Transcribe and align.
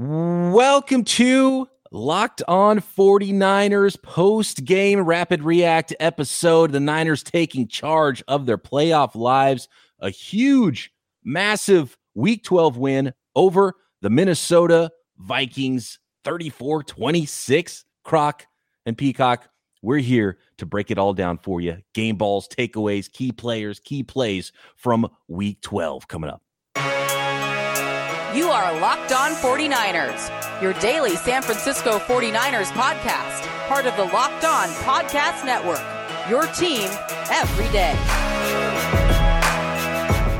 Welcome 0.00 1.02
to 1.02 1.66
Locked 1.90 2.44
On 2.46 2.78
49ers 2.78 4.00
post 4.00 4.64
game 4.64 5.00
rapid 5.00 5.42
react 5.42 5.92
episode. 5.98 6.70
The 6.70 6.78
Niners 6.78 7.24
taking 7.24 7.66
charge 7.66 8.22
of 8.28 8.46
their 8.46 8.58
playoff 8.58 9.16
lives. 9.16 9.66
A 9.98 10.08
huge, 10.10 10.92
massive 11.24 11.98
week 12.14 12.44
12 12.44 12.76
win 12.76 13.12
over 13.34 13.74
the 14.00 14.08
Minnesota 14.08 14.92
Vikings 15.16 15.98
34 16.22 16.84
26. 16.84 17.84
Croc 18.04 18.46
and 18.86 18.96
Peacock, 18.96 19.48
we're 19.82 19.98
here 19.98 20.38
to 20.58 20.66
break 20.66 20.92
it 20.92 20.98
all 20.98 21.12
down 21.12 21.38
for 21.38 21.60
you. 21.60 21.78
Game 21.92 22.14
balls, 22.14 22.46
takeaways, 22.46 23.10
key 23.10 23.32
players, 23.32 23.80
key 23.80 24.04
plays 24.04 24.52
from 24.76 25.08
week 25.26 25.60
12 25.60 26.06
coming 26.06 26.30
up. 26.30 26.40
You 28.34 28.48
are 28.50 28.78
Locked 28.78 29.12
On 29.12 29.30
49ers, 29.30 30.60
your 30.60 30.74
daily 30.74 31.16
San 31.16 31.40
Francisco 31.40 31.98
49ers 31.98 32.70
podcast, 32.72 33.46
part 33.68 33.86
of 33.86 33.96
the 33.96 34.04
Locked 34.04 34.44
On 34.44 34.68
Podcast 34.84 35.46
Network. 35.46 35.80
Your 36.28 36.46
team 36.52 36.90
every 37.30 37.68
day. 37.72 37.96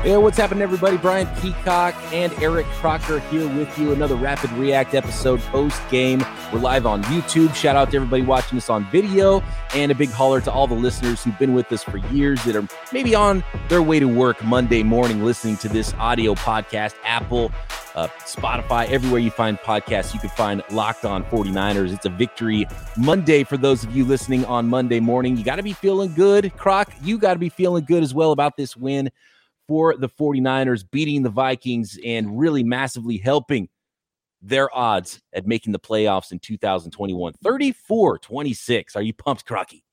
Hey, 0.01 0.15
what's 0.15 0.37
happening, 0.37 0.61
everybody? 0.61 0.95
Brian 0.95 1.27
Peacock 1.41 1.93
and 2.13 2.31
Eric 2.41 2.65
Crocker 2.67 3.19
here 3.19 3.45
with 3.57 3.77
you. 3.77 3.91
Another 3.91 4.15
Rapid 4.15 4.49
React 4.53 4.95
episode 4.95 5.41
post 5.41 5.77
game. 5.89 6.23
We're 6.53 6.59
live 6.59 6.85
on 6.85 7.03
YouTube. 7.03 7.53
Shout 7.53 7.75
out 7.75 7.91
to 7.91 7.97
everybody 7.97 8.21
watching 8.21 8.57
us 8.57 8.69
on 8.69 8.89
video, 8.91 9.43
and 9.75 9.91
a 9.91 9.95
big 9.95 10.09
holler 10.09 10.39
to 10.39 10.51
all 10.53 10.67
the 10.67 10.73
listeners 10.73 11.21
who've 11.21 11.37
been 11.37 11.53
with 11.53 11.69
us 11.73 11.83
for 11.83 11.97
years 11.97 12.41
that 12.45 12.55
are 12.55 12.65
maybe 12.93 13.13
on 13.13 13.43
their 13.67 13.81
way 13.81 13.99
to 13.99 14.05
work 14.05 14.41
Monday 14.41 14.83
morning 14.83 15.25
listening 15.25 15.57
to 15.57 15.67
this 15.67 15.93
audio 15.95 16.33
podcast. 16.33 16.93
Apple, 17.03 17.51
uh, 17.93 18.07
Spotify, 18.19 18.87
everywhere 18.87 19.19
you 19.19 19.31
find 19.31 19.57
podcasts, 19.57 20.13
you 20.13 20.21
can 20.21 20.29
find 20.29 20.63
Locked 20.71 21.03
On 21.03 21.25
49ers. 21.25 21.91
It's 21.91 22.05
a 22.05 22.09
victory 22.09 22.65
Monday 22.95 23.43
for 23.43 23.57
those 23.57 23.83
of 23.83 23.93
you 23.93 24.05
listening 24.05 24.45
on 24.45 24.69
Monday 24.69 25.01
morning. 25.01 25.35
You 25.35 25.43
got 25.43 25.57
to 25.57 25.63
be 25.63 25.73
feeling 25.73 26.13
good. 26.13 26.55
Croc, 26.55 26.89
you 27.03 27.17
got 27.17 27.33
to 27.33 27.39
be 27.39 27.49
feeling 27.49 27.83
good 27.83 28.01
as 28.01 28.13
well 28.13 28.31
about 28.31 28.55
this 28.55 28.77
win 28.77 29.11
for 29.69 29.95
the 29.95 30.09
49ers, 30.09 30.83
beating 30.89 31.21
the 31.21 31.29
Vikings 31.29 31.99
and 32.03 32.39
really 32.39 32.63
massively 32.63 33.19
helping 33.19 33.69
their 34.41 34.75
odds 34.75 35.21
at 35.31 35.45
making 35.45 35.73
the 35.73 35.79
playoffs 35.79 36.31
in 36.31 36.39
2021. 36.39 37.33
34 37.43 38.17
26. 38.17 38.95
Are 38.95 39.03
you 39.03 39.13
pumped, 39.13 39.45
Crocky? 39.45 39.85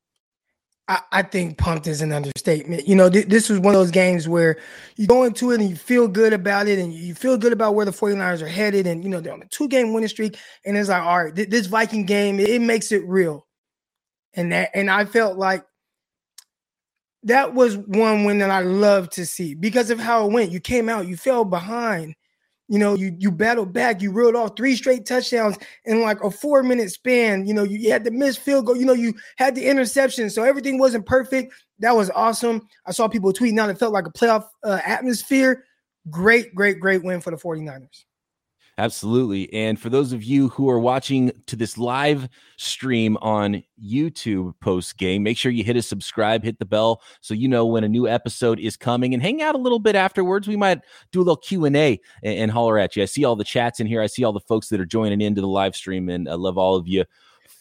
I, 0.89 1.23
think 1.23 1.59
pumped 1.59 1.89
is 1.89 2.01
an 2.01 2.13
understatement. 2.13 2.87
You 2.87 2.95
know, 2.95 3.11
th- 3.11 3.27
this 3.27 3.51
was 3.51 3.59
one 3.59 3.75
of 3.75 3.81
those 3.81 3.91
games 3.91 4.29
where 4.29 4.57
you 4.95 5.09
go 5.09 5.25
into 5.25 5.51
it 5.51 5.61
and 5.61 5.69
you 5.69 5.75
feel 5.75 6.07
good 6.07 6.33
about 6.33 6.69
it 6.69 6.79
and 6.79 6.93
you 6.93 7.13
feel 7.13 7.37
good 7.37 7.53
about 7.53 7.75
where 7.75 7.85
the 7.85 7.91
49ers 7.91 8.41
are 8.41 8.47
headed. 8.47 8.87
And, 8.87 9.03
you 9.03 9.11
know, 9.11 9.21
they're 9.21 9.33
on 9.33 9.43
a 9.43 9.47
two 9.47 9.67
game 9.69 9.93
winning 9.93 10.09
streak. 10.09 10.39
And 10.65 10.77
it's 10.77 10.89
like, 10.89 11.03
all 11.03 11.25
right, 11.25 11.35
th- 11.35 11.51
this 11.51 11.67
Viking 11.67 12.07
game, 12.07 12.39
it 12.39 12.63
makes 12.63 12.93
it 12.93 13.03
real. 13.05 13.49
And 14.35 14.53
that, 14.53 14.71
and 14.75 14.89
I 14.89 15.07
felt 15.07 15.37
like 15.37 15.65
that 17.27 17.55
was 17.55 17.77
one 17.77 18.25
win 18.25 18.39
that 18.39 18.51
I 18.51 18.61
love 18.61 19.11
to 19.11 19.27
see 19.27 19.55
because 19.55 19.91
of 19.91 19.99
how 19.99 20.27
it 20.27 20.33
went. 20.33 20.53
You 20.53 20.61
came 20.61 20.89
out, 20.89 21.09
you 21.09 21.17
fell 21.17 21.45
behind, 21.45 22.15
you 22.69 22.79
know, 22.79 22.95
you 22.95 23.17
you 23.19 23.33
battled 23.33 23.73
back, 23.73 24.01
you 24.01 24.13
reeled 24.13 24.37
off 24.37 24.57
three 24.57 24.77
straight 24.77 25.07
touchdowns 25.07 25.57
in 25.85 26.03
like 26.03 26.23
a 26.23 26.31
four 26.31 26.63
minute 26.63 26.91
span. 26.91 27.47
You 27.47 27.55
know, 27.55 27.65
you, 27.65 27.91
had 27.91 28.05
the 28.05 28.13
missed 28.13 28.39
field 28.39 28.67
goal, 28.67 28.77
you 28.77 28.87
know, 28.87 28.93
you 28.93 29.13
had 29.39 29.57
the 29.57 29.67
interception, 29.67 30.31
so 30.31 30.45
everything 30.45 30.79
wasn't 30.79 31.05
perfect. 31.05 31.53
That 31.81 31.97
was 31.97 32.11
awesome. 32.11 32.67
I 32.87 32.93
saw 32.93 33.09
people 33.09 33.33
tweeting 33.33 33.59
out 33.59 33.71
it 33.71 33.79
felt 33.79 33.93
like 33.93 34.07
a 34.07 34.13
playoff 34.13 34.47
uh, 34.65 34.81
atmosphere. 34.85 35.65
Great, 36.09 36.55
great, 36.55 36.79
great 36.79 37.03
win 37.03 37.21
for 37.21 37.33
the 37.33 37.37
49ers. 37.37 38.06
Absolutely. 38.79 39.51
And 39.55 39.81
for 39.81 39.89
those 39.89 40.13
of 40.13 40.23
you 40.23 40.51
who 40.51 40.69
are 40.69 40.79
watching 40.79 41.33
to 41.47 41.57
this 41.57 41.79
live 41.79 42.29
stream 42.59 43.17
on 43.23 43.63
YouTube 43.83 44.53
post 44.61 44.99
game, 44.99 45.23
make 45.23 45.39
sure 45.39 45.51
you 45.51 45.65
hit 45.65 45.79
a 45.79 45.83
subscribe, 45.83 46.45
hit 46.45 46.59
the 46.59 46.67
bell 46.67 47.01
so 47.23 47.33
you 47.33 47.49
know 47.49 47.65
when 47.65 47.85
a 47.85 47.89
new 47.89 48.07
episode 48.07 48.61
is 48.61 48.77
coming 48.77 49.15
and 49.15 49.23
hang 49.23 49.41
out 49.41 49.55
a 49.55 49.59
little 49.59 49.79
bit 49.79 49.97
afterwards. 49.97 50.47
We 50.47 50.57
might 50.57 50.83
do 51.11 51.21
a 51.21 51.23
little 51.23 51.37
Q&A 51.37 51.71
and, 51.73 52.01
and 52.23 52.51
holler 52.51 52.79
at 52.79 52.97
you. 52.97 53.03
I 53.03 53.07
see 53.07 53.25
all 53.25 53.35
the 53.35 53.45
chats 53.45 53.81
in 53.81 53.87
here. 53.87 54.03
I 54.03 54.09
see 54.09 54.25
all 54.25 54.35
the 54.35 54.41
folks 54.41 54.69
that 54.69 54.81
are 54.81 54.87
joining 54.87 55.23
into 55.23 55.41
the 55.41 55.49
live 55.49 55.75
stream 55.75 56.11
and 56.11 56.29
I 56.29 56.35
love 56.35 56.59
all 56.59 56.77
of 56.77 56.87
you 56.87 57.07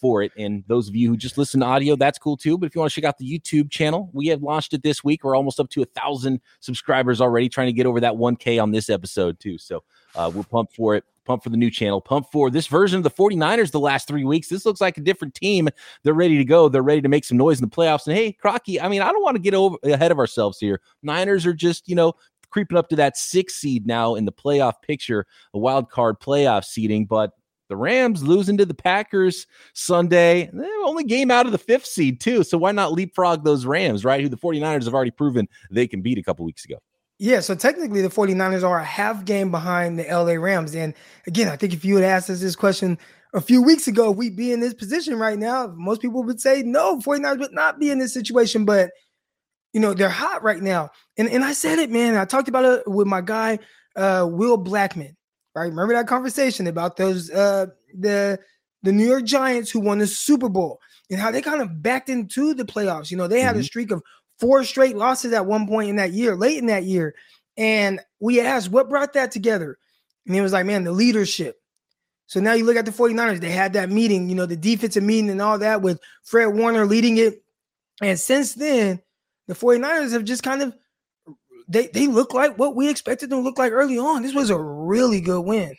for 0.01 0.21
it. 0.21 0.33
And 0.37 0.65
those 0.67 0.89
of 0.89 0.97
you 0.97 1.07
who 1.07 1.15
just 1.15 1.37
listen 1.37 1.61
to 1.61 1.65
audio, 1.65 1.95
that's 1.95 2.19
cool 2.19 2.35
too. 2.35 2.57
But 2.57 2.65
if 2.65 2.75
you 2.75 2.79
want 2.81 2.91
to 2.91 2.95
check 2.95 3.07
out 3.07 3.17
the 3.19 3.39
YouTube 3.39 3.71
channel, 3.71 4.09
we 4.11 4.27
have 4.27 4.43
launched 4.43 4.73
it 4.73 4.83
this 4.83 5.01
week. 5.01 5.23
We're 5.23 5.37
almost 5.37 5.61
up 5.61 5.69
to 5.69 5.81
a 5.81 5.85
thousand 5.85 6.41
subscribers 6.59 7.21
already, 7.21 7.47
trying 7.47 7.67
to 7.67 7.73
get 7.73 7.85
over 7.85 8.01
that 8.01 8.15
1K 8.15 8.61
on 8.61 8.71
this 8.71 8.89
episode 8.89 9.39
too. 9.39 9.57
So 9.57 9.83
uh, 10.15 10.29
we're 10.33 10.43
pumped 10.43 10.75
for 10.75 10.95
it. 10.95 11.05
Pumped 11.25 11.43
for 11.43 11.49
the 11.49 11.57
new 11.57 11.71
channel. 11.71 11.99
Pump 11.99 12.27
for 12.31 12.49
this 12.49 12.67
version 12.67 12.97
of 12.97 13.03
the 13.03 13.09
49ers 13.09 13.71
the 13.71 13.79
last 13.79 14.07
three 14.07 14.23
weeks. 14.23 14.47
This 14.47 14.65
looks 14.65 14.79
like 14.79 14.97
a 14.97 15.01
different 15.01 15.33
team. 15.33 15.69
They're 16.03 16.13
ready 16.13 16.37
to 16.37 16.45
go. 16.45 16.69
They're 16.69 16.83
ready 16.83 17.01
to 17.01 17.09
make 17.09 17.25
some 17.25 17.37
noise 17.37 17.59
in 17.59 17.67
the 17.67 17.75
playoffs. 17.75 18.07
And 18.07 18.15
hey, 18.15 18.31
Crocky, 18.31 18.79
I 18.79 18.87
mean, 18.87 19.01
I 19.01 19.11
don't 19.11 19.23
want 19.23 19.35
to 19.35 19.41
get 19.41 19.53
over 19.53 19.77
ahead 19.83 20.11
of 20.11 20.19
ourselves 20.19 20.59
here. 20.59 20.81
Niners 21.03 21.45
are 21.45 21.53
just, 21.53 21.89
you 21.89 21.95
know, 21.95 22.13
creeping 22.49 22.77
up 22.77 22.89
to 22.89 22.95
that 22.95 23.17
six 23.17 23.55
seed 23.55 23.85
now 23.85 24.15
in 24.15 24.25
the 24.25 24.31
playoff 24.31 24.75
picture, 24.81 25.25
a 25.53 25.59
wild 25.59 25.89
card 25.89 26.19
playoff 26.19 26.63
seeding. 26.63 27.05
But 27.05 27.31
the 27.67 27.75
Rams 27.75 28.23
losing 28.23 28.57
to 28.57 28.65
the 28.65 28.73
Packers 28.73 29.47
Sunday, 29.73 30.43
eh, 30.43 30.83
only 30.85 31.03
game 31.03 31.31
out 31.31 31.45
of 31.45 31.51
the 31.51 31.57
fifth 31.57 31.85
seed, 31.85 32.21
too. 32.21 32.43
So 32.43 32.57
why 32.57 32.71
not 32.71 32.93
leapfrog 32.93 33.43
those 33.43 33.65
Rams, 33.65 34.05
right? 34.05 34.21
Who 34.21 34.29
the 34.29 34.37
49ers 34.37 34.85
have 34.85 34.93
already 34.93 35.11
proven 35.11 35.47
they 35.71 35.87
can 35.87 36.01
beat 36.01 36.17
a 36.17 36.23
couple 36.23 36.45
weeks 36.45 36.65
ago. 36.65 36.77
Yeah, 37.17 37.39
so 37.39 37.55
technically 37.55 38.01
the 38.01 38.09
49ers 38.09 38.67
are 38.67 38.79
a 38.79 38.83
half 38.83 39.23
game 39.23 39.49
behind 39.49 39.97
the 39.97 40.03
LA 40.03 40.33
Rams. 40.33 40.75
And 40.75 40.93
again, 41.27 41.47
I 41.47 41.55
think 41.55 41.73
if 41.73 41.85
you 41.85 41.95
had 41.95 42.03
asked 42.03 42.29
us 42.29 42.41
this 42.41 42.57
question 42.57 42.97
a 43.33 43.39
few 43.39 43.61
weeks 43.61 43.87
ago, 43.87 44.11
we'd 44.11 44.35
be 44.35 44.51
in 44.51 44.59
this 44.59 44.73
position 44.73 45.17
right 45.17 45.39
now. 45.39 45.67
Most 45.77 46.01
people 46.01 46.23
would 46.23 46.41
say 46.41 46.61
no, 46.63 46.99
49ers 46.99 47.39
would 47.39 47.53
not 47.53 47.79
be 47.79 47.89
in 47.89 47.99
this 47.99 48.13
situation, 48.13 48.65
but 48.65 48.91
you 49.71 49.79
know, 49.79 49.93
they're 49.93 50.09
hot 50.09 50.43
right 50.43 50.61
now. 50.61 50.89
And 51.17 51.29
and 51.29 51.43
I 51.43 51.53
said 51.53 51.79
it, 51.79 51.89
man. 51.89 52.15
I 52.15 52.25
talked 52.25 52.47
about 52.47 52.63
it 52.63 52.87
with 52.87 53.07
my 53.07 53.21
guy, 53.21 53.59
uh, 53.95 54.27
Will 54.29 54.57
Blackmon. 54.57 55.15
Right. 55.53 55.69
Remember 55.69 55.93
that 55.93 56.07
conversation 56.07 56.67
about 56.67 56.97
those 56.97 57.29
uh 57.31 57.67
the 57.97 58.39
the 58.83 58.91
New 58.91 59.07
York 59.07 59.23
Giants 59.23 59.71
who 59.71 59.79
won 59.79 59.99
the 59.99 60.07
Super 60.07 60.49
Bowl 60.49 60.79
and 61.09 61.19
how 61.19 61.31
they 61.31 61.41
kind 61.41 61.61
of 61.61 61.81
backed 61.81 62.09
into 62.09 62.53
the 62.53 62.65
playoffs. 62.65 63.09
You 63.09 63.17
know, 63.17 63.27
they 63.27 63.41
had 63.41 63.51
mm-hmm. 63.51 63.61
a 63.61 63.63
streak 63.63 63.91
of 63.91 64.01
four 64.39 64.63
straight 64.63 64.95
losses 64.95 65.33
at 65.33 65.45
one 65.45 65.67
point 65.67 65.89
in 65.89 65.95
that 65.97 66.11
year, 66.13 66.35
late 66.35 66.57
in 66.57 66.67
that 66.67 66.83
year. 66.83 67.15
And 67.57 67.99
we 68.19 68.41
asked, 68.41 68.69
what 68.69 68.89
brought 68.89 69.13
that 69.13 69.31
together? 69.31 69.77
And 70.27 70.35
it 70.35 70.41
was 70.41 70.53
like, 70.53 70.65
man, 70.65 70.83
the 70.83 70.91
leadership. 70.91 71.57
So 72.27 72.39
now 72.39 72.53
you 72.53 72.65
look 72.65 72.75
at 72.75 72.85
the 72.85 72.91
49ers, 72.91 73.39
they 73.39 73.51
had 73.51 73.73
that 73.73 73.89
meeting, 73.89 74.29
you 74.29 74.35
know, 74.35 74.45
the 74.45 74.57
defensive 74.57 75.03
meeting 75.03 75.29
and 75.29 75.41
all 75.41 75.59
that 75.59 75.81
with 75.81 75.99
Fred 76.23 76.47
Warner 76.47 76.85
leading 76.85 77.17
it. 77.17 77.43
And 78.01 78.19
since 78.19 78.55
then, 78.55 78.99
the 79.47 79.53
49ers 79.53 80.11
have 80.11 80.23
just 80.23 80.43
kind 80.43 80.61
of 80.61 80.75
they 81.67 81.87
they 81.87 82.07
look 82.07 82.33
like 82.33 82.57
what 82.57 82.75
we 82.75 82.89
expected 82.89 83.29
them 83.29 83.39
to 83.39 83.43
look 83.43 83.57
like 83.57 83.71
early 83.71 83.97
on. 83.97 84.21
This 84.21 84.35
was 84.35 84.49
a 84.49 84.59
really 84.59 85.21
good 85.21 85.41
win 85.41 85.75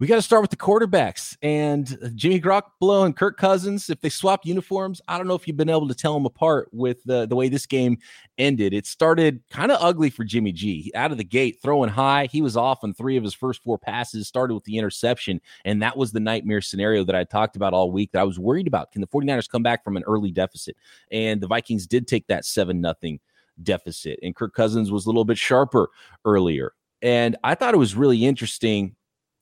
we 0.00 0.06
got 0.06 0.16
to 0.16 0.22
start 0.22 0.40
with 0.40 0.50
the 0.50 0.56
quarterbacks 0.56 1.36
and 1.42 1.98
Jimmy 2.14 2.40
Garoppolo 2.40 3.04
and 3.04 3.14
Kirk 3.14 3.36
Cousins. 3.36 3.90
If 3.90 4.00
they 4.00 4.08
swap 4.08 4.46
uniforms, 4.46 5.02
I 5.06 5.18
don't 5.18 5.26
know 5.26 5.34
if 5.34 5.46
you've 5.46 5.58
been 5.58 5.68
able 5.68 5.88
to 5.88 5.94
tell 5.94 6.14
them 6.14 6.24
apart 6.24 6.70
with 6.72 7.04
the, 7.04 7.26
the 7.26 7.36
way 7.36 7.50
this 7.50 7.66
game 7.66 7.98
ended. 8.38 8.72
It 8.72 8.86
started 8.86 9.42
kind 9.50 9.70
of 9.70 9.76
ugly 9.82 10.08
for 10.08 10.24
Jimmy 10.24 10.52
G. 10.52 10.90
Out 10.94 11.12
of 11.12 11.18
the 11.18 11.24
gate, 11.24 11.58
throwing 11.62 11.90
high. 11.90 12.30
He 12.32 12.40
was 12.40 12.56
off 12.56 12.82
on 12.82 12.94
three 12.94 13.18
of 13.18 13.22
his 13.22 13.34
first 13.34 13.62
four 13.62 13.76
passes, 13.76 14.26
started 14.26 14.54
with 14.54 14.64
the 14.64 14.78
interception. 14.78 15.38
And 15.66 15.82
that 15.82 15.98
was 15.98 16.12
the 16.12 16.20
nightmare 16.20 16.62
scenario 16.62 17.04
that 17.04 17.14
I 17.14 17.24
talked 17.24 17.56
about 17.56 17.74
all 17.74 17.92
week 17.92 18.12
that 18.12 18.20
I 18.20 18.24
was 18.24 18.38
worried 18.38 18.66
about. 18.66 18.92
Can 18.92 19.02
the 19.02 19.06
49ers 19.06 19.50
come 19.50 19.62
back 19.62 19.84
from 19.84 19.98
an 19.98 20.04
early 20.06 20.30
deficit? 20.30 20.78
And 21.12 21.42
the 21.42 21.46
Vikings 21.46 21.86
did 21.86 22.08
take 22.08 22.26
that 22.28 22.46
7 22.46 22.80
nothing 22.80 23.20
deficit. 23.62 24.18
And 24.22 24.34
Kirk 24.34 24.54
Cousins 24.54 24.90
was 24.90 25.04
a 25.04 25.10
little 25.10 25.26
bit 25.26 25.36
sharper 25.36 25.90
earlier. 26.24 26.72
And 27.02 27.36
I 27.44 27.54
thought 27.54 27.74
it 27.74 27.78
was 27.78 27.94
really 27.94 28.24
interesting 28.24 28.96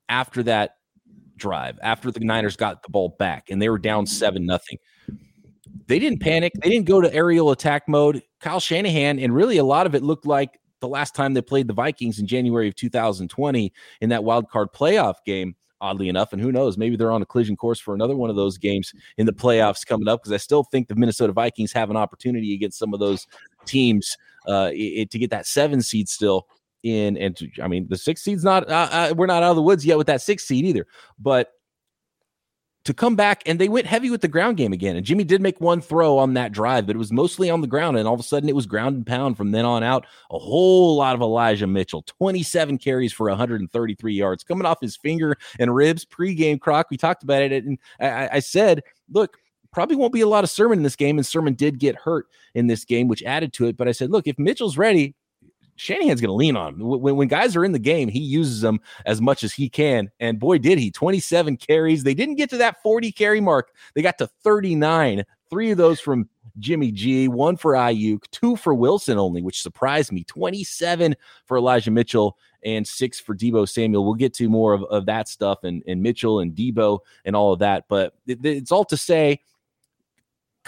after 0.09 0.43
that 0.45 0.77
drive, 1.37 1.79
after 1.83 2.11
the 2.11 2.21
Niners 2.21 2.57
got 2.57 2.83
the 2.83 2.91
ball 2.91 3.15
back 3.19 3.51
and 3.51 3.63
they 3.63 3.69
were 3.69 3.79
down 3.79 4.07
seven 4.07 4.45
nothing. 4.45 4.79
They 5.87 5.99
didn't 5.99 6.21
panic. 6.21 6.53
They 6.63 6.69
didn't 6.69 6.87
go 6.87 7.01
to 7.01 7.13
aerial 7.15 7.51
attack 7.51 7.89
mode. 7.89 8.23
Kyle 8.41 8.61
Shanahan, 8.61 9.19
and 9.19 9.35
really 9.35 9.57
a 9.59 9.65
lot 9.65 9.87
of 9.87 9.95
it 9.95 10.03
looked 10.03 10.27
like 10.27 10.61
the 10.81 10.89
last 10.89 11.15
time 11.15 11.35
they 11.35 11.43
played 11.43 11.67
the 11.67 11.75
Vikings 11.75 12.19
in 12.19 12.27
January 12.27 12.69
of 12.69 12.75
2020 12.75 13.73
in 14.01 14.09
that 14.11 14.25
wild 14.25 14.49
card 14.51 14.69
playoff 14.73 15.15
game. 15.25 15.55
Oddly 15.81 16.09
enough, 16.09 16.33
and 16.33 16.43
who 16.43 16.51
knows, 16.51 16.77
maybe 16.77 16.97
they're 16.97 17.13
on 17.13 17.23
a 17.23 17.27
collision 17.27 17.55
course 17.55 17.79
for 17.79 17.95
another 17.95 18.17
one 18.17 18.31
of 18.31 18.35
those 18.35 18.59
games 18.59 18.93
in 19.17 19.27
the 19.27 19.33
playoffs 19.33 19.87
coming 19.87 20.09
up. 20.09 20.21
Because 20.21 20.33
I 20.33 20.37
still 20.37 20.65
think 20.65 20.89
the 20.89 20.97
Minnesota 20.97 21.33
Vikings 21.33 21.73
have 21.73 21.89
an 21.89 21.97
opportunity 21.97 22.53
against 22.53 22.81
some 22.81 22.93
of 22.93 22.99
those 22.99 23.29
teams 23.65 24.17
uh, 24.49 24.71
it, 24.73 25.09
to 25.13 25.21
get 25.21 25.31
that 25.31 25.47
seven 25.47 25.81
seed 25.81 26.09
still 26.09 26.49
in 26.89 27.17
and 27.17 27.37
to, 27.37 27.49
I 27.63 27.69
mean 27.69 27.87
the 27.89 27.99
six 27.99 28.23
seed's 28.23 28.45
not 28.45 28.69
uh, 28.69 28.89
uh, 28.91 29.15
we're 29.17 29.27
not 29.27 29.43
out 29.43 29.51
of 29.51 29.57
the 29.57 29.63
woods 29.63 29.85
yet 29.85 29.99
with 29.99 30.07
that 30.07 30.23
six 30.23 30.45
seed 30.45 30.65
either, 30.65 30.87
but 31.19 31.51
to 32.89 32.95
come 32.95 33.17
back 33.17 33.43
and 33.45 33.59
they 33.59 33.69
went 33.69 33.87
heavy 33.87 34.09
with 34.09 34.23
the 34.23 34.29
ground 34.29 34.57
game 34.57 34.73
again. 34.73 34.97
And 34.97 35.05
Jimmy 35.05 35.23
did 35.23 35.43
make 35.43 35.61
one 35.61 35.83
throw 35.83 36.17
on 36.17 36.33
that 36.33 36.53
drive, 36.53 36.87
but 36.87 36.97
it 36.97 36.99
was 36.99 37.13
mostly 37.13 37.51
on 37.51 37.61
the 37.61 37.67
ground. 37.67 37.99
And 37.99 38.09
all 38.09 38.15
of 38.15 38.21
a 38.21 38.23
sudden 38.23 38.49
it 38.49 38.55
was 38.55 38.65
ground 38.65 38.97
and 38.97 39.07
pound 39.07 39.37
from 39.37 39.51
then 39.51 39.67
on 39.67 39.83
out. 39.83 40.07
A 40.31 40.39
whole 40.39 40.97
lot 40.97 41.15
of 41.15 41.21
Elijah 41.21 41.67
Mitchell, 41.67 42.01
27 42.01 42.79
carries 42.79 43.13
for 43.13 43.29
133 43.29 44.15
yards 44.15 44.43
coming 44.43 44.65
off 44.65 44.81
his 44.81 44.97
finger 44.97 45.37
and 45.59 45.75
ribs 45.75 46.07
pregame 46.07 46.59
croc. 46.59 46.87
We 46.91 46.97
talked 46.97 47.23
about 47.23 47.43
it. 47.43 47.63
And 47.63 47.79
I, 48.01 48.29
I 48.33 48.39
said, 48.39 48.83
look, 49.13 49.37
probably 49.71 49.97
won't 49.97 50.15
be 50.15 50.23
a 50.23 50.27
lot 50.27 50.45
of 50.45 50.49
Sermon 50.49 50.79
in 50.79 50.83
this 50.83 50.97
game. 50.97 51.19
And 51.19 51.27
Sermon 51.27 51.53
did 51.53 51.79
get 51.79 51.95
hurt 51.95 52.25
in 52.55 52.69
this 52.69 52.87
game, 52.87 53.07
which 53.07 53.23
added 53.23 53.53
to 53.53 53.67
it. 53.67 53.77
But 53.77 53.89
I 53.89 53.93
said, 53.93 54.11
look, 54.11 54.27
if 54.27 54.39
Mitchell's 54.39 54.79
ready, 54.79 55.15
Shanahan's 55.79 56.21
going 56.21 56.29
to 56.29 56.35
lean 56.35 56.57
on 56.57 56.75
him. 56.75 56.81
When, 56.81 57.17
when 57.17 57.29
guys 57.29 57.57
are 57.57 57.65
in 57.65 57.73
the 57.73 57.79
game, 57.79 58.09
he 58.09 58.19
uses 58.19 58.61
them 58.61 58.81
as 59.07 59.21
much 59.21 59.45
as 59.45 59.55
he 59.55 59.69
can. 59.69 60.11
And 60.21 60.39
boy, 60.39 60.59
did 60.59 60.79
he 60.79 60.91
27 60.91 61.57
carries. 61.57 62.03
They 62.03 62.15
didn't 62.15 62.35
get 62.35 62.51
to 62.51 62.59
that 62.59 62.83
40 62.83 63.13
carry 63.13 63.41
mark, 63.41 63.71
they 63.95 64.03
got 64.03 64.19
to 64.19 64.27
39. 64.27 65.25
Three 65.51 65.71
of 65.71 65.79
those 65.79 65.99
from 65.99 66.29
Jimmy 66.59 66.91
G, 66.91 67.29
one 67.29 67.57
for 67.57 67.73
Aiyuk, 67.73 68.25
two 68.31 68.57
for 68.57 68.75
Wilson 68.75 69.19
only, 69.19 69.41
which 69.41 69.63
surprised 69.63 70.13
me. 70.13 70.25
27 70.25 71.17
for 71.47 71.57
Elijah 71.57 71.91
Mitchell 71.91 72.37
and 72.65 72.87
six 72.87 73.21
for 73.21 73.35
Deebo 73.35 73.69
Samuel. 73.69 74.05
We'll 74.05 74.15
get 74.15 74.35
to 74.35 74.49
more 74.49 74.75
of, 74.75 74.83
of 74.85 75.07
that 75.07 75.29
stuff 75.29 75.61
and, 75.63 75.83
and 75.87 76.03
Mitchell 76.03 76.41
and 76.41 76.53
Debo 76.55 76.99
and 77.25 77.37
all 77.37 77.53
of 77.53 77.61
that. 77.61 77.85
But 77.89 78.15
it, 78.27 78.45
it's 78.45 78.73
all 78.73 78.85
to 78.87 78.97
say 78.97 79.41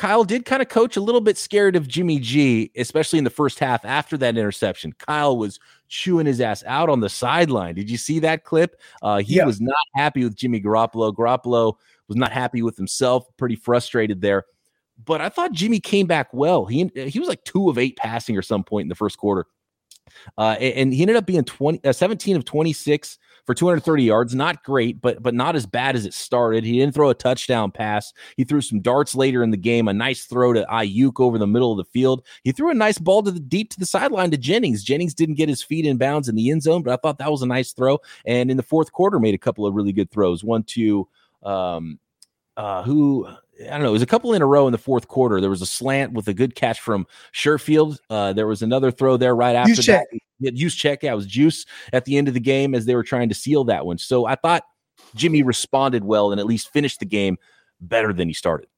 Kyle 0.01 0.25
did 0.25 0.47
kind 0.47 0.63
of 0.63 0.71
coach 0.71 0.97
a 0.97 1.01
little 1.03 1.21
bit 1.21 1.37
scared 1.37 1.77
of 1.77 1.87
Jimmy 1.87 2.19
G, 2.19 2.71
especially 2.75 3.19
in 3.19 3.25
the 3.25 3.29
first 3.29 3.59
half 3.59 3.85
after 3.85 4.17
that 4.17 4.39
interception. 4.39 4.95
Kyle 4.95 5.37
was 5.37 5.61
chewing 5.89 6.25
his 6.25 6.41
ass 6.41 6.65
out 6.67 6.89
on 6.89 7.01
the 7.01 7.11
sideline. 7.11 7.75
Did 7.75 7.91
you 7.91 7.99
see 7.99 8.19
that 8.21 8.43
clip? 8.45 8.81
Uh, 9.03 9.19
he 9.19 9.35
yeah. 9.35 9.45
was 9.45 9.61
not 9.61 9.77
happy 9.95 10.25
with 10.25 10.35
Jimmy 10.35 10.59
Garoppolo. 10.59 11.15
Garoppolo 11.15 11.75
was 12.09 12.17
not 12.17 12.33
happy 12.33 12.63
with 12.63 12.79
himself, 12.79 13.27
pretty 13.37 13.57
frustrated 13.57 14.23
there. 14.23 14.47
But 15.05 15.21
I 15.21 15.29
thought 15.29 15.53
Jimmy 15.53 15.81
came 15.81 16.07
back 16.07 16.33
well. 16.33 16.65
He 16.65 16.91
he 16.95 17.19
was 17.19 17.29
like 17.29 17.45
two 17.45 17.69
of 17.69 17.77
eight 17.77 17.99
passing 17.99 18.39
or 18.39 18.43
some 18.43 18.65
point 18.65 18.87
in 18.87 18.89
the 18.89 18.95
first 18.95 19.19
quarter. 19.19 19.45
Uh, 20.39 20.57
and 20.59 20.95
he 20.95 21.03
ended 21.03 21.17
up 21.17 21.27
being 21.27 21.45
20, 21.45 21.85
uh, 21.85 21.93
17 21.93 22.37
of 22.37 22.47
26 22.47 23.19
for 23.51 23.55
230 23.55 24.05
yards. 24.05 24.33
Not 24.33 24.63
great, 24.63 25.01
but 25.01 25.25
but 25.25 25.35
not 25.35 25.57
as 25.57 25.67
bad 25.67 25.97
as 25.97 26.07
it 26.07 26.15
started. 26.15 26.63
He 26.63 26.79
didn't 26.79 26.95
throw 26.95 27.11
a 27.11 27.15
touchdown 27.15 27.73
pass. 27.73 28.13
He 28.37 28.45
threw 28.45 28.61
some 28.61 28.79
darts 28.79 29.17
later 29.17 29.43
in 29.43 29.51
the 29.51 29.57
game. 29.57 29.89
A 29.89 29.93
nice 29.93 30.25
throw 30.25 30.53
to 30.53 30.65
Aiyuk 30.71 31.19
over 31.19 31.37
the 31.37 31.49
middle 31.49 31.73
of 31.73 31.79
the 31.79 31.91
field. 31.91 32.25
He 32.45 32.53
threw 32.53 32.71
a 32.71 32.75
nice 32.75 32.99
ball 32.99 33.25
to 33.25 33.33
the 33.33 33.41
deep 33.41 33.71
to 33.71 33.81
the 33.81 33.87
sideline 33.87 34.31
to 34.31 34.37
Jennings. 34.37 34.85
Jennings 34.85 35.15
didn't 35.15 35.35
get 35.35 35.49
his 35.49 35.65
feet 35.65 35.85
in 35.85 35.99
bounds 35.99 36.29
in 36.29 36.37
the 36.37 36.49
end 36.49 36.63
zone, 36.63 36.85
but 36.85 36.93
I 36.93 36.97
thought 36.97 37.19
that 37.19 37.33
was 37.33 37.43
a 37.43 37.47
nice 37.47 37.73
throw. 37.73 37.99
And 38.25 38.53
in 38.53 38.57
the 38.57 38.63
fourth 38.63 38.93
quarter, 38.93 39.19
made 39.19 39.35
a 39.35 39.39
couple 39.39 39.67
of 39.67 39.75
really 39.75 39.93
good 39.93 40.13
throws. 40.13 40.45
One 40.45 40.63
to 40.63 41.09
um, 41.43 41.99
uh, 42.57 42.85
who 42.85 43.27
I 43.27 43.71
don't 43.71 43.83
know. 43.83 43.89
It 43.89 43.95
was 43.95 44.03
a 44.03 44.07
couple 44.07 44.33
in 44.33 44.43
a 44.43 44.47
row 44.47 44.69
in 44.69 44.73
the 44.73 44.79
fourth 44.79 45.09
quarter. 45.09 45.41
There 45.41 45.51
was 45.51 45.61
a 45.61 45.67
slant 45.67 46.13
with 46.13 46.29
a 46.29 46.35
good 46.35 46.55
catch 46.55 46.81
from 46.81 47.05
Sherfield. 47.35 47.99
Uh, 48.09 48.33
there 48.33 48.47
was 48.47 48.63
another 48.63 48.93
throw 48.93 49.17
there 49.17 49.35
right 49.35 49.57
after 49.57 49.75
Juice 49.75 49.87
that. 49.87 50.07
Juszczyk. 50.41 50.99
Yeah, 51.03 51.13
it 51.13 51.17
was 51.17 51.27
Juice 51.27 51.67
at 51.93 52.05
the 52.05 52.17
end 52.17 52.29
of 52.29 52.35
the 52.35 52.41
game 52.41 52.75
as 52.75 52.87
they 52.87 52.95
were 52.95 53.03
trying 53.03 53.29
to 53.29 53.35
seal 53.35 53.65
that 53.65 53.87
one. 53.87 53.99
So 53.99 54.27
I 54.27 54.35
thought 54.35 54.65
Jimmy 55.15 55.43
responded 55.43 56.05
well 56.05 56.33
and 56.33 56.41
at 56.41 56.47
least 56.47 56.73
finished 56.73 57.01
the 57.01 57.07
game 57.07 57.37
better 57.81 58.13
than 58.13 58.29
he 58.29 58.35
started. 58.35 58.69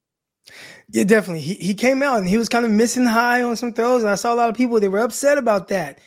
Yeah, 0.89 1.05
definitely. 1.05 1.41
He, 1.41 1.53
he 1.55 1.73
came 1.73 2.03
out 2.03 2.17
and 2.19 2.27
he 2.27 2.37
was 2.37 2.49
kind 2.49 2.65
of 2.65 2.71
missing 2.71 3.05
high 3.05 3.41
on 3.41 3.55
some 3.55 3.73
throws. 3.73 4.03
And 4.03 4.11
I 4.11 4.15
saw 4.15 4.33
a 4.33 4.35
lot 4.35 4.49
of 4.49 4.55
people, 4.55 4.79
they 4.79 4.89
were 4.89 4.99
upset 4.99 5.37
about 5.37 5.69
that. 5.69 5.99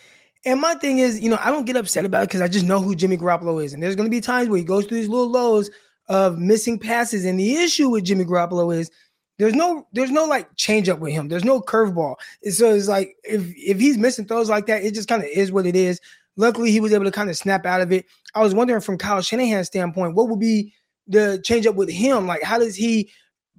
And 0.44 0.60
my 0.60 0.74
thing 0.74 0.98
is, 0.98 1.20
you 1.20 1.30
know, 1.30 1.38
I 1.40 1.50
don't 1.50 1.64
get 1.64 1.76
upset 1.76 2.04
about 2.04 2.22
it 2.22 2.28
because 2.28 2.40
I 2.40 2.48
just 2.48 2.66
know 2.66 2.80
who 2.80 2.94
Jimmy 2.94 3.16
Garoppolo 3.16 3.64
is. 3.64 3.72
And 3.72 3.82
there's 3.82 3.96
going 3.96 4.08
to 4.08 4.14
be 4.14 4.20
times 4.20 4.48
where 4.48 4.58
he 4.58 4.64
goes 4.64 4.84
through 4.84 4.98
these 4.98 5.08
little 5.08 5.30
lows 5.30 5.70
of 6.08 6.38
missing 6.38 6.78
passes. 6.78 7.24
And 7.24 7.40
the 7.40 7.56
issue 7.56 7.88
with 7.88 8.04
Jimmy 8.04 8.24
Garoppolo 8.24 8.76
is 8.76 8.90
there's 9.38 9.54
no 9.54 9.86
there's 9.92 10.10
no 10.10 10.24
like 10.24 10.54
change 10.56 10.88
up 10.88 10.98
with 10.98 11.12
him. 11.12 11.28
There's 11.28 11.44
no 11.44 11.60
curveball. 11.60 12.16
So 12.50 12.74
it's 12.74 12.88
like 12.88 13.16
if 13.24 13.52
if 13.56 13.78
he's 13.78 13.98
missing 13.98 14.26
throws 14.26 14.48
like 14.48 14.66
that, 14.66 14.82
it 14.82 14.94
just 14.94 15.08
kind 15.08 15.22
of 15.22 15.28
is 15.28 15.52
what 15.52 15.66
it 15.66 15.76
is. 15.76 16.00
Luckily, 16.36 16.70
he 16.70 16.80
was 16.80 16.92
able 16.92 17.04
to 17.04 17.10
kind 17.10 17.30
of 17.30 17.36
snap 17.36 17.66
out 17.66 17.80
of 17.80 17.92
it. 17.92 18.06
I 18.34 18.42
was 18.42 18.54
wondering 18.54 18.80
from 18.80 18.98
Kyle 18.98 19.22
Shanahan's 19.22 19.68
standpoint, 19.68 20.14
what 20.14 20.28
would 20.28 20.40
be 20.40 20.74
the 21.06 21.40
change 21.42 21.66
up 21.66 21.76
with 21.76 21.90
him? 21.90 22.26
Like, 22.26 22.42
how 22.42 22.58
does 22.58 22.76
he 22.76 23.10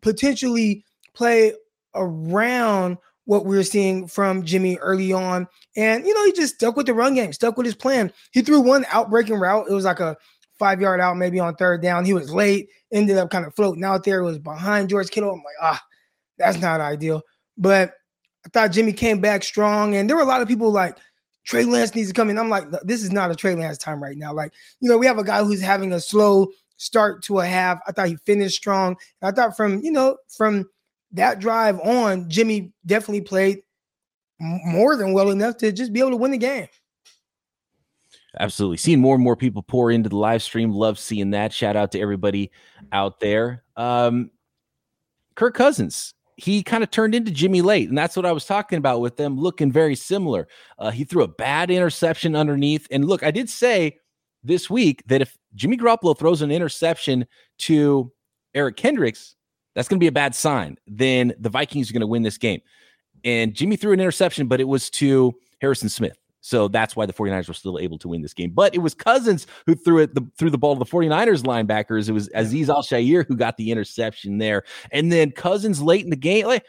potentially 0.02 0.84
play 1.14 1.54
around 1.96 2.98
what 3.26 3.46
we 3.46 3.58
are 3.58 3.64
seeing 3.64 4.08
from 4.08 4.44
Jimmy 4.44 4.78
early 4.78 5.12
on? 5.12 5.48
And 5.76 6.06
you 6.06 6.14
know, 6.14 6.26
he 6.26 6.34
just 6.34 6.56
stuck 6.56 6.76
with 6.76 6.86
the 6.88 6.94
run 6.94 7.16
game, 7.16 7.34
stuck 7.34 7.58
with 7.58 7.66
his 7.66 7.76
plan. 7.76 8.12
He 8.32 8.42
threw 8.42 8.62
one 8.62 8.86
outbreaking 8.90 9.40
route. 9.40 9.68
It 9.70 9.74
was 9.74 9.86
like 9.86 10.00
a 10.00 10.18
five 10.60 10.82
yard 10.82 11.00
out, 11.00 11.18
maybe 11.18 11.40
on 11.40 11.56
third 11.56 11.82
down. 11.82 12.06
He 12.06 12.14
was 12.14 12.32
late, 12.32 12.70
ended 12.92 13.18
up 13.18 13.30
kind 13.30 13.46
of 13.46 13.56
floating 13.56 13.84
out 13.84 14.04
there. 14.04 14.24
Was 14.24 14.40
behind 14.40 14.90
George 14.90 15.10
Kittle. 15.10 15.32
I'm 15.32 15.38
like, 15.38 15.56
ah, 15.62 15.84
that's 16.38 16.60
not 16.60 16.82
ideal. 16.82 17.22
But 17.58 17.94
I 18.46 18.50
thought 18.50 18.72
Jimmy 18.72 18.94
came 18.94 19.20
back 19.20 19.44
strong, 19.44 19.96
and 19.96 20.10
there 20.10 20.16
were 20.16 20.24
a 20.24 20.28
lot 20.28 20.42
of 20.42 20.48
people 20.48 20.72
like 20.72 20.98
Trey 21.46 21.64
Lance 21.64 21.96
needs 21.96 22.10
to 22.10 22.14
come 22.14 22.30
in. 22.30 22.38
I'm 22.38 22.50
like, 22.50 22.70
this 22.84 23.04
is 23.04 23.12
not 23.12 23.32
a 23.32 23.36
Trey 23.36 23.56
Lance 23.56 23.78
time 23.78 24.02
right 24.02 24.18
now. 24.18 24.34
Like, 24.34 24.54
you 24.80 24.90
know, 24.90 24.98
we 24.98 25.06
have 25.06 25.18
a 25.18 25.24
guy 25.24 25.44
who's 25.44 25.62
having 25.62 25.94
a 25.94 26.00
slow 26.00 26.50
start 26.78 27.24
to 27.24 27.40
a 27.40 27.46
half. 27.46 27.80
I 27.88 27.92
thought 27.92 28.08
he 28.08 28.18
finished 28.26 28.58
strong. 28.58 28.96
I 29.22 29.32
thought 29.32 29.58
from 29.58 29.82
you 29.84 29.92
know 29.92 30.18
from 30.36 30.66
that 31.12 31.40
drive 31.40 31.80
on, 31.80 32.30
Jimmy 32.30 32.74
definitely 32.86 33.22
played 33.22 33.62
more 34.40 34.96
than 34.96 35.14
well 35.14 35.32
enough 35.32 35.58
to 35.58 35.72
just 35.72 35.94
be 35.94 36.00
able 36.00 36.12
to 36.12 36.18
win 36.18 36.32
the 36.32 36.38
game. 36.38 36.68
Absolutely. 38.40 38.78
Seeing 38.78 39.00
more 39.00 39.16
and 39.16 39.24
more 39.24 39.36
people 39.36 39.64
pour 39.64 39.92
into 39.92 40.10
the 40.10 40.18
live 40.18 40.44
stream. 40.44 40.72
Love 40.72 41.00
seeing 41.00 41.32
that. 41.32 41.54
Shout 41.54 41.76
out 41.76 41.92
to 41.94 42.00
everybody 42.00 42.52
out 42.92 43.20
there. 43.20 43.64
Um, 43.76 44.32
Kirk 45.36 45.56
Cousins, 45.56 46.14
he 46.36 46.64
kind 46.64 46.84
of 46.84 46.92
turned 46.92 47.16
into 47.16 47.32
Jimmy 47.32 47.62
late, 47.62 47.90
and 47.90 47.98
that's 47.98 48.16
what 48.16 48.26
I 48.26 48.32
was 48.32 48.46
talking 48.46 48.78
about 48.78 49.02
with 49.02 49.18
them 49.18 49.40
looking 49.40 49.72
very 49.72 49.96
similar. 49.96 50.48
Uh, 50.78 50.92
he 50.92 51.04
threw 51.04 51.24
a 51.24 51.28
bad 51.28 51.72
interception 51.72 52.36
underneath. 52.36 52.88
And 52.92 53.06
look, 53.06 53.24
I 53.24 53.32
did 53.32 53.50
say 53.50 53.98
this 54.44 54.70
week 54.70 55.04
that 55.08 55.22
if 55.22 55.38
Jimmy 55.56 55.78
Garoppolo 55.78 56.18
throws 56.18 56.42
an 56.42 56.52
interception 56.52 57.26
to 57.60 58.12
Eric 58.54 58.78
Kendricks, 58.78 59.36
that's 59.76 59.88
going 59.88 60.00
to 60.00 60.04
be 60.04 60.08
a 60.08 60.12
bad 60.12 60.34
sign. 60.34 60.78
Then 60.88 61.34
the 61.40 61.50
Vikings 61.50 61.90
are 61.90 61.94
going 61.94 62.02
to 62.02 62.08
win 62.08 62.24
this 62.24 62.38
game. 62.38 62.62
And 63.24 63.54
Jimmy 63.54 63.76
threw 63.76 63.94
an 63.94 64.00
interception, 64.00 64.48
but 64.48 64.60
it 64.60 64.68
was 64.68 64.90
to 64.92 65.34
Harrison 65.60 65.90
Smith. 65.90 66.18
So 66.48 66.70
that's 66.70 66.96
why 66.96 67.06
the 67.06 67.12
49ers 67.12 67.50
were 67.50 67.54
still 67.54 67.78
able 67.78 67.98
to 67.98 68.08
win 68.08 68.22
this 68.22 68.34
game. 68.34 68.52
But 68.52 68.74
it 68.74 68.78
was 68.78 68.94
Cousins 68.94 69.48
who 69.66 69.76
threw 69.76 70.00
it 70.00 70.16
the, 70.16 70.26
threw 70.38 70.50
the 70.50 70.58
ball 70.58 70.76
to 70.76 70.80
the 70.80 70.86
49ers 70.86 71.44
linebackers. 71.44 72.08
It 72.08 72.14
was 72.14 72.30
Azeez 72.30 72.70
Al-Shaair 72.70 73.28
who 73.28 73.36
got 73.36 73.58
the 73.58 73.70
interception 73.70 74.38
there. 74.38 74.64
And 74.92 75.12
then 75.12 75.32
Cousins 75.32 75.82
late 75.82 76.06
in 76.06 76.10
the 76.10 76.16
game. 76.16 76.46
Like 76.46 76.64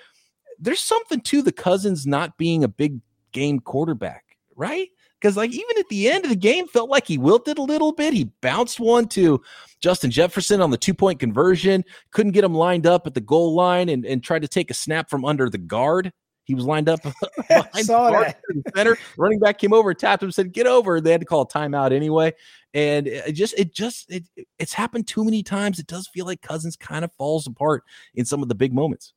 there's 0.58 0.80
something 0.80 1.20
to 1.20 1.42
the 1.42 1.52
Cousins 1.52 2.08
not 2.08 2.36
being 2.36 2.64
a 2.64 2.68
big 2.68 2.98
game 3.30 3.60
quarterback, 3.60 4.24
right? 4.56 4.88
Because 5.20 5.36
like 5.36 5.52
even 5.52 5.78
at 5.78 5.88
the 5.88 6.10
end 6.10 6.24
of 6.24 6.30
the 6.30 6.36
game, 6.36 6.66
felt 6.66 6.90
like 6.90 7.06
he 7.06 7.16
wilted 7.16 7.58
a 7.58 7.62
little 7.62 7.92
bit. 7.92 8.12
He 8.12 8.32
bounced 8.40 8.80
one 8.80 9.06
to 9.10 9.40
Justin 9.80 10.10
Jefferson 10.10 10.60
on 10.60 10.72
the 10.72 10.76
two 10.76 10.94
point 10.94 11.20
conversion, 11.20 11.84
couldn't 12.10 12.32
get 12.32 12.42
him 12.42 12.54
lined 12.54 12.84
up 12.84 13.06
at 13.06 13.14
the 13.14 13.20
goal 13.20 13.54
line, 13.54 13.88
and, 13.90 14.04
and 14.04 14.24
tried 14.24 14.42
to 14.42 14.48
take 14.48 14.72
a 14.72 14.74
snap 14.74 15.08
from 15.08 15.24
under 15.24 15.48
the 15.48 15.56
guard. 15.56 16.12
He 16.48 16.54
was 16.54 16.64
lined 16.64 16.88
up 16.88 17.00
behind 17.48 17.84
Saw 17.84 18.10
that. 18.10 18.40
center. 18.74 18.96
Running 19.18 19.38
back 19.38 19.58
came 19.58 19.74
over, 19.74 19.92
tapped 19.92 20.22
him, 20.22 20.32
said, 20.32 20.52
"Get 20.52 20.66
over." 20.66 20.98
They 20.98 21.12
had 21.12 21.20
to 21.20 21.26
call 21.26 21.42
a 21.42 21.46
timeout 21.46 21.92
anyway, 21.92 22.32
and 22.72 23.06
it 23.06 23.32
just 23.32 23.56
it 23.58 23.74
just 23.74 24.10
it, 24.10 24.24
it's 24.58 24.72
happened 24.72 25.06
too 25.06 25.26
many 25.26 25.42
times. 25.42 25.78
It 25.78 25.86
does 25.86 26.08
feel 26.08 26.24
like 26.24 26.40
Cousins 26.40 26.74
kind 26.74 27.04
of 27.04 27.12
falls 27.12 27.46
apart 27.46 27.84
in 28.14 28.24
some 28.24 28.42
of 28.42 28.48
the 28.48 28.54
big 28.54 28.72
moments. 28.72 29.12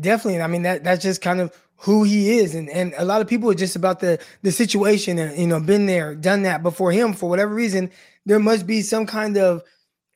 Definitely, 0.00 0.42
I 0.42 0.48
mean 0.48 0.62
that 0.62 0.82
that's 0.82 1.04
just 1.04 1.22
kind 1.22 1.40
of 1.40 1.56
who 1.76 2.02
he 2.02 2.36
is, 2.38 2.56
and 2.56 2.68
and 2.68 2.92
a 2.98 3.04
lot 3.04 3.20
of 3.20 3.28
people 3.28 3.48
are 3.48 3.54
just 3.54 3.76
about 3.76 4.00
the 4.00 4.20
the 4.42 4.50
situation 4.50 5.20
and 5.20 5.38
you 5.38 5.46
know 5.46 5.60
been 5.60 5.86
there, 5.86 6.16
done 6.16 6.42
that 6.42 6.64
before 6.64 6.90
him 6.90 7.12
for 7.12 7.30
whatever 7.30 7.54
reason. 7.54 7.92
There 8.24 8.40
must 8.40 8.66
be 8.66 8.82
some 8.82 9.06
kind 9.06 9.38
of 9.38 9.62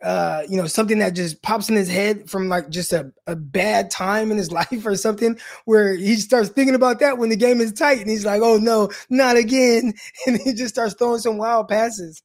uh, 0.02 0.42
you 0.48 0.56
know, 0.56 0.66
something 0.66 0.98
that 0.98 1.14
just 1.14 1.42
pops 1.42 1.68
in 1.68 1.76
his 1.76 1.88
head 1.88 2.28
from 2.28 2.48
like 2.48 2.70
just 2.70 2.92
a, 2.92 3.12
a 3.26 3.36
bad 3.36 3.90
time 3.90 4.30
in 4.30 4.38
his 4.38 4.50
life 4.60 4.84
or 4.84 4.96
something 4.96 5.38
where 5.64 5.94
he 5.94 6.16
starts 6.16 6.48
thinking 6.48 6.74
about 6.74 7.00
that 7.00 7.18
when 7.18 7.28
the 7.28 7.36
game 7.36 7.60
is 7.60 7.72
tight 7.72 8.00
and 8.00 8.10
he's 8.10 8.24
like, 8.24 8.40
oh 8.42 8.56
no, 8.56 8.90
not 9.08 9.36
again. 9.36 9.94
And 10.26 10.40
he 10.40 10.52
just 10.52 10.74
starts 10.74 10.94
throwing 10.94 11.18
some 11.18 11.38
wild 11.38 11.68
passes. 11.68 12.22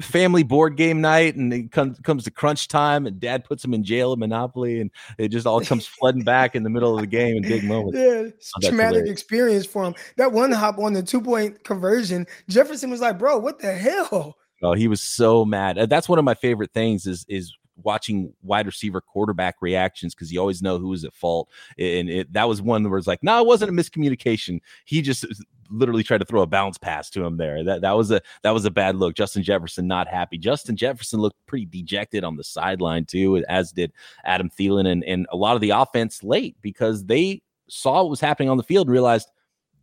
Family 0.00 0.42
board 0.42 0.76
game 0.76 1.00
night, 1.00 1.36
and 1.36 1.52
it 1.52 1.72
comes 1.72 1.98
comes 2.00 2.24
to 2.24 2.30
crunch 2.30 2.68
time, 2.68 3.06
and 3.06 3.18
dad 3.20 3.44
puts 3.44 3.64
him 3.64 3.74
in 3.74 3.84
jail 3.84 4.12
at 4.12 4.18
Monopoly, 4.18 4.80
and 4.80 4.90
it 5.18 5.28
just 5.28 5.46
all 5.46 5.60
comes 5.60 5.86
flooding 5.86 6.22
back 6.22 6.54
in 6.54 6.62
the 6.62 6.70
middle 6.70 6.94
of 6.94 7.00
the 7.00 7.06
game 7.06 7.36
in 7.36 7.42
big 7.42 7.64
moments. 7.64 7.98
Yeah, 7.98 8.30
oh, 8.56 8.60
traumatic 8.62 8.96
hilarious. 8.96 9.10
experience 9.10 9.66
for 9.66 9.84
him. 9.84 9.94
That 10.16 10.32
one 10.32 10.52
hop 10.52 10.78
on 10.78 10.92
the 10.92 11.02
two 11.02 11.20
point 11.20 11.64
conversion, 11.64 12.26
Jefferson 12.48 12.90
was 12.90 13.00
like, 13.00 13.18
bro, 13.18 13.38
what 13.38 13.58
the 13.58 13.72
hell? 13.72 14.36
Oh, 14.62 14.72
he 14.72 14.88
was 14.88 15.00
so 15.00 15.44
mad. 15.44 15.78
Uh, 15.78 15.86
that's 15.86 16.08
one 16.08 16.18
of 16.18 16.24
my 16.24 16.34
favorite 16.34 16.72
things 16.72 17.06
is 17.06 17.24
is 17.28 17.54
watching 17.84 18.32
wide 18.42 18.66
receiver 18.66 19.00
quarterback 19.00 19.56
reactions 19.60 20.14
because 20.14 20.32
you 20.32 20.40
always 20.40 20.62
know 20.62 20.78
who 20.78 20.88
was 20.88 21.04
at 21.04 21.14
fault. 21.14 21.48
And 21.78 22.10
it, 22.10 22.32
that 22.32 22.48
was 22.48 22.60
one 22.60 22.88
where 22.88 22.98
it's 22.98 23.06
like, 23.06 23.22
no, 23.22 23.40
it 23.40 23.46
wasn't 23.46 23.70
a 23.70 23.72
miscommunication. 23.72 24.60
He 24.84 25.00
just 25.00 25.24
literally 25.70 26.02
tried 26.02 26.18
to 26.18 26.24
throw 26.24 26.42
a 26.42 26.46
bounce 26.46 26.78
pass 26.78 27.10
to 27.10 27.24
him 27.24 27.36
there. 27.36 27.62
That 27.62 27.82
that 27.82 27.96
was 27.96 28.10
a 28.10 28.20
that 28.42 28.52
was 28.52 28.64
a 28.64 28.70
bad 28.70 28.96
look. 28.96 29.14
Justin 29.14 29.42
Jefferson 29.42 29.86
not 29.86 30.08
happy. 30.08 30.38
Justin 30.38 30.76
Jefferson 30.76 31.20
looked 31.20 31.44
pretty 31.46 31.66
dejected 31.66 32.24
on 32.24 32.36
the 32.36 32.44
sideline 32.44 33.04
too, 33.04 33.44
as 33.48 33.72
did 33.72 33.92
Adam 34.24 34.50
Thielen 34.50 34.90
and 34.90 35.04
and 35.04 35.26
a 35.30 35.36
lot 35.36 35.54
of 35.54 35.60
the 35.60 35.70
offense 35.70 36.22
late 36.22 36.56
because 36.62 37.04
they 37.04 37.42
saw 37.68 38.02
what 38.02 38.10
was 38.10 38.20
happening 38.20 38.48
on 38.48 38.56
the 38.56 38.62
field 38.62 38.86
and 38.86 38.92
realized 38.92 39.28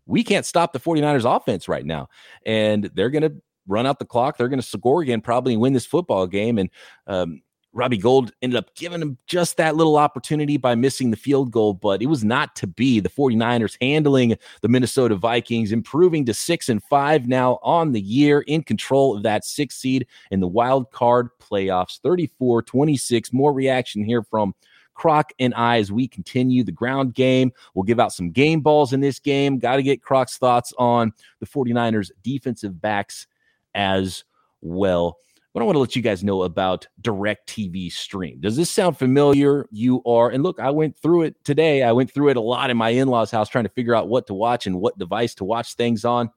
we 0.08 0.24
can't 0.24 0.46
stop 0.46 0.72
the 0.72 0.80
49ers 0.80 1.26
offense 1.26 1.68
right 1.68 1.86
now. 1.86 2.10
And 2.46 2.92
they're 2.94 3.10
going 3.10 3.24
to 3.24 3.42
run 3.68 3.86
out 3.86 4.00
the 4.00 4.06
clock. 4.06 4.38
They're 4.38 4.50
going 4.50 4.62
to 4.62 4.66
score 4.66 5.02
again, 5.02 5.22
probably 5.22 5.58
win 5.58 5.74
this 5.74 5.86
football 5.86 6.28
game. 6.28 6.58
And 6.58 6.70
um, 7.08 7.42
Robbie 7.76 7.98
Gould 7.98 8.32
ended 8.42 8.58
up 8.58 8.74
giving 8.76 9.02
him 9.02 9.18
just 9.28 9.58
that 9.58 9.76
little 9.76 9.98
opportunity 9.98 10.56
by 10.56 10.76
missing 10.76 11.12
the 11.12 11.18
field 11.18 11.52
goal, 11.52 11.74
but 11.74 12.02
it 12.02 12.06
was 12.06 12.24
not 12.24 12.56
to 12.56 12.68
be. 12.68 13.02
The 13.02 13.10
49ers 13.10 13.78
handling 13.82 14.38
the 14.62 14.70
Minnesota 14.70 15.16
Vikings, 15.16 15.74
improving 15.74 16.26
to 16.26 16.34
six 16.34 16.70
and 16.70 16.82
five 16.82 17.28
now 17.28 17.60
on 17.62 17.92
the 17.92 18.00
year, 18.00 18.42
in 18.42 18.64
control 18.64 19.18
of 19.18 19.24
that 19.24 19.44
six 19.44 19.76
seed 19.76 20.08
in 20.32 20.40
the 20.40 20.48
wild 20.48 20.90
card 20.92 21.28
playoffs. 21.40 22.00
34 22.00 22.64
26. 22.64 23.34
More 23.34 23.52
reaction 23.52 24.06
here 24.06 24.24
from 24.24 24.56
Croc 24.94 25.32
and 25.40 25.54
I 25.54 25.80
as 25.80 25.92
we 25.92 26.08
continue 26.08 26.64
the 26.64 26.72
ground 26.72 27.14
game. 27.14 27.52
We'll 27.74 27.84
give 27.84 28.00
out 28.00 28.14
some 28.14 28.32
game 28.32 28.62
balls 28.62 28.94
in 28.94 29.02
this 29.02 29.20
game. 29.20 29.60
Got 29.60 29.76
to 29.76 29.84
get 29.84 30.02
Croc's 30.02 30.38
thoughts 30.38 30.74
on 30.78 31.12
the 31.42 31.46
49ers 31.46 32.10
defensive 32.24 32.82
backs 32.82 33.28
as 33.76 34.24
well. 34.62 35.18
But 35.54 35.62
I 35.62 35.66
want 35.66 35.76
to 35.76 35.80
let 35.80 35.96
you 35.96 36.02
guys 36.02 36.24
know 36.24 36.44
about 36.44 36.86
DirecTV 37.02 37.92
Stream. 37.92 38.42
Does 38.42 38.58
this 38.58 38.70
sound 38.70 38.98
familiar? 38.98 39.68
You 39.72 40.02
are, 40.06 40.30
and 40.30 40.44
look, 40.44 40.60
I 40.60 40.70
went 40.70 40.98
through 40.98 41.24
it 41.24 41.36
today. 41.46 41.82
I 41.82 41.94
went 41.94 42.12
through 42.12 42.30
it 42.30 42.38
a 42.38 42.42
lot 42.42 42.70
in 42.70 42.76
my 42.76 42.90
in 42.90 43.08
law's 43.08 43.32
house 43.32 43.48
trying 43.48 43.64
to 43.64 43.70
figure 43.70 43.96
out 43.96 44.10
what 44.10 44.28
to 44.28 44.34
watch 44.34 44.68
and 44.68 44.82
what 44.82 44.98
device 44.98 45.34
to 45.36 45.46
watch 45.46 45.76
things 45.76 46.04
on 46.04 46.30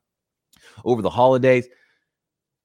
over 0.84 1.02
the 1.02 1.10
holidays. 1.10 1.66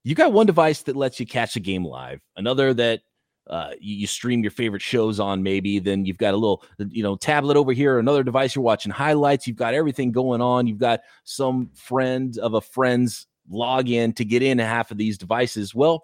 You 0.03 0.13
got 0.13 0.33
one 0.33 0.45
device 0.45 0.83
that 0.83 0.95
lets 0.95 1.19
you 1.19 1.25
catch 1.25 1.55
a 1.55 1.59
game 1.59 1.85
live, 1.85 2.19
another 2.35 2.73
that 2.75 3.01
uh, 3.47 3.71
you, 3.79 3.95
you, 3.95 4.07
stream 4.07 4.41
your 4.41 4.51
favorite 4.51 4.81
shows 4.81 5.19
on 5.19 5.43
maybe 5.43 5.77
then 5.77 6.05
you've 6.05 6.17
got 6.17 6.33
a 6.33 6.37
little 6.37 6.63
you 6.77 7.03
know 7.03 7.17
tablet 7.17 7.57
over 7.57 7.73
here 7.73 7.99
another 7.99 8.23
device 8.23 8.55
you're 8.55 8.63
watching 8.63 8.89
highlights 8.89 9.45
you've 9.45 9.57
got 9.57 9.73
everything 9.73 10.13
going 10.13 10.39
on 10.39 10.65
you've 10.65 10.77
got 10.77 11.01
some 11.25 11.69
friend 11.75 12.37
of 12.37 12.53
a 12.53 12.61
friend's 12.61 13.27
login 13.51 14.15
to 14.15 14.25
get 14.25 14.41
in 14.41 14.59
half 14.59 14.91
of 14.91 14.97
these 14.97 15.17
devices 15.17 15.75
well 15.75 16.03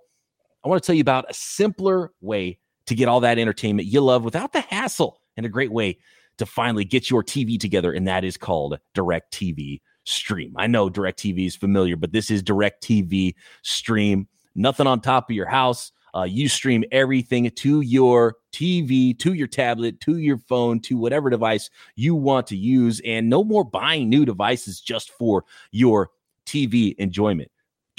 I 0.63 0.67
want 0.67 0.83
to 0.83 0.85
tell 0.85 0.95
you 0.95 1.01
about 1.01 1.29
a 1.29 1.33
simpler 1.33 2.11
way 2.21 2.59
to 2.87 2.95
get 2.95 3.07
all 3.07 3.21
that 3.21 3.39
entertainment 3.39 3.87
you 3.87 4.01
love 4.01 4.23
without 4.23 4.51
the 4.51 4.61
hassle 4.61 5.21
and 5.37 5.45
a 5.45 5.49
great 5.49 5.71
way 5.71 5.99
to 6.39 6.45
finally 6.45 6.85
get 6.85 7.09
your 7.09 7.23
TV 7.23 7.59
together, 7.59 7.93
and 7.93 8.07
that 8.07 8.23
is 8.23 8.37
called 8.37 8.79
DirecTV 8.95 9.81
Stream. 10.05 10.53
I 10.57 10.67
know 10.67 10.89
DirecTV 10.89 11.45
is 11.45 11.55
familiar, 11.55 11.95
but 11.95 12.11
this 12.11 12.31
is 12.31 12.41
DirecTV 12.41 13.35
Stream. 13.61 14.27
Nothing 14.55 14.87
on 14.87 15.01
top 15.01 15.29
of 15.29 15.35
your 15.35 15.47
house. 15.47 15.91
Uh, 16.15 16.23
you 16.23 16.49
stream 16.49 16.83
everything 16.91 17.49
to 17.51 17.81
your 17.81 18.37
TV, 18.51 19.17
to 19.19 19.33
your 19.33 19.47
tablet, 19.47 19.99
to 20.01 20.17
your 20.17 20.39
phone, 20.39 20.79
to 20.79 20.97
whatever 20.97 21.29
device 21.29 21.69
you 21.95 22.15
want 22.15 22.47
to 22.47 22.57
use, 22.57 22.99
and 23.05 23.29
no 23.29 23.43
more 23.43 23.63
buying 23.63 24.09
new 24.09 24.25
devices 24.25 24.81
just 24.81 25.11
for 25.11 25.45
your 25.71 26.09
TV 26.49 26.95
enjoyment. 26.97 27.49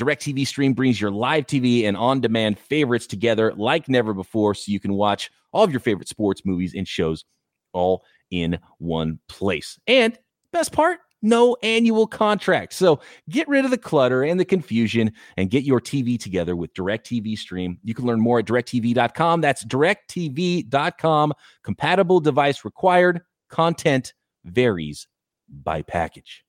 DirecTV 0.01 0.47
Stream 0.47 0.73
brings 0.73 1.01
your 1.01 1.11
live 1.11 1.47
TV 1.47 1.85
and 1.85 1.97
on 1.97 2.21
demand 2.21 2.59
favorites 2.59 3.07
together 3.07 3.53
like 3.55 3.89
never 3.89 4.15
before 4.15 4.55
so 4.55 4.73
you 4.73 4.81
can 4.81 4.95
watch 4.95 5.31
all 5.53 5.63
of 5.63 5.71
your 5.71 5.81
favorite 5.81 6.09
sports, 6.09 6.43
movies, 6.45 6.75
and 6.75 6.89
shows 6.89 7.25
all 7.73 8.03
in 8.31 8.59
one 8.79 9.19
place. 9.29 9.79
And 9.87 10.19
best 10.53 10.73
part, 10.73 11.01
no 11.23 11.57
annual 11.63 12.07
contract. 12.07 12.73
So 12.73 13.01
get 13.29 13.47
rid 13.49 13.65
of 13.65 13.71
the 13.71 13.79
clutter 13.79 14.23
and 14.23 14.41
the 14.41 14.45
confusion 14.45 15.13
and 15.37 15.51
get 15.51 15.65
your 15.65 15.81
TV 15.81 16.19
together 16.19 16.57
with 16.57 16.73
DirecTV 16.75 17.37
Stream. 17.37 17.79
You 17.85 17.95
can 17.95 18.07
learn 18.07 18.21
more 18.21 18.39
at 18.39 18.47
directv.com. 18.47 19.41
That's 19.41 19.65
directv.com. 19.65 21.33
Compatible 21.63 22.21
device 22.21 22.65
required. 22.65 23.21
Content 23.51 24.15
varies 24.45 25.09
by 25.49 25.83
package. 25.83 26.45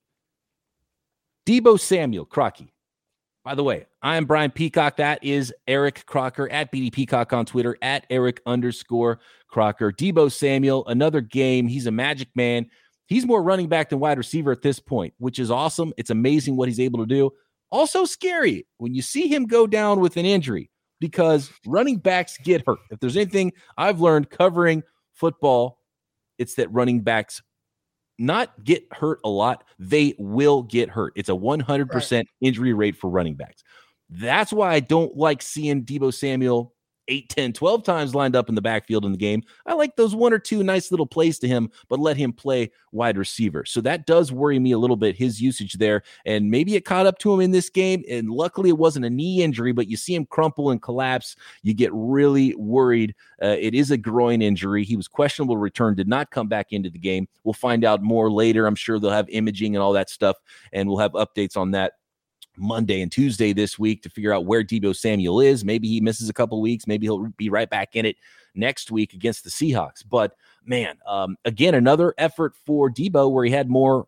Deebo 1.45 1.79
Samuel, 1.79 2.25
Crocky, 2.25 2.73
by 3.43 3.55
the 3.55 3.63
way, 3.63 3.87
I 4.03 4.17
am 4.17 4.25
Brian 4.25 4.51
Peacock. 4.51 4.97
That 4.97 5.23
is 5.23 5.51
Eric 5.67 6.05
Crocker 6.05 6.47
at 6.51 6.71
BD 6.71 6.93
Peacock 6.93 7.33
on 7.33 7.45
Twitter, 7.45 7.75
at 7.81 8.05
Eric 8.11 8.39
underscore 8.45 9.19
Crocker. 9.47 9.91
Deebo 9.91 10.31
Samuel, 10.31 10.85
another 10.87 11.21
game. 11.21 11.67
He's 11.67 11.87
a 11.87 11.91
magic 11.91 12.27
man. 12.35 12.67
He's 13.07 13.25
more 13.25 13.41
running 13.41 13.67
back 13.67 13.89
than 13.89 13.99
wide 13.99 14.19
receiver 14.19 14.51
at 14.51 14.61
this 14.61 14.79
point, 14.79 15.15
which 15.17 15.39
is 15.39 15.49
awesome. 15.49 15.91
It's 15.97 16.11
amazing 16.11 16.55
what 16.55 16.69
he's 16.69 16.79
able 16.79 16.99
to 16.99 17.07
do. 17.07 17.31
Also 17.71 18.05
scary 18.05 18.67
when 18.77 18.93
you 18.93 19.01
see 19.01 19.27
him 19.27 19.47
go 19.47 19.65
down 19.65 19.99
with 19.99 20.17
an 20.17 20.25
injury 20.25 20.69
because 20.99 21.51
running 21.65 21.97
backs 21.97 22.37
get 22.43 22.63
hurt. 22.67 22.79
If 22.91 22.99
there's 22.99 23.17
anything 23.17 23.53
I've 23.75 24.01
learned 24.01 24.29
covering 24.29 24.83
football, 25.13 25.79
it's 26.37 26.55
that 26.55 26.71
running 26.71 27.01
backs 27.01 27.41
not 28.21 28.63
get 28.63 28.85
hurt 28.91 29.19
a 29.23 29.29
lot, 29.29 29.63
they 29.79 30.15
will 30.17 30.63
get 30.63 30.89
hurt. 30.89 31.13
It's 31.15 31.29
a 31.29 31.33
100% 31.33 32.11
right. 32.11 32.27
injury 32.39 32.73
rate 32.73 32.95
for 32.95 33.09
running 33.09 33.35
backs. 33.35 33.63
That's 34.09 34.53
why 34.53 34.73
I 34.73 34.79
don't 34.79 35.15
like 35.17 35.41
seeing 35.41 35.83
Deebo 35.83 36.13
Samuel 36.13 36.73
8, 37.11 37.27
10, 37.27 37.53
12 37.53 37.83
times 37.83 38.15
lined 38.15 38.37
up 38.37 38.47
in 38.47 38.55
the 38.55 38.61
backfield 38.61 39.03
in 39.03 39.11
the 39.11 39.17
game. 39.17 39.43
I 39.65 39.73
like 39.73 39.97
those 39.97 40.15
one 40.15 40.31
or 40.31 40.39
two 40.39 40.63
nice 40.63 40.91
little 40.91 41.05
plays 41.05 41.37
to 41.39 41.47
him, 41.47 41.69
but 41.89 41.99
let 41.99 42.15
him 42.15 42.31
play 42.31 42.71
wide 42.93 43.17
receiver. 43.17 43.65
So 43.65 43.81
that 43.81 44.05
does 44.05 44.31
worry 44.31 44.59
me 44.59 44.71
a 44.71 44.77
little 44.77 44.95
bit, 44.95 45.17
his 45.17 45.41
usage 45.41 45.73
there. 45.73 46.03
And 46.25 46.49
maybe 46.49 46.75
it 46.75 46.85
caught 46.85 47.05
up 47.05 47.19
to 47.19 47.33
him 47.33 47.41
in 47.41 47.51
this 47.51 47.69
game. 47.69 48.03
And 48.09 48.29
luckily, 48.29 48.69
it 48.69 48.77
wasn't 48.77 49.05
a 49.05 49.09
knee 49.09 49.43
injury, 49.43 49.73
but 49.73 49.89
you 49.89 49.97
see 49.97 50.15
him 50.15 50.25
crumple 50.25 50.71
and 50.71 50.81
collapse. 50.81 51.35
You 51.63 51.73
get 51.73 51.91
really 51.93 52.55
worried. 52.55 53.13
Uh, 53.43 53.57
it 53.59 53.75
is 53.75 53.91
a 53.91 53.97
groin 53.97 54.41
injury. 54.41 54.85
He 54.85 54.95
was 54.95 55.09
questionable 55.09 55.57
return, 55.57 55.95
did 55.95 56.07
not 56.07 56.31
come 56.31 56.47
back 56.47 56.71
into 56.71 56.89
the 56.89 56.99
game. 56.99 57.27
We'll 57.43 57.53
find 57.53 57.83
out 57.83 58.01
more 58.01 58.31
later. 58.31 58.67
I'm 58.67 58.75
sure 58.75 58.99
they'll 58.99 59.11
have 59.11 59.29
imaging 59.29 59.75
and 59.75 59.83
all 59.83 59.93
that 59.93 60.09
stuff, 60.09 60.37
and 60.71 60.87
we'll 60.87 60.99
have 60.99 61.11
updates 61.11 61.57
on 61.57 61.71
that 61.71 61.93
Monday 62.57 63.01
and 63.01 63.11
Tuesday 63.11 63.53
this 63.53 63.79
week 63.79 64.03
to 64.03 64.09
figure 64.09 64.33
out 64.33 64.45
where 64.45 64.63
Deebo 64.63 64.95
Samuel 64.95 65.39
is. 65.39 65.63
Maybe 65.65 65.87
he 65.87 66.01
misses 66.01 66.29
a 66.29 66.33
couple 66.33 66.61
weeks. 66.61 66.87
Maybe 66.87 67.05
he'll 67.05 67.27
be 67.37 67.49
right 67.49 67.69
back 67.69 67.95
in 67.95 68.05
it 68.05 68.17
next 68.55 68.91
week 68.91 69.13
against 69.13 69.43
the 69.43 69.49
Seahawks. 69.49 70.03
But 70.07 70.35
man, 70.65 70.97
um, 71.07 71.37
again, 71.45 71.75
another 71.75 72.13
effort 72.17 72.53
for 72.65 72.89
Deebo 72.89 73.31
where 73.31 73.45
he 73.45 73.51
had 73.51 73.69
more 73.69 74.07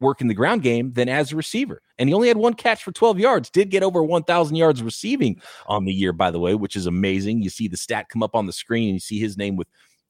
work 0.00 0.20
in 0.20 0.28
the 0.28 0.34
ground 0.34 0.62
game 0.62 0.92
than 0.92 1.08
as 1.08 1.32
a 1.32 1.36
receiver. 1.36 1.80
And 1.98 2.08
he 2.08 2.14
only 2.14 2.28
had 2.28 2.36
one 2.36 2.54
catch 2.54 2.82
for 2.82 2.92
12 2.92 3.18
yards, 3.18 3.50
did 3.50 3.70
get 3.70 3.82
over 3.82 4.02
1,000 4.02 4.56
yards 4.56 4.82
receiving 4.82 5.40
on 5.66 5.84
the 5.84 5.92
year, 5.92 6.12
by 6.12 6.30
the 6.30 6.38
way, 6.38 6.54
which 6.54 6.76
is 6.76 6.86
amazing. 6.86 7.42
You 7.42 7.50
see 7.50 7.68
the 7.68 7.76
stat 7.76 8.08
come 8.10 8.22
up 8.22 8.34
on 8.34 8.46
the 8.46 8.52
screen 8.52 8.88
and 8.88 8.94
you 8.94 9.00
see 9.00 9.18
his 9.18 9.36
name 9.38 9.56
with 9.56 9.68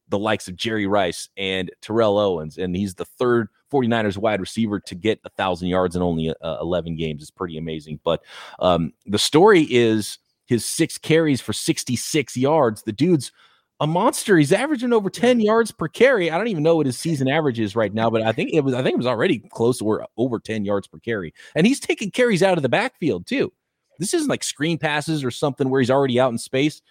the 0.09 0.19
likes 0.19 0.47
of 0.47 0.55
Jerry 0.55 0.87
Rice 0.87 1.29
and 1.37 1.71
Terrell 1.81 2.17
Owens. 2.17 2.57
And 2.57 2.75
he's 2.75 2.95
the 2.95 3.05
third 3.05 3.47
49ers 3.71 4.17
wide 4.17 4.39
receiver 4.39 4.79
to 4.79 4.95
get 4.95 5.19
a 5.23 5.29
thousand 5.29 5.67
yards 5.69 5.95
in 5.95 6.01
only 6.01 6.33
uh, 6.41 6.57
11 6.61 6.95
games 6.95 7.21
is 7.21 7.31
pretty 7.31 7.57
amazing. 7.57 7.99
But 8.03 8.23
um, 8.59 8.93
the 9.05 9.19
story 9.19 9.67
is 9.69 10.19
his 10.45 10.65
six 10.65 10.97
carries 10.97 11.41
for 11.41 11.53
66 11.53 12.37
yards. 12.37 12.83
The 12.83 12.91
dude's 12.91 13.31
a 13.79 13.87
monster. 13.87 14.37
He's 14.37 14.53
averaging 14.53 14.93
over 14.93 15.09
10 15.09 15.39
yards 15.39 15.71
per 15.71 15.87
carry. 15.87 16.31
I 16.31 16.37
don't 16.37 16.47
even 16.47 16.63
know 16.63 16.77
what 16.77 16.85
his 16.85 16.97
season 16.97 17.27
average 17.27 17.59
is 17.59 17.75
right 17.75 17.93
now, 17.93 18.09
but 18.09 18.23
I 18.23 18.31
think 18.31 18.51
it 18.53 18.61
was 18.61 18.73
I 18.73 18.81
think 18.81 18.93
it 18.93 18.97
was 18.97 19.05
already 19.05 19.39
close 19.51 19.81
or 19.81 20.07
over 20.17 20.39
10 20.39 20.65
yards 20.65 20.87
per 20.87 20.99
carry. 20.99 21.33
And 21.55 21.67
he's 21.67 21.79
taking 21.79 22.09
carries 22.09 22.41
out 22.41 22.57
of 22.57 22.63
the 22.63 22.69
backfield 22.69 23.27
too. 23.27 23.53
This 23.99 24.13
isn't 24.13 24.29
like 24.29 24.43
screen 24.43 24.77
passes 24.77 25.23
or 25.23 25.31
something 25.31 25.69
where 25.69 25.81
he's 25.81 25.91
already 25.91 26.19
out 26.19 26.31
in 26.31 26.37
space. 26.37 26.81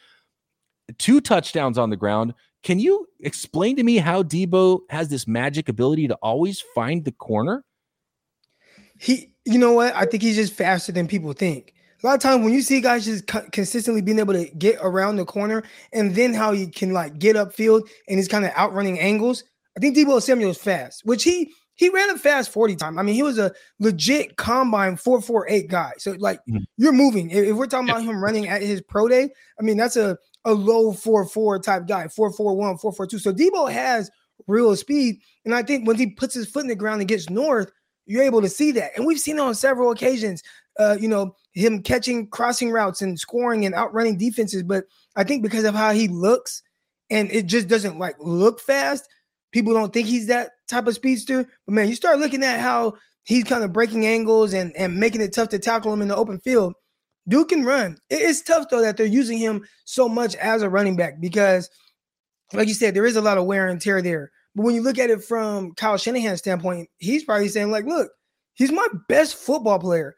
Two 0.98 1.20
touchdowns 1.20 1.78
on 1.78 1.90
the 1.90 1.96
ground, 1.96 2.34
can 2.66 2.80
you 2.80 3.06
explain 3.20 3.76
to 3.76 3.84
me 3.84 3.96
how 3.96 4.24
Deebo 4.24 4.80
has 4.90 5.08
this 5.08 5.28
magic 5.28 5.68
ability 5.68 6.08
to 6.08 6.16
always 6.16 6.60
find 6.74 7.04
the 7.04 7.12
corner? 7.12 7.64
He, 8.98 9.30
you 9.44 9.56
know 9.56 9.70
what? 9.70 9.94
I 9.94 10.04
think 10.04 10.24
he's 10.24 10.34
just 10.34 10.52
faster 10.52 10.90
than 10.90 11.06
people 11.06 11.32
think. 11.32 11.74
A 12.02 12.06
lot 12.06 12.14
of 12.14 12.20
times 12.20 12.42
when 12.42 12.52
you 12.52 12.62
see 12.62 12.80
guys 12.80 13.04
just 13.04 13.28
consistently 13.52 14.02
being 14.02 14.18
able 14.18 14.34
to 14.34 14.50
get 14.58 14.80
around 14.82 15.14
the 15.14 15.24
corner 15.24 15.62
and 15.92 16.16
then 16.16 16.34
how 16.34 16.50
he 16.50 16.66
can 16.66 16.92
like 16.92 17.20
get 17.20 17.36
upfield 17.36 17.88
and 18.08 18.18
he's 18.18 18.26
kind 18.26 18.44
of 18.44 18.50
outrunning 18.58 18.98
angles. 18.98 19.44
I 19.76 19.80
think 19.80 19.96
Samuel 20.20 20.50
is 20.50 20.58
fast, 20.58 21.02
which 21.04 21.22
he 21.22 21.52
he 21.76 21.90
ran 21.90 22.10
a 22.10 22.18
fast 22.18 22.50
40 22.50 22.74
time. 22.74 22.98
I 22.98 23.02
mean, 23.02 23.14
he 23.14 23.22
was 23.22 23.38
a 23.38 23.52
legit 23.78 24.36
combine 24.36 24.96
448 24.96 25.68
guy. 25.68 25.92
So 25.98 26.16
like 26.18 26.40
mm-hmm. 26.48 26.64
you're 26.78 26.92
moving. 26.92 27.30
If, 27.30 27.44
if 27.44 27.56
we're 27.56 27.66
talking 27.66 27.88
about 27.88 28.02
him 28.02 28.20
running 28.20 28.48
at 28.48 28.62
his 28.62 28.82
pro 28.82 29.06
day, 29.06 29.28
I 29.60 29.62
mean, 29.62 29.76
that's 29.76 29.96
a 29.96 30.18
a 30.46 30.54
low 30.54 30.92
4-4 30.92 31.62
type 31.62 31.86
guy, 31.86 32.06
4-4-1, 32.06 32.80
4-4-2. 32.80 33.20
So 33.20 33.32
Deebo 33.32 33.70
has 33.70 34.10
real 34.46 34.74
speed. 34.76 35.20
And 35.44 35.54
I 35.54 35.62
think 35.62 35.86
when 35.86 35.96
he 35.96 36.06
puts 36.06 36.34
his 36.34 36.48
foot 36.48 36.62
in 36.62 36.68
the 36.68 36.76
ground 36.76 37.00
and 37.00 37.08
gets 37.08 37.28
north, 37.28 37.70
you're 38.06 38.22
able 38.22 38.40
to 38.40 38.48
see 38.48 38.70
that. 38.72 38.92
And 38.96 39.04
we've 39.04 39.18
seen 39.18 39.36
it 39.36 39.42
on 39.42 39.54
several 39.54 39.90
occasions. 39.90 40.42
Uh, 40.78 40.96
you 41.00 41.08
know, 41.08 41.34
him 41.54 41.82
catching 41.82 42.28
crossing 42.28 42.70
routes 42.70 43.02
and 43.02 43.18
scoring 43.18 43.66
and 43.66 43.74
outrunning 43.74 44.16
defenses. 44.16 44.62
But 44.62 44.84
I 45.16 45.24
think 45.24 45.42
because 45.42 45.64
of 45.64 45.74
how 45.74 45.92
he 45.92 46.06
looks, 46.06 46.62
and 47.10 47.30
it 47.32 47.46
just 47.46 47.66
doesn't 47.66 47.98
like 47.98 48.16
look 48.20 48.60
fast, 48.60 49.08
people 49.52 49.72
don't 49.72 49.92
think 49.92 50.06
he's 50.06 50.28
that 50.28 50.52
type 50.68 50.86
of 50.86 50.94
speedster. 50.94 51.48
But 51.66 51.74
man, 51.74 51.88
you 51.88 51.96
start 51.96 52.20
looking 52.20 52.44
at 52.44 52.60
how 52.60 52.94
he's 53.24 53.44
kind 53.44 53.64
of 53.64 53.72
breaking 53.72 54.06
angles 54.06 54.54
and, 54.54 54.76
and 54.76 54.96
making 54.96 55.22
it 55.22 55.32
tough 55.32 55.48
to 55.48 55.58
tackle 55.58 55.92
him 55.92 56.02
in 56.02 56.08
the 56.08 56.16
open 56.16 56.38
field. 56.38 56.74
Duke 57.28 57.48
can 57.48 57.64
run. 57.64 57.98
It's 58.10 58.42
tough 58.42 58.68
though 58.70 58.82
that 58.82 58.96
they're 58.96 59.06
using 59.06 59.38
him 59.38 59.66
so 59.84 60.08
much 60.08 60.34
as 60.36 60.62
a 60.62 60.70
running 60.70 60.96
back 60.96 61.20
because, 61.20 61.70
like 62.52 62.68
you 62.68 62.74
said, 62.74 62.94
there 62.94 63.06
is 63.06 63.16
a 63.16 63.22
lot 63.22 63.38
of 63.38 63.46
wear 63.46 63.68
and 63.68 63.80
tear 63.80 64.00
there. 64.02 64.30
But 64.54 64.64
when 64.64 64.74
you 64.74 64.82
look 64.82 64.98
at 64.98 65.10
it 65.10 65.22
from 65.22 65.74
Kyle 65.74 65.98
Shanahan's 65.98 66.38
standpoint, 66.38 66.88
he's 66.98 67.24
probably 67.24 67.48
saying, 67.48 67.70
like, 67.70 67.84
look, 67.84 68.10
he's 68.54 68.72
my 68.72 68.86
best 69.08 69.36
football 69.36 69.78
player. 69.78 70.14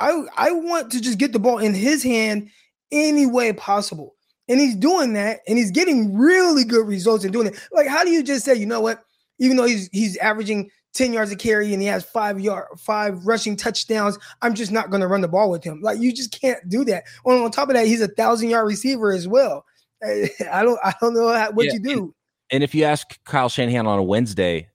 I 0.00 0.22
I 0.36 0.52
want 0.52 0.90
to 0.92 1.00
just 1.00 1.18
get 1.18 1.32
the 1.32 1.38
ball 1.38 1.58
in 1.58 1.74
his 1.74 2.02
hand 2.02 2.48
any 2.90 3.26
way 3.26 3.52
possible. 3.52 4.14
And 4.48 4.60
he's 4.60 4.76
doing 4.76 5.12
that 5.14 5.40
and 5.46 5.56
he's 5.56 5.70
getting 5.70 6.16
really 6.16 6.64
good 6.64 6.86
results 6.86 7.24
in 7.24 7.32
doing 7.32 7.46
it. 7.46 7.58
Like, 7.72 7.86
how 7.86 8.04
do 8.04 8.10
you 8.10 8.22
just 8.22 8.44
say, 8.44 8.54
you 8.54 8.66
know 8.66 8.80
what? 8.80 9.02
Even 9.38 9.56
though 9.56 9.64
he's 9.64 9.88
he's 9.92 10.16
averaging 10.18 10.70
10 10.94 11.12
yards 11.12 11.32
of 11.32 11.38
carry 11.38 11.72
and 11.72 11.82
he 11.82 11.88
has 11.88 12.04
five 12.04 12.40
yard 12.40 12.66
five 12.78 13.24
rushing 13.26 13.56
touchdowns 13.56 14.18
i'm 14.42 14.54
just 14.54 14.70
not 14.70 14.90
going 14.90 15.00
to 15.00 15.06
run 15.06 15.20
the 15.20 15.28
ball 15.28 15.50
with 15.50 15.64
him. 15.64 15.80
Like 15.80 15.98
you 16.00 16.12
just 16.12 16.38
can't 16.38 16.68
do 16.68 16.84
that. 16.84 17.04
On, 17.24 17.40
on 17.42 17.50
top 17.50 17.68
of 17.68 17.74
that 17.74 17.86
he's 17.86 18.00
a 18.00 18.08
thousand 18.08 18.50
yard 18.50 18.66
receiver 18.66 19.12
as 19.12 19.26
well. 19.26 19.64
I 20.04 20.62
don't 20.62 20.78
i 20.82 20.92
don't 21.00 21.14
know 21.14 21.32
how, 21.32 21.52
what 21.52 21.66
yeah, 21.66 21.74
you 21.74 21.80
do. 21.80 22.02
and, 22.02 22.12
and, 22.50 22.64
if 22.64 22.74
you 22.74 22.84
ask 22.84 23.22
kyle 23.24 23.48
shanahan 23.48 23.86
on 23.86 24.00
a 24.00 24.02
wednesday 24.02 24.68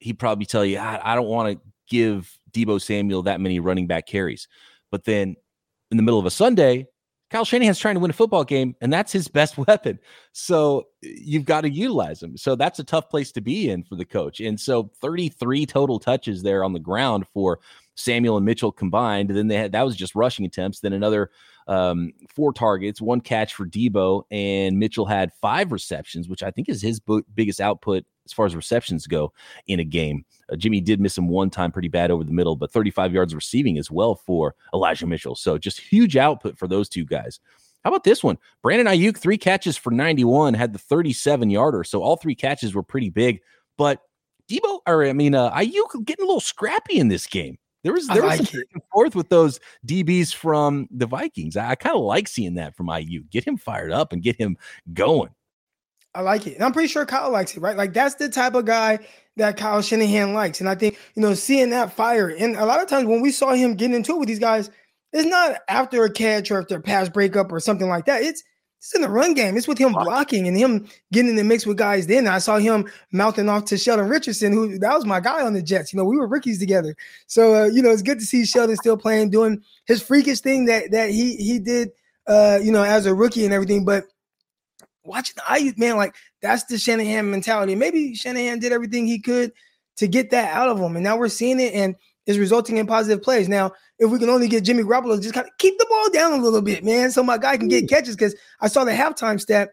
he'd 0.00 0.18
probably 0.18 0.44
tell 0.44 0.64
you 0.64 0.78
i, 0.78 1.12
I 1.12 1.14
don't 1.14 1.28
want 1.28 1.52
to 1.52 1.60
give 1.88 2.36
deebo 2.50 2.80
samuel 2.82 3.22
that 3.22 3.40
many 3.40 3.60
running 3.60 3.86
back 3.86 4.06
carries. 4.06 4.48
But 4.90 5.04
then 5.04 5.36
in 5.90 5.96
the 5.96 6.02
middle 6.02 6.18
of 6.18 6.26
a 6.26 6.30
sunday 6.30 6.86
Kyle 7.30 7.44
Shanahan's 7.44 7.78
trying 7.78 7.96
to 7.96 8.00
win 8.00 8.10
a 8.10 8.14
football 8.14 8.44
game, 8.44 8.76
and 8.80 8.92
that's 8.92 9.12
his 9.12 9.28
best 9.28 9.58
weapon. 9.66 9.98
So 10.32 10.86
you've 11.02 11.44
got 11.44 11.62
to 11.62 11.70
utilize 11.70 12.22
him. 12.22 12.36
So 12.36 12.54
that's 12.54 12.78
a 12.78 12.84
tough 12.84 13.10
place 13.10 13.32
to 13.32 13.40
be 13.40 13.68
in 13.68 13.82
for 13.82 13.96
the 13.96 14.04
coach. 14.04 14.40
And 14.40 14.60
so 14.60 14.90
33 15.00 15.66
total 15.66 15.98
touches 15.98 16.42
there 16.42 16.62
on 16.62 16.72
the 16.72 16.78
ground 16.78 17.26
for 17.32 17.58
Samuel 17.96 18.36
and 18.36 18.46
Mitchell 18.46 18.72
combined. 18.72 19.30
then 19.30 19.48
they 19.48 19.56
had 19.56 19.72
that 19.72 19.84
was 19.84 19.96
just 19.96 20.14
rushing 20.14 20.44
attempts. 20.44 20.80
Then 20.80 20.92
another 20.92 21.30
um, 21.66 22.12
four 22.34 22.52
targets, 22.52 23.00
one 23.00 23.20
catch 23.20 23.54
for 23.54 23.66
Deebo, 23.66 24.22
and 24.30 24.78
Mitchell 24.78 25.06
had 25.06 25.32
five 25.40 25.72
receptions, 25.72 26.28
which 26.28 26.42
I 26.42 26.50
think 26.50 26.68
is 26.68 26.82
his 26.82 27.00
b- 27.00 27.22
biggest 27.34 27.60
output 27.60 28.04
as 28.26 28.32
far 28.32 28.44
as 28.44 28.54
receptions 28.54 29.06
go 29.06 29.32
in 29.66 29.80
a 29.80 29.84
game. 29.84 30.24
Uh, 30.52 30.56
Jimmy 30.56 30.80
did 30.80 31.00
miss 31.00 31.16
him 31.16 31.28
one 31.28 31.48
time 31.48 31.72
pretty 31.72 31.88
bad 31.88 32.10
over 32.10 32.24
the 32.24 32.32
middle, 32.32 32.56
but 32.56 32.70
35 32.70 33.12
yards 33.12 33.34
receiving 33.34 33.78
as 33.78 33.90
well 33.90 34.16
for 34.16 34.54
Elijah 34.74 35.06
Mitchell. 35.06 35.34
So 35.34 35.56
just 35.56 35.80
huge 35.80 36.16
output 36.16 36.58
for 36.58 36.68
those 36.68 36.88
two 36.88 37.04
guys. 37.04 37.40
How 37.84 37.90
about 37.90 38.04
this 38.04 38.24
one? 38.24 38.36
Brandon 38.62 38.88
Aiyuk, 38.88 39.16
three 39.16 39.38
catches 39.38 39.76
for 39.76 39.92
91, 39.92 40.54
had 40.54 40.72
the 40.72 40.78
37 40.78 41.50
yarder. 41.50 41.84
So 41.84 42.02
all 42.02 42.16
three 42.16 42.34
catches 42.34 42.74
were 42.74 42.82
pretty 42.82 43.10
big. 43.10 43.40
But 43.78 44.00
Deebo, 44.50 44.80
or 44.86 45.04
I 45.04 45.12
mean, 45.12 45.34
uh, 45.34 45.52
Aiyuk 45.52 46.04
getting 46.04 46.24
a 46.24 46.26
little 46.26 46.40
scrappy 46.40 46.98
in 46.98 47.08
this 47.08 47.26
game. 47.26 47.58
There 47.84 47.92
was 47.92 48.08
there 48.08 48.24
was 48.24 48.40
like 48.40 48.48
some 48.48 48.82
forth 48.92 49.14
with 49.14 49.28
those 49.28 49.60
DBs 49.86 50.34
from 50.34 50.88
the 50.90 51.06
Vikings. 51.06 51.56
I, 51.56 51.70
I 51.70 51.74
kind 51.76 51.94
of 51.94 52.02
like 52.02 52.26
seeing 52.26 52.54
that 52.54 52.74
from 52.74 52.88
Aiyuk. 52.88 53.30
Get 53.30 53.46
him 53.46 53.56
fired 53.56 53.92
up 53.92 54.12
and 54.12 54.20
get 54.20 54.34
him 54.34 54.56
going. 54.92 55.30
I 56.16 56.20
like 56.20 56.46
it. 56.46 56.54
And 56.54 56.64
I'm 56.64 56.72
pretty 56.72 56.88
sure 56.88 57.04
Kyle 57.04 57.30
likes 57.30 57.54
it, 57.54 57.60
right? 57.60 57.76
Like 57.76 57.92
that's 57.92 58.14
the 58.14 58.30
type 58.30 58.54
of 58.54 58.64
guy 58.64 59.00
that 59.36 59.58
Kyle 59.58 59.82
Shanahan 59.82 60.32
likes. 60.32 60.60
And 60.60 60.68
I 60.68 60.74
think, 60.74 60.98
you 61.14 61.20
know, 61.20 61.34
seeing 61.34 61.70
that 61.70 61.92
fire, 61.92 62.28
and 62.28 62.56
a 62.56 62.64
lot 62.64 62.82
of 62.82 62.88
times 62.88 63.06
when 63.06 63.20
we 63.20 63.30
saw 63.30 63.52
him 63.52 63.74
getting 63.74 63.96
into 63.96 64.12
it 64.12 64.18
with 64.18 64.28
these 64.28 64.38
guys, 64.38 64.70
it's 65.12 65.28
not 65.28 65.58
after 65.68 66.04
a 66.04 66.10
catch 66.10 66.50
or 66.50 66.60
after 66.60 66.76
a 66.76 66.80
pass 66.80 67.10
breakup 67.10 67.52
or 67.52 67.60
something 67.60 67.88
like 67.88 68.06
that. 68.06 68.22
It's 68.22 68.42
it's 68.78 68.94
in 68.94 69.02
the 69.02 69.08
run 69.10 69.34
game. 69.34 69.56
It's 69.56 69.68
with 69.68 69.78
him 69.78 69.92
blocking 69.92 70.46
and 70.46 70.56
him 70.56 70.86
getting 71.12 71.30
in 71.30 71.36
the 71.36 71.44
mix 71.44 71.66
with 71.66 71.76
guys. 71.76 72.06
Then 72.06 72.26
I 72.26 72.38
saw 72.38 72.58
him 72.58 72.88
mouthing 73.12 73.48
off 73.48 73.66
to 73.66 73.78
Sheldon 73.78 74.08
Richardson, 74.08 74.52
who 74.52 74.78
that 74.78 74.94
was 74.94 75.04
my 75.04 75.20
guy 75.20 75.42
on 75.42 75.52
the 75.52 75.62
Jets. 75.62 75.92
You 75.92 75.98
know, 75.98 76.04
we 76.04 76.16
were 76.16 76.26
rookies 76.26 76.58
together. 76.58 76.96
So 77.26 77.54
uh, 77.54 77.66
you 77.66 77.82
know, 77.82 77.90
it's 77.90 78.02
good 78.02 78.20
to 78.20 78.24
see 78.24 78.46
Sheldon 78.46 78.76
still 78.76 78.96
playing, 78.96 79.30
doing 79.30 79.62
his 79.86 80.02
freakish 80.02 80.40
thing 80.40 80.64
that 80.66 80.92
that 80.92 81.10
he 81.10 81.36
he 81.36 81.58
did 81.58 81.90
uh, 82.26 82.58
you 82.62 82.72
know, 82.72 82.82
as 82.82 83.06
a 83.06 83.14
rookie 83.14 83.44
and 83.44 83.54
everything. 83.54 83.84
But 83.84 84.04
watching 85.06 85.36
the 85.36 85.42
Aiyuk, 85.42 85.78
man, 85.78 85.96
like 85.96 86.14
that's 86.42 86.64
the 86.64 86.78
Shanahan 86.78 87.30
mentality. 87.30 87.74
Maybe 87.74 88.14
Shanahan 88.14 88.58
did 88.58 88.72
everything 88.72 89.06
he 89.06 89.18
could 89.18 89.52
to 89.96 90.06
get 90.06 90.30
that 90.30 90.52
out 90.54 90.68
of 90.68 90.78
him. 90.78 90.96
And 90.96 91.04
now 91.04 91.16
we're 91.16 91.28
seeing 91.28 91.60
it 91.60 91.74
and 91.74 91.96
it's 92.26 92.38
resulting 92.38 92.76
in 92.76 92.86
positive 92.86 93.22
plays. 93.22 93.48
Now, 93.48 93.72
if 93.98 94.10
we 94.10 94.18
can 94.18 94.28
only 94.28 94.48
get 94.48 94.64
Jimmy 94.64 94.82
Garoppolo, 94.82 95.20
just 95.20 95.34
kind 95.34 95.46
of 95.46 95.56
keep 95.58 95.78
the 95.78 95.86
ball 95.88 96.10
down 96.10 96.32
a 96.32 96.42
little 96.42 96.60
bit, 96.60 96.84
man, 96.84 97.10
so 97.10 97.22
my 97.22 97.38
guy 97.38 97.56
can 97.56 97.68
get 97.68 97.88
catches. 97.88 98.16
Because 98.16 98.34
I 98.60 98.68
saw 98.68 98.84
the 98.84 98.92
halftime 98.92 99.40
stat, 99.40 99.70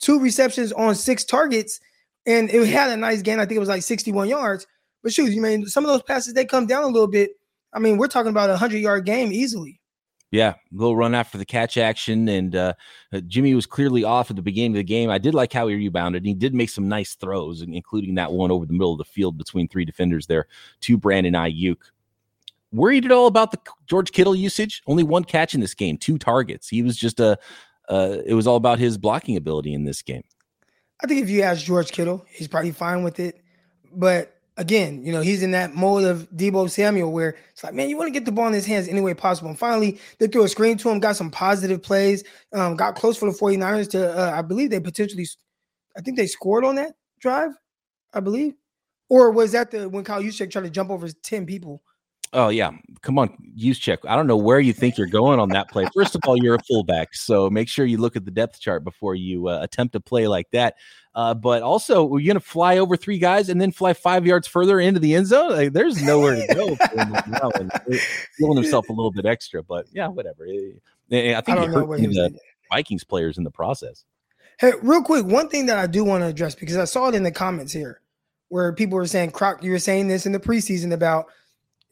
two 0.00 0.20
receptions 0.20 0.72
on 0.72 0.94
six 0.94 1.24
targets, 1.24 1.80
and 2.24 2.48
it 2.50 2.66
had 2.68 2.90
a 2.90 2.96
nice 2.96 3.22
gain. 3.22 3.38
I 3.38 3.44
think 3.44 3.56
it 3.56 3.60
was 3.60 3.68
like 3.68 3.82
61 3.82 4.28
yards. 4.28 4.66
But 5.02 5.12
shoot, 5.12 5.32
you 5.32 5.42
mean 5.42 5.66
some 5.66 5.84
of 5.84 5.90
those 5.90 6.02
passes 6.02 6.32
they 6.32 6.44
come 6.44 6.66
down 6.66 6.84
a 6.84 6.88
little 6.88 7.08
bit. 7.08 7.32
I 7.72 7.78
mean, 7.78 7.98
we're 7.98 8.08
talking 8.08 8.30
about 8.30 8.50
a 8.50 8.56
hundred 8.56 8.78
yard 8.78 9.04
game 9.04 9.32
easily. 9.32 9.75
Yeah, 10.32 10.54
little 10.72 10.96
run 10.96 11.14
after 11.14 11.38
the 11.38 11.44
catch 11.44 11.76
action, 11.76 12.28
and 12.28 12.56
uh, 12.56 12.72
uh, 13.12 13.20
Jimmy 13.20 13.54
was 13.54 13.64
clearly 13.64 14.02
off 14.02 14.28
at 14.28 14.36
the 14.36 14.42
beginning 14.42 14.72
of 14.72 14.78
the 14.78 14.84
game. 14.84 15.08
I 15.08 15.18
did 15.18 15.34
like 15.34 15.52
how 15.52 15.68
he 15.68 15.76
rebounded. 15.76 16.26
He 16.26 16.34
did 16.34 16.52
make 16.52 16.68
some 16.68 16.88
nice 16.88 17.14
throws, 17.14 17.62
including 17.62 18.16
that 18.16 18.32
one 18.32 18.50
over 18.50 18.66
the 18.66 18.72
middle 18.72 18.92
of 18.92 18.98
the 18.98 19.04
field 19.04 19.38
between 19.38 19.68
three 19.68 19.84
defenders 19.84 20.26
there 20.26 20.46
to 20.80 20.98
Brandon 20.98 21.34
Aiyuk. 21.34 21.76
Worried 22.72 23.04
at 23.04 23.12
all 23.12 23.28
about 23.28 23.52
the 23.52 23.60
George 23.86 24.10
Kittle 24.10 24.34
usage? 24.34 24.82
Only 24.88 25.04
one 25.04 25.22
catch 25.22 25.54
in 25.54 25.60
this 25.60 25.74
game, 25.74 25.96
two 25.96 26.18
targets. 26.18 26.68
He 26.68 26.82
was 26.82 26.96
just 26.96 27.20
a. 27.20 27.38
Uh, 27.88 28.18
it 28.26 28.34
was 28.34 28.48
all 28.48 28.56
about 28.56 28.80
his 28.80 28.98
blocking 28.98 29.36
ability 29.36 29.72
in 29.72 29.84
this 29.84 30.02
game. 30.02 30.24
I 31.00 31.06
think 31.06 31.22
if 31.22 31.30
you 31.30 31.42
ask 31.42 31.64
George 31.64 31.92
Kittle, 31.92 32.24
he's 32.28 32.48
probably 32.48 32.72
fine 32.72 33.04
with 33.04 33.20
it. 33.20 33.40
But 33.92 34.35
again, 34.56 35.04
you 35.04 35.12
know, 35.12 35.20
he's 35.20 35.42
in 35.42 35.50
that 35.52 35.74
mode 35.74 36.04
of 36.04 36.28
Deebo 36.30 36.70
Samuel 36.70 37.12
where 37.12 37.36
it's 37.52 37.62
like, 37.62 37.74
man, 37.74 37.88
you 37.88 37.96
want 37.96 38.08
to 38.08 38.12
get 38.12 38.24
the 38.24 38.32
ball 38.32 38.46
in 38.46 38.52
his 38.52 38.66
hands 38.66 38.88
any 38.88 39.00
way 39.00 39.14
possible. 39.14 39.50
And 39.50 39.58
finally, 39.58 40.00
they 40.18 40.26
threw 40.26 40.44
a 40.44 40.48
screen 40.48 40.78
to 40.78 40.90
him, 40.90 41.00
got 41.00 41.16
some 41.16 41.30
positive 41.30 41.82
plays, 41.82 42.24
um, 42.52 42.76
got 42.76 42.96
close 42.96 43.16
for 43.16 43.30
the 43.30 43.36
49ers 43.36 43.90
to, 43.90 44.18
uh, 44.18 44.32
I 44.36 44.42
believe 44.42 44.70
they 44.70 44.80
potentially, 44.80 45.26
I 45.96 46.00
think 46.00 46.16
they 46.16 46.26
scored 46.26 46.64
on 46.64 46.76
that 46.76 46.94
drive, 47.20 47.52
I 48.14 48.20
believe. 48.20 48.54
Or 49.08 49.30
was 49.30 49.52
that 49.52 49.70
the 49.70 49.88
when 49.88 50.04
Kyle 50.04 50.22
Juszczyk 50.22 50.50
tried 50.50 50.64
to 50.64 50.70
jump 50.70 50.90
over 50.90 51.08
10 51.08 51.46
people? 51.46 51.82
Oh 52.32 52.48
yeah, 52.48 52.72
come 53.02 53.18
on, 53.18 53.36
Juszczyk. 53.56 53.98
I 54.04 54.16
don't 54.16 54.26
know 54.26 54.36
where 54.36 54.58
you 54.58 54.72
think 54.72 54.98
you're 54.98 55.06
going 55.06 55.38
on 55.38 55.48
that 55.50 55.70
play. 55.70 55.86
First 55.94 56.16
of 56.16 56.22
all, 56.26 56.36
you're 56.36 56.56
a 56.56 56.62
fullback, 56.64 57.14
so 57.14 57.48
make 57.48 57.68
sure 57.68 57.86
you 57.86 57.98
look 57.98 58.16
at 58.16 58.24
the 58.24 58.32
depth 58.32 58.60
chart 58.60 58.82
before 58.82 59.14
you 59.14 59.48
uh, 59.48 59.60
attempt 59.62 59.94
a 59.94 60.00
play 60.00 60.26
like 60.26 60.50
that. 60.50 60.74
Uh, 61.16 61.32
but 61.32 61.62
also, 61.62 62.04
we're 62.04 62.20
going 62.20 62.34
to 62.34 62.40
fly 62.40 62.76
over 62.76 62.94
three 62.94 63.18
guys 63.18 63.48
and 63.48 63.58
then 63.58 63.72
fly 63.72 63.94
five 63.94 64.26
yards 64.26 64.46
further 64.46 64.78
into 64.78 65.00
the 65.00 65.14
end 65.14 65.26
zone. 65.26 65.50
Like, 65.50 65.72
there's 65.72 66.02
nowhere 66.02 66.46
to 66.46 66.54
go. 66.54 66.76
feeling 68.36 68.56
himself 68.56 68.90
a 68.90 68.92
little 68.92 69.10
bit 69.10 69.24
extra, 69.24 69.62
but 69.62 69.86
yeah, 69.92 70.08
whatever. 70.08 70.46
Eh, 70.46 70.72
eh, 71.10 71.34
I 71.34 71.40
think 71.40 71.56
I 71.56 71.62
he 71.62 71.68
hurt 71.68 71.88
the 71.88 72.38
Vikings 72.70 73.02
players 73.02 73.38
in 73.38 73.44
the 73.44 73.50
process. 73.50 74.04
Hey, 74.60 74.72
real 74.82 75.02
quick, 75.02 75.24
one 75.24 75.48
thing 75.48 75.64
that 75.66 75.78
I 75.78 75.86
do 75.86 76.04
want 76.04 76.22
to 76.22 76.26
address 76.26 76.54
because 76.54 76.76
I 76.76 76.84
saw 76.84 77.08
it 77.08 77.14
in 77.14 77.22
the 77.22 77.32
comments 77.32 77.72
here, 77.72 78.02
where 78.48 78.74
people 78.74 78.96
were 78.96 79.06
saying, 79.06 79.30
"Croc, 79.30 79.64
you 79.64 79.70
were 79.70 79.78
saying 79.78 80.08
this 80.08 80.26
in 80.26 80.32
the 80.32 80.40
preseason 80.40 80.92
about." 80.92 81.26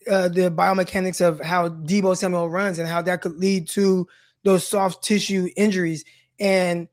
Uh, 0.07 0.29
the 0.29 0.51
biomechanics 0.51 1.27
of 1.27 1.41
how 1.41 1.71
Deebo 1.71 2.15
Samuel 2.15 2.51
runs 2.51 2.79
and 2.79 2.87
how 2.87 3.01
that 3.01 3.23
could 3.23 3.39
lead 3.39 3.67
to 3.67 4.07
those 4.43 4.67
soft 4.67 5.03
tissue 5.03 5.49
injuries. 5.57 6.05
And 6.39 6.89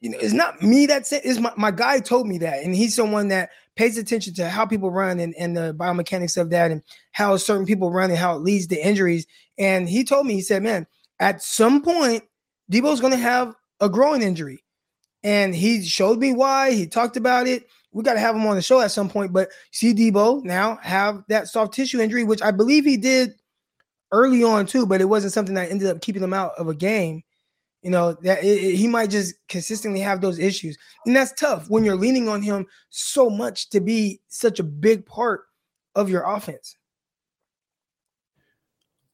you 0.00 0.10
know, 0.10 0.18
it's 0.20 0.32
not 0.32 0.62
me 0.62 0.86
that 0.86 1.06
said 1.06 1.22
is 1.24 1.38
my, 1.38 1.52
my 1.56 1.70
guy 1.70 2.00
told 2.00 2.26
me 2.26 2.38
that. 2.38 2.62
And 2.62 2.74
he's 2.74 2.94
someone 2.94 3.28
that 3.28 3.50
pays 3.76 3.98
attention 3.98 4.34
to 4.34 4.48
how 4.48 4.64
people 4.64 4.90
run 4.90 5.20
and, 5.20 5.34
and 5.38 5.56
the 5.56 5.74
biomechanics 5.74 6.36
of 6.36 6.50
that 6.50 6.70
and 6.70 6.82
how 7.12 7.36
certain 7.36 7.66
people 7.66 7.90
run 7.90 8.10
and 8.10 8.18
how 8.18 8.36
it 8.36 8.42
leads 8.42 8.66
to 8.68 8.86
injuries. 8.86 9.26
And 9.58 9.88
he 9.88 10.04
told 10.04 10.26
me, 10.26 10.34
he 10.34 10.40
said, 10.40 10.62
man, 10.62 10.86
at 11.20 11.42
some 11.42 11.82
point, 11.82 12.24
Deebo's 12.70 13.00
gonna 13.00 13.16
have 13.16 13.54
a 13.80 13.88
growing 13.88 14.22
injury. 14.22 14.64
And 15.22 15.54
he 15.54 15.82
showed 15.82 16.18
me 16.18 16.32
why. 16.32 16.72
He 16.72 16.86
talked 16.86 17.16
about 17.16 17.46
it. 17.46 17.66
We 17.92 18.02
got 18.02 18.14
to 18.14 18.20
have 18.20 18.36
him 18.36 18.46
on 18.46 18.56
the 18.56 18.62
show 18.62 18.80
at 18.80 18.90
some 18.90 19.08
point. 19.08 19.32
But 19.32 19.48
see 19.72 19.94
Debo 19.94 20.44
now 20.44 20.78
have 20.82 21.22
that 21.28 21.48
soft 21.48 21.72
tissue 21.72 22.00
injury, 22.00 22.24
which 22.24 22.42
I 22.42 22.50
believe 22.50 22.84
he 22.84 22.98
did 22.98 23.34
early 24.12 24.44
on 24.44 24.66
too, 24.66 24.84
but 24.84 25.00
it 25.00 25.06
wasn't 25.06 25.32
something 25.32 25.54
that 25.54 25.70
ended 25.70 25.88
up 25.88 26.02
keeping 26.02 26.22
him 26.22 26.34
out 26.34 26.52
of 26.58 26.68
a 26.68 26.74
game. 26.74 27.22
You 27.84 27.90
know 27.90 28.14
that 28.22 28.42
it, 28.42 28.46
it, 28.46 28.76
he 28.76 28.88
might 28.88 29.10
just 29.10 29.34
consistently 29.48 30.00
have 30.00 30.22
those 30.22 30.38
issues, 30.38 30.78
and 31.04 31.14
that's 31.14 31.32
tough 31.32 31.68
when 31.68 31.84
you're 31.84 31.96
leaning 31.96 32.30
on 32.30 32.40
him 32.40 32.66
so 32.88 33.28
much 33.28 33.68
to 33.70 33.80
be 33.80 34.20
such 34.28 34.58
a 34.58 34.62
big 34.64 35.04
part 35.04 35.42
of 35.94 36.08
your 36.08 36.22
offense. 36.22 36.76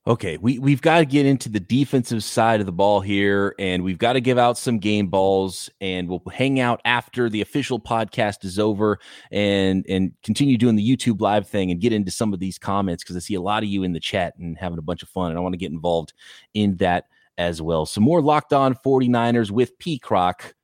Okay, 0.07 0.39
we, 0.39 0.59
we've 0.59 0.81
got 0.81 1.01
to 1.01 1.05
get 1.05 1.27
into 1.27 1.49
the 1.49 1.61
defensive 1.61 2.25
side 2.25 2.61
of 2.61 2.67
the 2.67 2.73
ball 2.73 3.01
here, 3.01 3.55
and 3.59 3.85
we've 3.85 3.99
got 3.99 4.15
to 4.15 4.21
give 4.21 4.39
out 4.39 4.57
some 4.57 4.79
game 4.79 5.09
balls, 5.09 5.69
and 5.81 6.09
we'll 6.09 6.23
hang 6.33 6.59
out 6.59 6.81
after 6.85 7.29
the 7.29 7.43
official 7.43 7.79
podcast 7.79 8.45
is 8.45 8.59
over 8.59 8.99
and 9.31 9.85
and 9.89 10.13
continue 10.23 10.57
doing 10.57 10.77
the 10.77 10.97
YouTube 10.97 11.21
live 11.21 11.47
thing 11.47 11.71
and 11.71 11.81
get 11.81 11.93
into 11.93 12.11
some 12.11 12.33
of 12.33 12.39
these 12.39 12.57
comments 12.57 13.03
because 13.03 13.17
I 13.17 13.19
see 13.19 13.35
a 13.35 13.43
lot 13.43 13.63
of 13.63 13.69
you 13.69 13.83
in 13.83 13.93
the 13.93 14.01
chat 14.01 14.35
and 14.39 14.57
having 14.57 14.79
a 14.79 14.83
bunch 14.83 15.03
of 15.03 15.09
fun, 15.09 15.31
and 15.31 15.39
I 15.39 15.43
want 15.43 15.55
to 15.55 15.59
get 15.59 15.73
involved 15.73 16.13
in 16.55 16.77
that 16.77 17.07
as 17.41 17.63
well. 17.63 17.87
Some 17.87 18.05
more 18.05 18.21
locked 18.21 18.53
on 18.53 18.75
49ers 18.75 19.51
with 19.51 19.77
P 19.79 19.99
Croc 19.99 20.55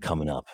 coming 0.00 0.30
up. 0.30 0.46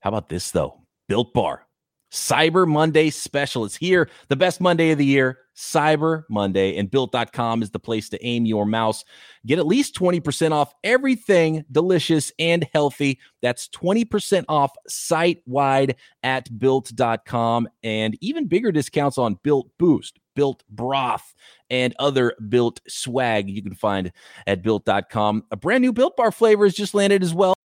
How 0.00 0.08
about 0.08 0.28
this 0.30 0.50
though? 0.50 0.82
Built 1.08 1.34
Bar. 1.34 1.67
Cyber 2.10 2.66
Monday 2.66 3.10
special 3.10 3.64
is 3.64 3.76
here. 3.76 4.08
The 4.28 4.36
best 4.36 4.60
Monday 4.60 4.90
of 4.90 4.98
the 4.98 5.04
year, 5.04 5.38
Cyber 5.56 6.22
Monday, 6.30 6.76
and 6.76 6.90
built.com 6.90 7.62
is 7.62 7.70
the 7.70 7.78
place 7.78 8.08
to 8.10 8.24
aim 8.24 8.46
your 8.46 8.64
mouse. 8.64 9.04
Get 9.44 9.58
at 9.58 9.66
least 9.66 9.94
20% 9.94 10.52
off 10.52 10.72
everything 10.84 11.64
delicious 11.70 12.32
and 12.38 12.66
healthy. 12.72 13.18
That's 13.42 13.68
20% 13.68 14.44
off 14.48 14.70
site 14.86 15.42
wide 15.46 15.96
at 16.22 16.56
built.com 16.58 17.68
and 17.82 18.16
even 18.20 18.46
bigger 18.46 18.72
discounts 18.72 19.18
on 19.18 19.38
Built 19.42 19.68
Boost, 19.78 20.18
Built 20.34 20.62
Broth, 20.70 21.34
and 21.68 21.94
other 21.98 22.34
Built 22.48 22.80
swag 22.88 23.50
you 23.50 23.62
can 23.62 23.74
find 23.74 24.12
at 24.46 24.62
built.com. 24.62 25.44
A 25.50 25.56
brand 25.56 25.82
new 25.82 25.92
Built 25.92 26.16
Bar 26.16 26.32
flavor 26.32 26.64
has 26.64 26.74
just 26.74 26.94
landed 26.94 27.22
as 27.22 27.34
well. 27.34 27.57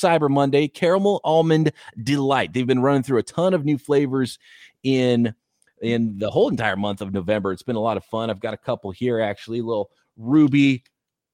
Cyber 0.00 0.30
Monday, 0.30 0.68
caramel 0.68 1.20
almond 1.24 1.72
delight. 2.02 2.52
They've 2.52 2.66
been 2.66 2.82
running 2.82 3.02
through 3.02 3.18
a 3.18 3.22
ton 3.22 3.54
of 3.54 3.64
new 3.64 3.78
flavors 3.78 4.38
in 4.82 5.34
in 5.82 6.18
the 6.18 6.30
whole 6.30 6.48
entire 6.48 6.76
month 6.76 7.00
of 7.00 7.12
November. 7.12 7.52
It's 7.52 7.62
been 7.62 7.76
a 7.76 7.80
lot 7.80 7.96
of 7.96 8.04
fun. 8.04 8.30
I've 8.30 8.40
got 8.40 8.54
a 8.54 8.58
couple 8.58 8.90
here 8.90 9.20
actually, 9.20 9.62
little 9.62 9.90
ruby 10.16 10.84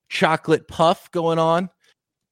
chocolate 0.09 0.69
puff 0.69 1.11
going 1.11 1.39
on. 1.39 1.69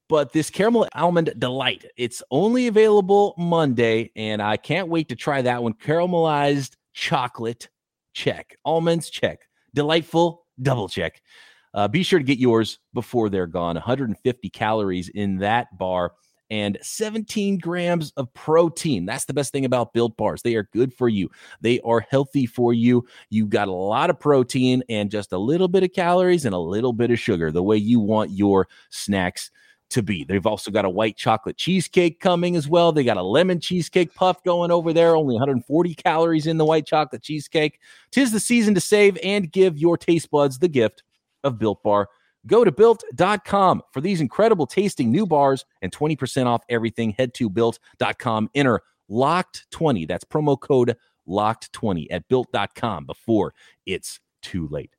But 0.09 0.33
this 0.33 0.51
caramel 0.51 0.87
almond 0.94 1.35
delight, 1.38 1.87
it's 1.97 2.23
only 2.31 2.66
available 2.66 3.35
Monday, 3.38 4.12
and 4.14 4.42
I 4.42 4.59
can't 4.59 4.88
wait 4.88 5.09
to 5.09 5.16
try 5.16 5.40
that 5.42 5.62
one. 5.62 5.73
Caramelized 5.73 6.77
chocolate, 6.92 7.68
check. 8.12 8.55
Almonds, 8.66 9.09
check. 9.09 9.40
Delightful, 9.73 10.47
double 10.61 10.88
check. 10.88 11.23
Uh, 11.73 11.88
be 11.88 12.03
sure 12.03 12.18
to 12.18 12.25
get 12.25 12.38
yours 12.38 12.79
before 12.92 13.31
they're 13.31 13.47
gone. 13.47 13.75
150 13.77 14.51
calories 14.51 15.09
in 15.09 15.38
that 15.38 15.77
bar 15.79 16.12
and 16.50 16.78
17 16.83 17.59
grams 17.59 18.12
of 18.16 18.33
protein. 18.35 19.07
That's 19.07 19.24
the 19.24 19.35
best 19.35 19.52
thing 19.52 19.64
about 19.64 19.92
Built 19.92 20.16
Bars. 20.16 20.42
They 20.42 20.54
are 20.57 20.68
good 20.72 20.92
for 20.92 21.09
you, 21.09 21.30
they 21.61 21.80
are 21.80 22.00
healthy 22.00 22.46
for 22.46 22.72
you. 22.72 23.07
You 23.30 23.46
got 23.46 23.68
a 23.68 23.72
lot 23.72 24.11
of 24.11 24.20
protein 24.20 24.83
and 24.88 25.11
just 25.11 25.33
a 25.33 25.38
little 25.38 25.68
bit 25.68 25.83
of 25.83 25.92
calories 25.92 26.44
and 26.44 26.54
a 26.54 26.59
little 26.59 26.92
bit 26.92 27.11
of 27.11 27.18
sugar, 27.18 27.50
the 27.50 27.62
way 27.62 27.76
you 27.76 28.00
want 28.00 28.30
your 28.30 28.68
snacks 28.90 29.50
to 29.90 30.02
be. 30.02 30.24
They've 30.24 30.46
also 30.46 30.70
got 30.70 30.85
a 30.85 30.90
white 30.90 31.16
chocolate 31.16 31.57
cheesecake 31.57 32.20
coming 32.20 32.57
as 32.57 32.68
well. 32.68 32.92
They 32.92 33.04
got 33.04 33.16
a 33.16 33.22
lemon 33.22 33.61
cheesecake 33.61 34.14
puff 34.14 34.42
going 34.42 34.70
over 34.70 34.92
there, 34.92 35.16
only 35.16 35.35
140 35.35 35.94
calories 35.94 36.46
in 36.46 36.59
the 36.59 36.64
white 36.64 36.87
chocolate 36.87 37.22
cheesecake. 37.22 37.78
Tis 38.11 38.33
the 38.33 38.40
season 38.40 38.74
to 38.74 38.80
save 38.80 39.18
and 39.22 39.50
give 39.50 39.78
your 39.78 39.96
taste 39.96 40.30
buds 40.30 40.59
the 40.59 40.68
gift 40.68 41.02
of 41.42 41.59
Built 41.59 41.83
Bar. 41.83 42.09
Go 42.46 42.64
to 42.64 42.72
built.com 42.72 43.83
for 43.92 44.00
these 44.00 44.20
incredible 44.20 44.66
tasting 44.66 45.11
new 45.11 45.26
bars 45.26 45.64
and 45.83 45.92
20% 45.92 46.46
off 46.46 46.62
everything. 46.68 47.14
Head 47.16 47.35
to 47.35 47.48
built.com, 47.48 48.50
enter 48.54 48.80
locked 49.09 49.66
20. 49.70 50.07
That's 50.07 50.24
promo 50.24 50.59
code 50.61 50.96
locked 51.26 51.72
20 51.72 52.11
at 52.11 52.28
built.com 52.28 53.07
before 53.07 53.54
it's 53.87 54.20
too 54.42 54.68
late. 54.68 54.94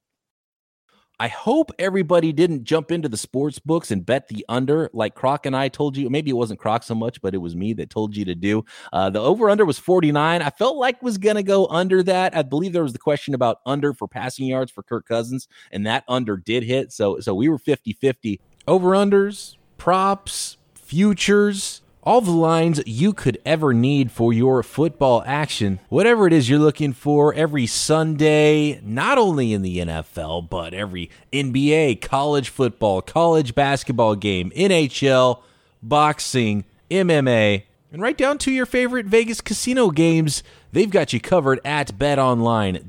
I 1.20 1.30
hope 1.30 1.72
everybody 1.80 2.34
didn't 2.34 2.66
jump 2.66 2.92
into 2.92 3.08
the 3.08 3.18
sports 3.18 3.60
books 3.60 3.92
and 3.92 4.06
bet 4.06 4.28
the 4.28 4.46
under 4.50 4.90
like 4.94 5.16
Croc 5.16 5.46
and 5.46 5.56
I 5.56 5.70
told 5.70 5.96
you. 5.96 6.10
Maybe 6.10 6.30
it 6.30 6.36
wasn't 6.36 6.60
Croc 6.60 6.84
so 6.84 6.96
much, 6.96 7.22
but 7.22 7.34
it 7.34 7.38
was 7.38 7.56
me 7.56 7.74
that 7.74 7.90
told 7.90 8.16
you 8.16 8.26
to 8.26 8.36
do. 8.36 8.66
Uh, 8.92 9.10
the 9.10 9.22
over 9.22 9.50
under 9.50 9.66
was 9.66 9.80
49. 9.80 10.42
I 10.42 10.50
felt 10.50 10.78
like 10.78 11.02
was 11.02 11.18
going 11.18 11.38
to 11.38 11.44
go 11.44 11.68
under 11.68 12.04
that. 12.04 12.36
I 12.36 12.42
believe 12.42 12.74
there 12.74 12.84
was 12.84 12.94
the 12.94 13.00
question 13.00 13.34
about 13.34 13.60
under 13.66 13.94
for 13.94 14.08
passing 14.08 14.48
yards 14.48 14.72
for 14.72 14.84
Kirk 14.84 15.08
Cousins, 15.08 15.48
and 15.72 15.86
that 15.86 16.04
under 16.08 16.36
did 16.36 16.64
hit. 16.64 16.92
So, 16.92 17.20
so 17.20 17.34
we 17.34 17.48
were 17.48 17.58
50 17.58 17.94
50. 17.94 18.42
Over 18.68 18.90
unders, 18.90 19.58
props, 19.78 20.58
futures 20.74 21.82
all 22.06 22.22
the 22.22 22.32
lines 22.32 22.82
you 22.86 23.14
could 23.14 23.40
ever 23.46 23.74
need 23.74 24.12
for 24.12 24.32
your 24.32 24.62
football 24.62 25.24
action. 25.26 25.80
Whatever 25.90 26.28
it 26.28 26.34
is 26.34 26.48
you're 26.48 26.60
looking 26.60 26.94
for 26.94 27.34
every 27.34 27.66
Sunday, 27.66 28.80
not 28.84 29.18
only 29.18 29.54
in 29.54 29.64
the 29.64 29.80
NFL, 29.80 30.50
but 30.50 30.74
every 30.74 31.10
NBA, 31.34 32.02
college 32.02 32.50
football, 32.50 33.02
college 33.02 33.56
basketball 33.56 34.16
game, 34.16 34.52
NHL, 34.56 35.42
boxing, 35.82 36.64
MMA, 36.92 37.64
and 37.92 38.02
right 38.02 38.18
down 38.18 38.38
to 38.40 38.52
your 38.52 38.66
favorite 38.66 39.06
Vegas 39.06 39.42
casino 39.42 39.90
games, 39.90 40.44
they've 40.74 40.90
got 40.90 41.14
you 41.14 41.20
covered 41.20 41.60
at 41.66 41.98
betonline.ag. 41.98 42.82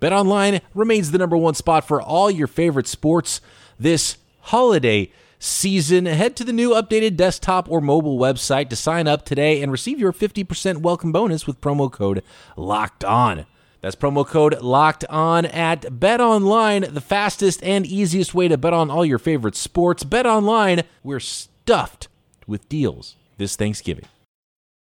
BetOnline 0.00 0.60
remains 0.74 1.10
the 1.10 1.18
number 1.18 1.36
one 1.36 1.54
spot 1.54 1.86
for 1.86 2.02
all 2.02 2.30
your 2.30 2.46
favorite 2.46 2.86
sports 2.86 3.40
this 3.78 4.16
holiday 4.40 5.10
season. 5.44 6.06
Head 6.06 6.36
to 6.36 6.44
the 6.44 6.52
new 6.52 6.70
updated 6.70 7.16
desktop 7.16 7.70
or 7.70 7.80
mobile 7.80 8.18
website 8.18 8.70
to 8.70 8.76
sign 8.76 9.06
up 9.06 9.24
today 9.24 9.62
and 9.62 9.70
receive 9.70 10.00
your 10.00 10.12
50% 10.12 10.78
welcome 10.78 11.12
bonus 11.12 11.46
with 11.46 11.60
promo 11.60 11.92
code 11.92 12.22
LOCKED 12.56 13.04
ON. 13.04 13.46
That's 13.80 13.96
promo 13.96 14.26
code 14.26 14.62
locked 14.62 15.04
on 15.10 15.44
at 15.44 16.00
Bet 16.00 16.18
Online, 16.18 16.86
the 16.88 17.02
fastest 17.02 17.62
and 17.62 17.84
easiest 17.84 18.34
way 18.34 18.48
to 18.48 18.56
bet 18.56 18.72
on 18.72 18.90
all 18.90 19.04
your 19.04 19.18
favorite 19.18 19.54
sports. 19.54 20.04
Bet 20.04 20.24
Online, 20.24 20.84
we're 21.02 21.20
stuffed 21.20 22.08
with 22.46 22.66
deals 22.70 23.16
this 23.36 23.56
Thanksgiving. 23.56 24.06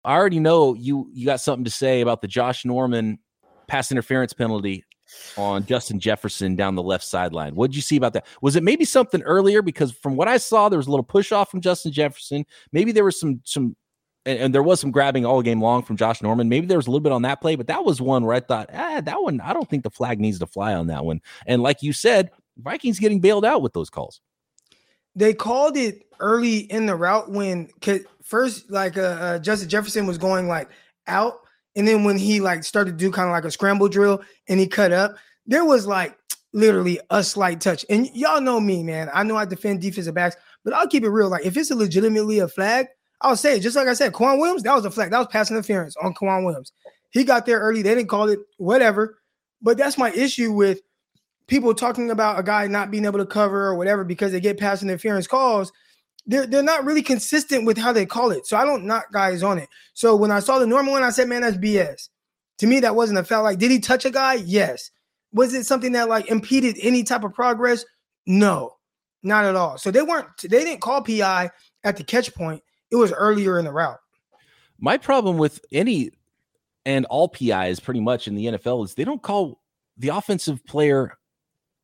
I 0.06 0.16
already 0.16 0.40
know 0.40 0.74
you 0.74 1.10
you 1.14 1.26
got 1.26 1.42
something 1.42 1.66
to 1.66 1.72
say 1.72 2.00
about 2.00 2.22
the 2.22 2.28
Josh 2.30 2.64
Norman 2.64 3.20
pass 3.68 3.92
interference 3.92 4.32
penalty 4.32 4.86
on 5.38 5.66
Justin 5.66 6.00
Jefferson 6.00 6.56
down 6.56 6.76
the 6.76 6.84
left 6.84 7.04
sideline. 7.04 7.56
What 7.56 7.72
did 7.72 7.76
you 7.76 7.82
see 7.82 7.98
about 7.98 8.14
that? 8.14 8.26
Was 8.42 8.56
it 8.56 8.64
maybe 8.64 8.86
something 8.86 9.22
earlier? 9.24 9.62
Because 9.62 9.92
from 9.92 10.16
what 10.16 10.28
I 10.28 10.38
saw, 10.38 10.70
there 10.70 10.78
was 10.78 10.88
a 10.88 10.92
little 10.92 11.04
push 11.04 11.32
off 11.32 11.50
from 11.50 11.62
Justin 11.62 11.92
Jefferson. 11.92 12.46
Maybe 12.72 12.92
there 12.92 13.06
was 13.06 13.20
some 13.20 13.42
some 13.44 13.76
and, 14.26 14.40
and, 14.40 14.56
there 14.56 14.64
was 14.64 14.80
some 14.80 14.92
grabbing 14.92 15.26
all 15.26 15.42
game 15.42 15.62
long 15.62 15.84
from 15.84 15.98
Josh 15.98 16.22
Norman. 16.22 16.48
Maybe 16.48 16.66
there 16.66 16.78
was 16.78 16.88
a 16.88 16.90
little 16.90 17.02
bit 17.02 17.12
on 17.12 17.24
that 17.24 17.42
play, 17.42 17.56
but 17.56 17.68
that 17.68 17.84
was 17.84 18.02
one 18.02 18.26
where 18.26 18.36
I 18.36 18.40
thought, 18.40 18.70
ah, 18.74 19.02
that 19.02 19.22
one, 19.22 19.42
I 19.42 19.52
don't 19.52 19.70
think 19.70 19.84
the 19.84 19.90
flag 19.90 20.20
needs 20.20 20.40
to 20.40 20.48
fly 20.48 20.74
on 20.74 20.88
that 20.88 21.04
one. 21.04 21.22
And 21.46 21.62
like 21.62 21.84
you 21.84 21.92
said, 21.92 22.32
Vikings 22.58 23.00
getting 23.00 23.20
bailed 23.20 23.44
out 23.44 23.62
with 23.62 23.74
those 23.74 23.90
calls. 23.90 24.22
They 25.16 25.34
called 25.34 25.76
it 25.76 26.04
early 26.20 26.60
in 26.60 26.86
the 26.86 26.96
route 26.96 27.32
when 27.32 27.70
first, 28.24 28.72
like 28.72 28.98
uh, 28.98 29.02
uh, 29.02 29.40
Justin 29.40 29.70
Jefferson 29.70 30.08
was 30.08 30.18
going 30.18 30.48
like 30.48 30.70
out 31.08 31.42
and 31.76 31.88
then 31.88 32.04
when 32.04 32.18
he 32.18 32.40
like 32.40 32.64
started 32.64 32.92
to 32.92 32.98
do 32.98 33.12
kind 33.12 33.28
of 33.28 33.32
like 33.32 33.46
a 33.46 33.52
scramble 33.52 33.88
drill 33.88 34.22
and 34.48 34.60
he 34.60 34.68
cut 34.68 34.92
up, 34.92 35.16
there 35.46 35.66
was 35.66 35.88
like 35.88 36.18
literally 36.54 37.00
a 37.10 37.24
slight 37.24 37.60
touch. 37.62 37.86
And 37.90 38.10
y'all 38.14 38.42
know 38.42 38.60
me, 38.60 38.84
man. 38.84 39.10
I 39.14 39.24
know 39.24 39.36
I 39.36 39.46
defend 39.46 39.82
defensive 39.82 40.14
backs, 40.14 40.36
but 40.64 40.74
I'll 40.74 40.88
keep 40.88 41.04
it 41.04 41.10
real. 41.10 41.30
Like 41.30 41.46
if 41.46 41.58
it's 41.58 41.72
a 41.72 41.76
legitimately 41.76 42.40
a 42.40 42.48
flag, 42.48 42.88
I'll 43.22 43.38
say 43.38 43.58
it. 43.58 43.62
Just 43.62 43.76
like 43.76 43.88
I 43.88 43.94
said, 43.94 44.14
K'Waun 44.14 44.40
Williams, 44.40 44.64
that 44.64 44.76
was 44.76 44.86
a 44.86 44.92
flag. 44.92 45.12
That 45.12 45.20
was 45.20 45.28
pass 45.28 45.50
interference 45.50 45.96
on 45.98 46.14
K'Waun 46.14 46.46
Williams. 46.46 46.72
He 47.10 47.24
got 47.24 47.46
there 47.46 47.60
early. 47.60 47.82
They 47.82 47.96
didn't 47.96 48.10
call 48.10 48.30
it, 48.30 48.40
whatever. 48.58 49.20
But 49.62 49.78
that's 49.78 49.98
my 49.98 50.12
issue 50.12 50.52
with 50.52 50.82
people 51.48 51.74
talking 51.74 52.12
about 52.12 52.40
a 52.40 52.44
guy 52.44 52.68
not 52.68 52.92
being 52.92 53.06
able 53.06 53.20
to 53.20 53.26
cover 53.26 53.66
or 53.66 53.76
whatever 53.76 54.04
because 54.04 54.32
they 54.32 54.40
get 54.40 54.60
pass 54.60 54.84
interference 54.84 55.28
calls 55.28 55.72
they're 56.26 56.46
they're 56.46 56.64
not 56.64 56.86
really 56.86 57.02
consistent 57.02 57.66
with 57.66 57.78
how 57.78 57.92
they 57.92 58.06
call 58.06 58.32
it. 58.32 58.46
So 58.46 58.58
I 58.58 58.66
don't 58.66 58.86
knock 58.86 59.12
guys 59.12 59.44
on 59.44 59.58
it. 59.58 59.70
So 59.94 60.16
when 60.16 60.32
I 60.32 60.40
saw 60.40 60.60
the 60.60 60.68
Norman 60.68 60.92
one, 60.92 61.04
I 61.04 61.10
said, 61.10 61.28
man, 61.28 61.42
that's 61.42 61.58
BS. 61.58 62.10
To 62.60 62.68
me, 62.68 62.80
that 62.82 62.96
wasn't 62.96 63.20
a 63.20 63.24
foul. 63.24 63.44
Like, 63.44 63.60
did 63.60 63.72
he 63.72 63.80
touch 63.80 64.06
a 64.06 64.12
guy? 64.12 64.36
Yes. 64.36 64.92
Was 65.34 65.54
it 65.54 65.66
something 65.66 65.92
that 65.94 66.10
like 66.10 66.30
impeded 66.30 66.78
any 66.82 67.04
type 67.04 67.24
of 67.24 67.34
progress? 67.34 67.84
No, 68.26 68.76
not 69.24 69.46
at 69.46 69.56
all. 69.56 69.78
So 69.78 69.92
they 69.92 70.02
weren't 70.02 70.28
they 70.42 70.64
didn't 70.64 70.82
call 70.82 71.02
PI 71.02 71.50
at 71.84 71.98
the 71.98 72.04
catch 72.04 72.34
point. 72.34 72.62
It 72.92 72.96
was 72.96 73.12
earlier 73.12 73.58
in 73.58 73.66
the 73.66 73.72
route. 73.72 74.00
My 74.80 74.98
problem 74.98 75.38
with 75.38 75.60
any 75.72 76.12
and 76.86 77.06
all 77.06 77.28
PIs 77.28 77.80
pretty 77.80 78.02
much 78.02 78.28
in 78.28 78.36
the 78.36 78.46
NFL 78.46 78.86
is 78.86 78.94
they 78.94 79.06
don't 79.06 79.22
call 79.22 79.62
the 79.98 80.10
offensive 80.10 80.64
player 80.66 81.18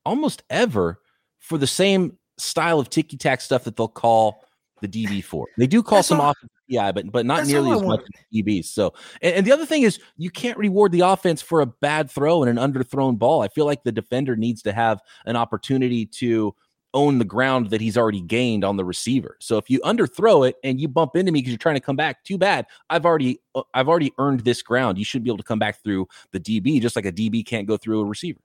almost 0.05 0.43
ever 0.49 0.99
for 1.39 1.57
the 1.57 1.67
same 1.67 2.18
style 2.39 2.79
of 2.79 2.89
ticky 2.89 3.17
tack 3.17 3.41
stuff 3.41 3.63
that 3.65 3.75
they'll 3.75 3.87
call 3.87 4.43
the 4.81 4.87
DB 4.87 5.23
for. 5.23 5.47
They 5.57 5.67
do 5.67 5.83
call 5.83 5.99
that's 5.99 6.07
some 6.07 6.21
all, 6.21 6.31
offensive 6.31 6.49
PI, 6.71 6.91
but 6.91 7.11
but 7.11 7.25
not 7.25 7.47
nearly 7.47 7.71
as 7.71 7.81
much 7.81 8.01
as 8.01 8.23
DBs. 8.33 8.65
So, 8.65 8.93
and, 9.21 9.35
and, 9.35 9.45
the 9.45 9.51
other 9.51 9.65
thing 9.65 9.83
is 9.83 9.99
you 10.17 10.29
can't 10.29 10.57
reward 10.57 10.91
the 10.91 11.01
offense 11.01 11.41
for 11.41 11.61
a 11.61 11.65
bad 11.65 12.09
throw 12.09 12.43
and 12.43 12.57
an 12.57 12.71
underthrown 12.71 13.17
ball. 13.17 13.41
I 13.41 13.47
feel 13.47 13.65
like 13.65 13.83
the 13.83 13.91
defender 13.91 14.35
needs 14.35 14.61
to 14.63 14.73
have 14.73 15.01
an 15.25 15.35
opportunity 15.35 16.05
to 16.05 16.55
own 16.93 17.19
the 17.19 17.25
ground 17.25 17.69
that 17.69 17.81
he's 17.81 17.97
already 17.97 18.21
gained 18.21 18.63
on 18.63 18.75
the 18.75 18.83
receiver. 18.85 19.37
So 19.39 19.57
if 19.57 19.69
you 19.69 19.79
underthrow 19.81 20.47
it 20.47 20.55
and 20.63 20.81
you 20.81 20.87
bump 20.87 21.15
into 21.15 21.31
me 21.31 21.39
because 21.39 21.51
you're 21.51 21.59
trying 21.59 21.75
to 21.75 21.81
come 21.81 21.95
back, 21.95 22.23
too 22.23 22.37
bad. 22.37 22.65
I've 22.89 23.05
already 23.05 23.39
uh, 23.55 23.63
I've 23.73 23.87
already 23.87 24.11
earned 24.17 24.41
this 24.41 24.61
ground. 24.61 24.97
You 24.97 25.05
shouldn't 25.05 25.25
be 25.25 25.29
able 25.29 25.37
to 25.37 25.43
come 25.43 25.59
back 25.59 25.83
through 25.83 26.07
the 26.31 26.39
DB 26.39 26.81
just 26.81 26.95
like 26.95 27.05
a 27.05 27.11
DB 27.11 27.45
can't 27.45 27.67
go 27.67 27.77
through 27.77 28.01
a 28.01 28.05
receiver. 28.05 28.39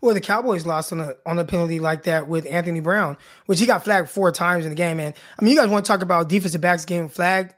Well, 0.00 0.14
the 0.14 0.20
Cowboys 0.20 0.66
lost 0.66 0.92
on 0.92 1.00
a 1.00 1.14
on 1.26 1.38
a 1.38 1.44
penalty 1.44 1.80
like 1.80 2.04
that 2.04 2.28
with 2.28 2.46
Anthony 2.46 2.80
Brown, 2.80 3.16
which 3.46 3.60
he 3.60 3.66
got 3.66 3.84
flagged 3.84 4.08
four 4.08 4.30
times 4.32 4.64
in 4.64 4.70
the 4.70 4.76
game. 4.76 4.98
Man, 4.98 5.14
I 5.38 5.44
mean, 5.44 5.54
you 5.54 5.60
guys 5.60 5.68
want 5.68 5.84
to 5.84 5.88
talk 5.90 6.02
about 6.02 6.28
defensive 6.28 6.60
backs 6.60 6.84
getting 6.84 7.08
flagged? 7.08 7.54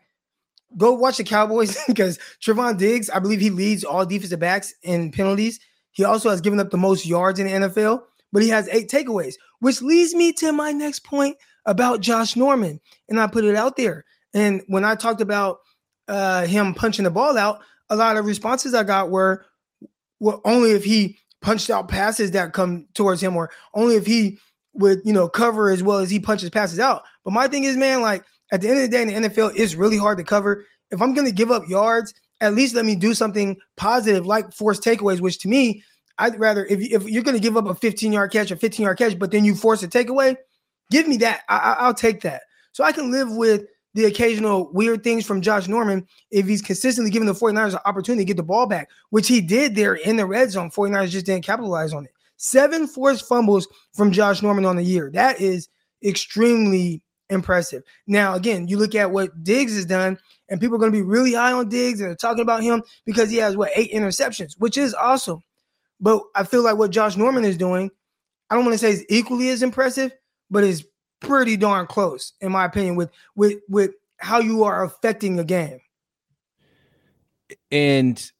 Go 0.76 0.92
watch 0.92 1.18
the 1.18 1.24
Cowboys 1.24 1.76
because 1.86 2.18
Trevon 2.40 2.78
Diggs, 2.78 3.10
I 3.10 3.18
believe 3.18 3.40
he 3.40 3.50
leads 3.50 3.84
all 3.84 4.06
defensive 4.06 4.40
backs 4.40 4.74
in 4.82 5.12
penalties. 5.12 5.60
He 5.92 6.04
also 6.04 6.30
has 6.30 6.40
given 6.40 6.58
up 6.58 6.70
the 6.70 6.78
most 6.78 7.06
yards 7.06 7.38
in 7.38 7.46
the 7.46 7.68
NFL, 7.68 8.02
but 8.32 8.42
he 8.42 8.48
has 8.48 8.68
eight 8.68 8.88
takeaways, 8.88 9.34
which 9.60 9.82
leads 9.82 10.14
me 10.14 10.32
to 10.34 10.52
my 10.52 10.72
next 10.72 11.00
point 11.00 11.36
about 11.66 12.00
Josh 12.00 12.34
Norman. 12.34 12.80
And 13.08 13.20
I 13.20 13.26
put 13.26 13.44
it 13.44 13.54
out 13.54 13.76
there. 13.76 14.04
And 14.34 14.62
when 14.68 14.84
I 14.84 14.94
talked 14.94 15.20
about 15.20 15.58
uh, 16.08 16.46
him 16.46 16.74
punching 16.74 17.04
the 17.04 17.10
ball 17.10 17.36
out, 17.36 17.60
a 17.90 17.96
lot 17.96 18.16
of 18.16 18.24
responses 18.24 18.74
I 18.74 18.84
got 18.84 19.10
were, 19.10 19.44
well, 20.18 20.40
only 20.44 20.70
if 20.70 20.84
he 20.84 21.18
punched 21.42 21.70
out 21.70 21.88
passes 21.88 22.30
that 22.30 22.52
come 22.52 22.86
towards 22.94 23.22
him, 23.22 23.36
or 23.36 23.50
only 23.74 23.96
if 23.96 24.06
he 24.06 24.38
would, 24.74 25.00
you 25.04 25.12
know, 25.12 25.28
cover 25.28 25.70
as 25.70 25.82
well 25.82 25.98
as 25.98 26.10
he 26.10 26.18
punches 26.18 26.50
passes 26.50 26.78
out. 26.78 27.02
But 27.24 27.32
my 27.32 27.48
thing 27.48 27.64
is, 27.64 27.76
man, 27.76 28.00
like 28.00 28.24
at 28.52 28.60
the 28.60 28.68
end 28.68 28.78
of 28.78 28.82
the 28.82 28.88
day 28.88 29.02
in 29.02 29.08
the 29.08 29.28
NFL, 29.28 29.52
it's 29.56 29.74
really 29.74 29.98
hard 29.98 30.18
to 30.18 30.24
cover. 30.24 30.64
If 30.90 31.02
I'm 31.02 31.14
going 31.14 31.26
to 31.26 31.32
give 31.32 31.50
up 31.50 31.68
yards, 31.68 32.14
at 32.40 32.54
least 32.54 32.74
let 32.74 32.84
me 32.84 32.96
do 32.96 33.14
something 33.14 33.56
positive 33.76 34.26
like 34.26 34.52
force 34.52 34.80
takeaways, 34.80 35.20
which 35.20 35.38
to 35.40 35.48
me, 35.48 35.82
I'd 36.18 36.38
rather 36.38 36.64
if, 36.66 36.80
if 36.80 37.08
you're 37.08 37.22
going 37.22 37.36
to 37.36 37.42
give 37.42 37.56
up 37.56 37.66
a 37.66 37.74
15 37.74 38.12
yard 38.12 38.32
catch 38.32 38.50
or 38.50 38.56
15 38.56 38.84
yard 38.84 38.98
catch, 38.98 39.18
but 39.18 39.30
then 39.30 39.44
you 39.44 39.54
force 39.54 39.82
a 39.82 39.88
takeaway, 39.88 40.36
give 40.90 41.06
me 41.08 41.18
that. 41.18 41.42
I, 41.48 41.76
I'll 41.78 41.94
take 41.94 42.22
that. 42.22 42.42
So 42.72 42.84
I 42.84 42.92
can 42.92 43.10
live 43.10 43.30
with 43.30 43.66
the 43.94 44.04
occasional 44.06 44.70
weird 44.72 45.04
things 45.04 45.26
from 45.26 45.42
Josh 45.42 45.68
Norman 45.68 46.06
if 46.30 46.46
he's 46.46 46.62
consistently 46.62 47.10
giving 47.10 47.26
the 47.26 47.34
49ers 47.34 47.74
an 47.74 47.80
opportunity 47.84 48.24
to 48.24 48.28
get 48.28 48.36
the 48.36 48.42
ball 48.42 48.66
back, 48.66 48.88
which 49.10 49.28
he 49.28 49.40
did 49.40 49.74
there 49.74 49.94
in 49.94 50.16
the 50.16 50.26
red 50.26 50.50
zone. 50.50 50.70
49ers 50.70 51.10
just 51.10 51.26
didn't 51.26 51.44
capitalize 51.44 51.92
on 51.92 52.04
it. 52.04 52.12
Seven 52.36 52.86
forced 52.86 53.28
fumbles 53.28 53.68
from 53.94 54.12
Josh 54.12 54.42
Norman 54.42 54.64
on 54.64 54.76
the 54.76 54.82
year. 54.82 55.10
That 55.12 55.40
is 55.40 55.68
extremely 56.04 57.02
impressive. 57.30 57.82
Now, 58.06 58.34
again, 58.34 58.68
you 58.68 58.78
look 58.78 58.94
at 58.94 59.10
what 59.10 59.44
Diggs 59.44 59.74
has 59.74 59.86
done, 59.86 60.18
and 60.48 60.60
people 60.60 60.76
are 60.76 60.78
going 60.78 60.92
to 60.92 60.98
be 60.98 61.02
really 61.02 61.34
high 61.34 61.52
on 61.52 61.68
Diggs 61.68 62.00
and 62.00 62.08
they're 62.08 62.16
talking 62.16 62.42
about 62.42 62.62
him 62.62 62.82
because 63.06 63.30
he 63.30 63.36
has 63.38 63.56
what 63.56 63.70
eight 63.74 63.92
interceptions, 63.92 64.54
which 64.58 64.76
is 64.76 64.94
awesome. 64.94 65.42
But 66.00 66.22
I 66.34 66.44
feel 66.44 66.62
like 66.62 66.76
what 66.76 66.90
Josh 66.90 67.16
Norman 67.16 67.44
is 67.44 67.56
doing, 67.56 67.90
I 68.50 68.54
don't 68.54 68.64
want 68.64 68.74
to 68.74 68.78
say 68.78 68.90
is 68.90 69.06
equally 69.08 69.48
as 69.50 69.62
impressive, 69.62 70.12
but 70.50 70.64
is 70.64 70.86
pretty 71.22 71.56
darn 71.56 71.86
close, 71.86 72.32
in 72.40 72.52
my 72.52 72.64
opinion, 72.64 72.96
with 72.96 73.10
with 73.34 73.60
with 73.68 73.92
how 74.18 74.38
you 74.38 74.64
are 74.64 74.84
affecting 74.84 75.36
the 75.36 75.44
game. 75.44 75.80
And 77.70 78.30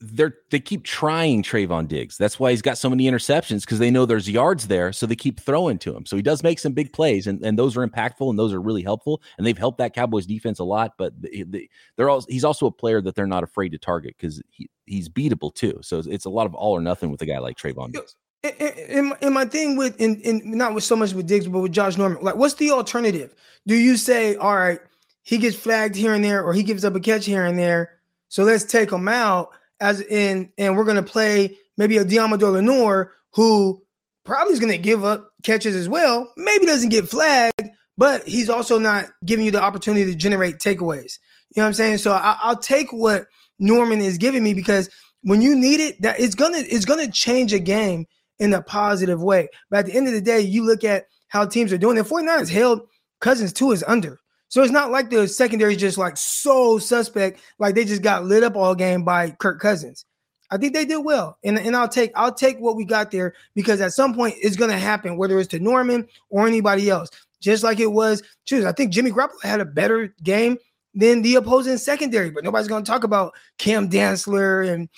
they're 0.00 0.34
they 0.50 0.60
keep 0.60 0.84
trying 0.84 1.42
Trevon 1.42 1.88
Diggs. 1.88 2.18
That's 2.18 2.38
why 2.38 2.50
he's 2.50 2.62
got 2.62 2.76
so 2.76 2.90
many 2.90 3.04
interceptions 3.04 3.60
because 3.60 3.78
they 3.78 3.90
know 3.90 4.04
there's 4.04 4.28
yards 4.28 4.66
there, 4.66 4.92
so 4.92 5.06
they 5.06 5.16
keep 5.16 5.40
throwing 5.40 5.78
to 5.78 5.96
him. 5.96 6.04
So 6.04 6.16
he 6.16 6.22
does 6.22 6.42
make 6.42 6.58
some 6.58 6.72
big 6.72 6.92
plays, 6.92 7.26
and, 7.26 7.44
and 7.44 7.58
those 7.58 7.76
are 7.76 7.86
impactful 7.86 8.28
and 8.28 8.38
those 8.38 8.52
are 8.52 8.60
really 8.60 8.82
helpful, 8.82 9.22
and 9.38 9.46
they've 9.46 9.56
helped 9.56 9.78
that 9.78 9.94
Cowboys 9.94 10.26
defense 10.26 10.58
a 10.58 10.64
lot. 10.64 10.92
But 10.98 11.14
they, 11.20 11.68
they're 11.96 12.10
all 12.10 12.24
he's 12.28 12.44
also 12.44 12.66
a 12.66 12.72
player 12.72 13.00
that 13.00 13.14
they're 13.14 13.26
not 13.26 13.44
afraid 13.44 13.70
to 13.70 13.78
target 13.78 14.14
because 14.18 14.42
he, 14.50 14.68
he's 14.86 15.08
beatable 15.08 15.54
too. 15.54 15.78
So 15.82 16.02
it's 16.04 16.26
a 16.26 16.30
lot 16.30 16.46
of 16.46 16.54
all 16.54 16.72
or 16.72 16.80
nothing 16.80 17.10
with 17.10 17.22
a 17.22 17.26
guy 17.26 17.38
like 17.38 17.56
Trevon 17.56 17.92
Diggs. 17.92 18.16
And, 18.44 19.14
and 19.22 19.34
my 19.34 19.46
thing 19.46 19.76
with 19.76 19.98
in, 20.00 20.20
in 20.20 20.42
not 20.44 20.74
with 20.74 20.84
so 20.84 20.96
much 20.96 21.14
with 21.14 21.26
Diggs, 21.26 21.48
but 21.48 21.60
with 21.60 21.72
Josh 21.72 21.96
Norman, 21.96 22.22
like 22.22 22.36
what's 22.36 22.54
the 22.54 22.72
alternative? 22.72 23.34
Do 23.66 23.74
you 23.74 23.96
say, 23.96 24.36
all 24.36 24.54
right, 24.54 24.80
he 25.22 25.38
gets 25.38 25.56
flagged 25.56 25.96
here 25.96 26.12
and 26.12 26.22
there, 26.22 26.42
or 26.42 26.52
he 26.52 26.62
gives 26.62 26.84
up 26.84 26.94
a 26.94 27.00
catch 27.00 27.24
here 27.24 27.44
and 27.44 27.58
there, 27.58 27.92
so 28.28 28.44
let's 28.44 28.64
take 28.64 28.92
him 28.92 29.08
out 29.08 29.50
as 29.80 30.02
in, 30.02 30.52
and 30.58 30.76
we're 30.76 30.84
gonna 30.84 31.02
play 31.02 31.56
maybe 31.78 31.96
a 31.96 32.04
Deommodore 32.04 32.52
Lenoir 32.52 33.12
who 33.32 33.82
probably 34.24 34.52
is 34.52 34.60
gonna 34.60 34.76
give 34.76 35.04
up 35.04 35.30
catches 35.42 35.74
as 35.74 35.88
well. 35.88 36.30
Maybe 36.36 36.66
doesn't 36.66 36.90
get 36.90 37.08
flagged, 37.08 37.70
but 37.96 38.28
he's 38.28 38.50
also 38.50 38.78
not 38.78 39.06
giving 39.24 39.46
you 39.46 39.52
the 39.52 39.62
opportunity 39.62 40.04
to 40.04 40.14
generate 40.16 40.58
takeaways. 40.58 41.18
You 41.54 41.60
know 41.60 41.64
what 41.64 41.68
I'm 41.68 41.74
saying? 41.74 41.98
So 41.98 42.12
I, 42.12 42.36
I'll 42.42 42.58
take 42.58 42.92
what 42.92 43.26
Norman 43.58 44.00
is 44.00 44.18
giving 44.18 44.42
me 44.42 44.52
because 44.52 44.90
when 45.22 45.40
you 45.40 45.56
need 45.56 45.80
it, 45.80 46.02
that 46.02 46.20
it's 46.20 46.34
gonna 46.34 46.58
it's 46.58 46.84
gonna 46.84 47.10
change 47.10 47.54
a 47.54 47.58
game 47.58 48.06
in 48.38 48.54
a 48.54 48.62
positive 48.62 49.22
way. 49.22 49.48
But 49.70 49.80
at 49.80 49.86
the 49.86 49.94
end 49.94 50.06
of 50.06 50.12
the 50.12 50.20
day, 50.20 50.40
you 50.40 50.64
look 50.64 50.84
at 50.84 51.06
how 51.28 51.46
teams 51.46 51.72
are 51.72 51.78
doing. 51.78 51.96
The 51.96 52.02
49ers 52.02 52.50
held 52.50 52.82
Cousins 53.20 53.52
to 53.54 53.70
his 53.70 53.84
under. 53.86 54.20
So 54.48 54.62
it's 54.62 54.72
not 54.72 54.92
like 54.92 55.10
the 55.10 55.26
secondary 55.26 55.74
is 55.74 55.80
just 55.80 55.98
like 55.98 56.16
so 56.16 56.78
suspect, 56.78 57.40
like 57.58 57.74
they 57.74 57.84
just 57.84 58.02
got 58.02 58.24
lit 58.24 58.44
up 58.44 58.54
all 58.54 58.74
game 58.74 59.02
by 59.04 59.30
Kirk 59.30 59.60
Cousins. 59.60 60.04
I 60.50 60.58
think 60.58 60.74
they 60.74 60.84
did 60.84 60.98
well. 60.98 61.38
And, 61.42 61.58
and 61.58 61.74
I'll 61.74 61.88
take 61.88 62.12
I'll 62.14 62.32
take 62.32 62.60
what 62.60 62.76
we 62.76 62.84
got 62.84 63.10
there 63.10 63.34
because 63.54 63.80
at 63.80 63.92
some 63.92 64.14
point 64.14 64.36
it's 64.40 64.56
gonna 64.56 64.78
happen, 64.78 65.16
whether 65.16 65.38
it's 65.40 65.48
to 65.48 65.58
Norman 65.58 66.06
or 66.30 66.46
anybody 66.46 66.88
else. 66.88 67.10
Just 67.40 67.64
like 67.64 67.80
it 67.80 67.90
was, 67.90 68.22
choose. 68.46 68.64
I 68.64 68.72
think 68.72 68.92
Jimmy 68.92 69.10
Garoppolo 69.10 69.42
had 69.42 69.60
a 69.60 69.64
better 69.64 70.14
game 70.22 70.58
than 70.94 71.22
the 71.22 71.34
opposing 71.34 71.76
secondary, 71.76 72.30
but 72.30 72.44
nobody's 72.44 72.68
gonna 72.68 72.84
talk 72.84 73.02
about 73.02 73.34
Cam 73.58 73.90
Dantzler 73.90 74.72
and 74.72 74.88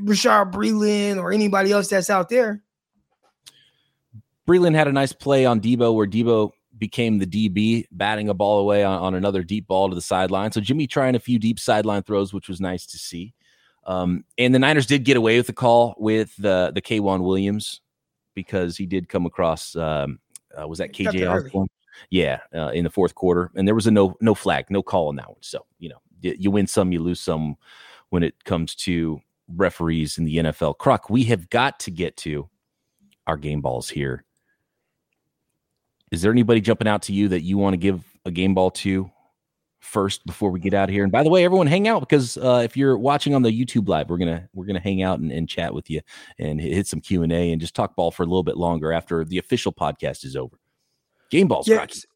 Bashaud 0.00 0.52
Breeland 0.52 1.22
or 1.22 1.32
anybody 1.32 1.70
else 1.70 1.88
that's 1.88 2.10
out 2.10 2.28
there. 2.28 2.62
Breeland 4.46 4.74
had 4.74 4.88
a 4.88 4.92
nice 4.92 5.12
play 5.12 5.46
on 5.46 5.60
Deebo 5.60 5.94
where 5.94 6.06
Deebo 6.06 6.50
became 6.78 7.18
the 7.18 7.26
DB, 7.26 7.86
batting 7.92 8.28
a 8.28 8.34
ball 8.34 8.60
away 8.60 8.84
on, 8.84 9.00
on 9.00 9.14
another 9.14 9.42
deep 9.42 9.66
ball 9.66 9.88
to 9.88 9.94
the 9.94 10.02
sideline. 10.02 10.52
So 10.52 10.60
Jimmy 10.60 10.86
trying 10.86 11.14
a 11.14 11.20
few 11.20 11.38
deep 11.38 11.58
sideline 11.58 12.02
throws, 12.02 12.32
which 12.32 12.48
was 12.48 12.60
nice 12.60 12.86
to 12.86 12.98
see. 12.98 13.34
Um, 13.86 14.24
and 14.38 14.54
the 14.54 14.58
Niners 14.58 14.86
did 14.86 15.04
get 15.04 15.16
away 15.16 15.36
with 15.36 15.46
the 15.46 15.52
call 15.52 15.94
with 15.98 16.34
the 16.36 16.72
the 16.74 16.80
K'Waun 16.80 17.22
Williams 17.22 17.80
because 18.34 18.76
he 18.76 18.86
did 18.86 19.08
come 19.08 19.26
across. 19.26 19.76
Um, 19.76 20.20
uh, 20.58 20.66
was 20.66 20.78
that 20.78 20.92
KJ 20.92 21.30
Osborn? 21.30 21.68
Yeah, 22.10 22.40
uh, 22.54 22.70
in 22.70 22.84
the 22.84 22.90
fourth 22.90 23.14
quarter, 23.14 23.50
and 23.54 23.68
there 23.68 23.74
was 23.74 23.86
a 23.86 23.90
no 23.90 24.16
no 24.20 24.34
flag, 24.34 24.66
no 24.70 24.82
call 24.82 25.08
on 25.08 25.16
that 25.16 25.28
one. 25.28 25.42
So 25.42 25.66
you 25.78 25.90
know, 25.90 26.00
you, 26.22 26.34
you 26.38 26.50
win 26.50 26.66
some, 26.66 26.92
you 26.92 27.00
lose 27.00 27.20
some 27.20 27.56
when 28.08 28.22
it 28.22 28.42
comes 28.44 28.74
to 28.76 29.20
referees 29.48 30.16
in 30.16 30.24
the 30.24 30.36
NFL. 30.36 30.78
Croc, 30.78 31.10
we 31.10 31.24
have 31.24 31.50
got 31.50 31.78
to 31.80 31.90
get 31.90 32.16
to 32.18 32.48
our 33.26 33.36
game 33.36 33.60
balls 33.60 33.88
here 33.88 34.24
is 36.14 36.22
there 36.22 36.32
anybody 36.32 36.60
jumping 36.60 36.88
out 36.88 37.02
to 37.02 37.12
you 37.12 37.28
that 37.28 37.42
you 37.42 37.58
want 37.58 37.74
to 37.74 37.76
give 37.76 38.02
a 38.24 38.30
game 38.30 38.54
ball 38.54 38.70
to 38.70 39.10
first 39.80 40.24
before 40.24 40.50
we 40.50 40.60
get 40.60 40.72
out 40.72 40.88
of 40.88 40.94
here? 40.94 41.02
And 41.02 41.12
by 41.12 41.22
the 41.22 41.28
way, 41.28 41.44
everyone 41.44 41.66
hang 41.66 41.86
out 41.88 42.00
because 42.00 42.36
uh, 42.38 42.62
if 42.64 42.76
you're 42.76 42.96
watching 42.96 43.34
on 43.34 43.42
the 43.42 43.50
YouTube 43.50 43.88
live, 43.88 44.08
we're 44.08 44.18
gonna 44.18 44.48
we're 44.54 44.64
gonna 44.64 44.80
hang 44.80 45.02
out 45.02 45.18
and, 45.18 45.30
and 45.30 45.48
chat 45.48 45.74
with 45.74 45.90
you 45.90 46.00
and 46.38 46.60
hit 46.60 46.86
some 46.86 47.00
Q 47.00 47.22
and 47.24 47.32
A 47.32 47.52
and 47.52 47.60
just 47.60 47.74
talk 47.74 47.96
ball 47.96 48.10
for 48.10 48.22
a 48.22 48.26
little 48.26 48.44
bit 48.44 48.56
longer 48.56 48.92
after 48.92 49.24
the 49.24 49.38
official 49.38 49.72
podcast 49.72 50.24
is 50.24 50.36
over. 50.36 50.56
Game 51.30 51.48
balls, 51.48 51.68
yes. 51.68 52.06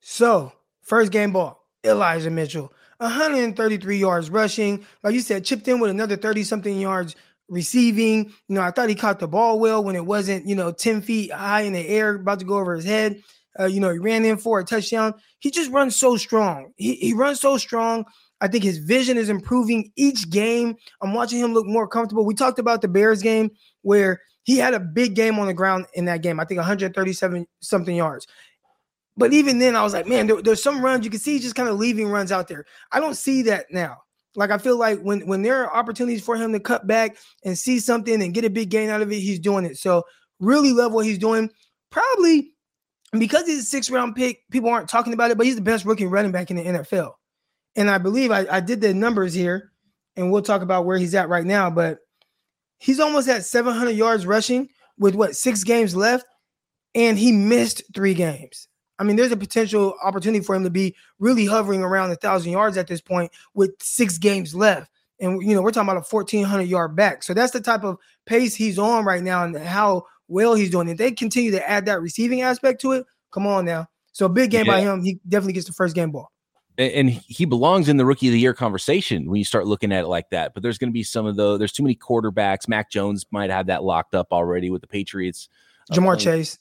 So 0.00 0.52
first 0.82 1.10
game 1.10 1.32
ball, 1.32 1.64
Elijah 1.84 2.30
Mitchell, 2.30 2.72
133 2.98 3.98
yards 3.98 4.30
rushing. 4.30 4.86
Like 5.02 5.14
you 5.14 5.20
said, 5.20 5.44
chipped 5.44 5.66
in 5.66 5.80
with 5.80 5.90
another 5.90 6.16
30 6.16 6.44
something 6.44 6.78
yards 6.78 7.16
receiving. 7.48 8.26
You 8.48 8.54
know, 8.54 8.60
I 8.60 8.70
thought 8.70 8.88
he 8.88 8.94
caught 8.94 9.18
the 9.18 9.28
ball 9.28 9.58
well 9.58 9.82
when 9.82 9.96
it 9.96 10.04
wasn't, 10.04 10.46
you 10.46 10.54
know, 10.54 10.72
10 10.72 11.02
feet 11.02 11.32
high 11.32 11.62
in 11.62 11.72
the 11.72 11.86
air, 11.88 12.16
about 12.16 12.40
to 12.40 12.44
go 12.44 12.58
over 12.58 12.74
his 12.74 12.84
head. 12.84 13.22
Uh, 13.58 13.66
you 13.66 13.80
know, 13.80 13.92
he 13.92 13.98
ran 13.98 14.24
in 14.24 14.36
for 14.36 14.60
a 14.60 14.64
touchdown. 14.64 15.14
He 15.38 15.50
just 15.50 15.70
runs 15.70 15.96
so 15.96 16.16
strong. 16.16 16.72
He, 16.76 16.94
he 16.96 17.12
runs 17.12 17.40
so 17.40 17.58
strong. 17.58 18.04
I 18.40 18.48
think 18.48 18.64
his 18.64 18.78
vision 18.78 19.16
is 19.16 19.28
improving 19.28 19.92
each 19.96 20.28
game. 20.30 20.76
I'm 21.00 21.14
watching 21.14 21.38
him 21.38 21.54
look 21.54 21.66
more 21.66 21.88
comfortable. 21.88 22.26
We 22.26 22.34
talked 22.34 22.58
about 22.58 22.82
the 22.82 22.88
Bears 22.88 23.22
game 23.22 23.50
where 23.82 24.20
he 24.42 24.58
had 24.58 24.74
a 24.74 24.80
big 24.80 25.14
game 25.14 25.38
on 25.38 25.46
the 25.46 25.54
ground 25.54 25.86
in 25.94 26.04
that 26.04 26.22
game. 26.22 26.38
I 26.38 26.44
think 26.44 26.58
137 26.58 27.46
something 27.60 27.96
yards. 27.96 28.26
But 29.16 29.32
even 29.32 29.58
then, 29.58 29.74
I 29.74 29.82
was 29.82 29.94
like, 29.94 30.06
man, 30.06 30.26
there, 30.26 30.42
there's 30.42 30.62
some 30.62 30.82
runs 30.82 31.04
you 31.04 31.10
can 31.10 31.20
see 31.20 31.38
just 31.38 31.54
kind 31.54 31.68
of 31.68 31.78
leaving 31.78 32.08
runs 32.08 32.30
out 32.30 32.48
there. 32.48 32.66
I 32.92 33.00
don't 33.00 33.16
see 33.16 33.42
that 33.42 33.66
now. 33.70 33.96
Like 34.36 34.50
I 34.50 34.58
feel 34.58 34.76
like 34.76 35.00
when 35.00 35.26
when 35.26 35.40
there 35.40 35.64
are 35.64 35.74
opportunities 35.74 36.22
for 36.22 36.36
him 36.36 36.52
to 36.52 36.60
cut 36.60 36.86
back 36.86 37.16
and 37.44 37.58
see 37.58 37.80
something 37.80 38.22
and 38.22 38.34
get 38.34 38.44
a 38.44 38.50
big 38.50 38.68
gain 38.68 38.90
out 38.90 39.00
of 39.00 39.10
it, 39.10 39.16
he's 39.16 39.38
doing 39.38 39.64
it. 39.64 39.78
So 39.78 40.04
really 40.38 40.72
love 40.72 40.92
what 40.92 41.06
he's 41.06 41.18
doing. 41.18 41.50
Probably 41.90 42.52
because 43.20 43.46
he's 43.46 43.60
a 43.60 43.66
six 43.66 43.90
round 43.90 44.16
pick, 44.16 44.42
people 44.50 44.70
aren't 44.70 44.88
talking 44.88 45.12
about 45.12 45.30
it, 45.30 45.36
but 45.36 45.46
he's 45.46 45.56
the 45.56 45.62
best 45.62 45.84
rookie 45.84 46.06
running 46.06 46.32
back 46.32 46.50
in 46.50 46.56
the 46.56 46.64
NFL. 46.64 47.12
And 47.76 47.90
I 47.90 47.98
believe 47.98 48.30
I, 48.30 48.46
I 48.50 48.60
did 48.60 48.80
the 48.80 48.94
numbers 48.94 49.34
here, 49.34 49.72
and 50.16 50.32
we'll 50.32 50.42
talk 50.42 50.62
about 50.62 50.86
where 50.86 50.98
he's 50.98 51.14
at 51.14 51.28
right 51.28 51.44
now. 51.44 51.70
But 51.70 51.98
he's 52.78 53.00
almost 53.00 53.28
at 53.28 53.44
700 53.44 53.90
yards 53.90 54.26
rushing 54.26 54.68
with 54.98 55.14
what 55.14 55.36
six 55.36 55.62
games 55.62 55.94
left, 55.94 56.24
and 56.94 57.18
he 57.18 57.32
missed 57.32 57.82
three 57.94 58.14
games. 58.14 58.68
I 58.98 59.04
mean, 59.04 59.16
there's 59.16 59.32
a 59.32 59.36
potential 59.36 59.94
opportunity 60.02 60.42
for 60.42 60.54
him 60.54 60.64
to 60.64 60.70
be 60.70 60.96
really 61.18 61.44
hovering 61.44 61.82
around 61.82 62.10
a 62.10 62.16
thousand 62.16 62.52
yards 62.52 62.76
at 62.78 62.86
this 62.86 63.00
point 63.00 63.30
with 63.54 63.72
six 63.80 64.16
games 64.16 64.54
left. 64.54 64.90
And 65.20 65.42
you 65.42 65.54
know, 65.54 65.62
we're 65.62 65.70
talking 65.70 65.88
about 65.88 66.02
a 66.02 66.08
1400 66.08 66.62
yard 66.64 66.96
back. 66.96 67.22
So 67.22 67.34
that's 67.34 67.52
the 67.52 67.60
type 67.60 67.84
of 67.84 67.98
pace 68.24 68.54
he's 68.54 68.78
on 68.78 69.04
right 69.04 69.22
now 69.22 69.44
and 69.44 69.56
how 69.56 70.06
well 70.28 70.54
he's 70.54 70.70
doing. 70.70 70.88
If 70.88 70.98
they 70.98 71.12
continue 71.12 71.50
to 71.52 71.68
add 71.68 71.86
that 71.86 72.00
receiving 72.00 72.42
aspect 72.42 72.80
to 72.82 72.92
it, 72.92 73.06
come 73.32 73.46
on 73.46 73.64
now. 73.64 73.88
So 74.12 74.28
big 74.28 74.50
game 74.50 74.66
yeah. 74.66 74.72
by 74.72 74.80
him. 74.80 75.02
He 75.02 75.20
definitely 75.28 75.52
gets 75.52 75.66
the 75.66 75.72
first 75.72 75.94
game 75.94 76.10
ball. 76.10 76.30
and 76.78 77.10
he 77.10 77.44
belongs 77.44 77.88
in 77.88 77.96
the 77.96 78.04
rookie 78.04 78.28
of 78.28 78.32
the 78.32 78.40
year 78.40 78.54
conversation 78.54 79.28
when 79.30 79.38
you 79.38 79.44
start 79.44 79.66
looking 79.66 79.92
at 79.92 80.04
it 80.04 80.08
like 80.08 80.30
that. 80.30 80.54
But 80.54 80.62
there's 80.62 80.78
going 80.78 80.90
to 80.90 80.94
be 80.94 81.02
some 81.02 81.26
of 81.26 81.36
the 81.36 81.56
there's 81.58 81.72
too 81.72 81.82
many 81.82 81.96
quarterbacks. 81.96 82.68
Mac 82.68 82.90
Jones 82.90 83.26
might 83.30 83.50
have 83.50 83.66
that 83.66 83.82
locked 83.82 84.14
up 84.14 84.28
already 84.32 84.70
with 84.70 84.80
the 84.80 84.88
Patriots. 84.88 85.48
Ja'Marr 85.92 86.14
uh, 86.14 86.16
Chase. 86.16 86.58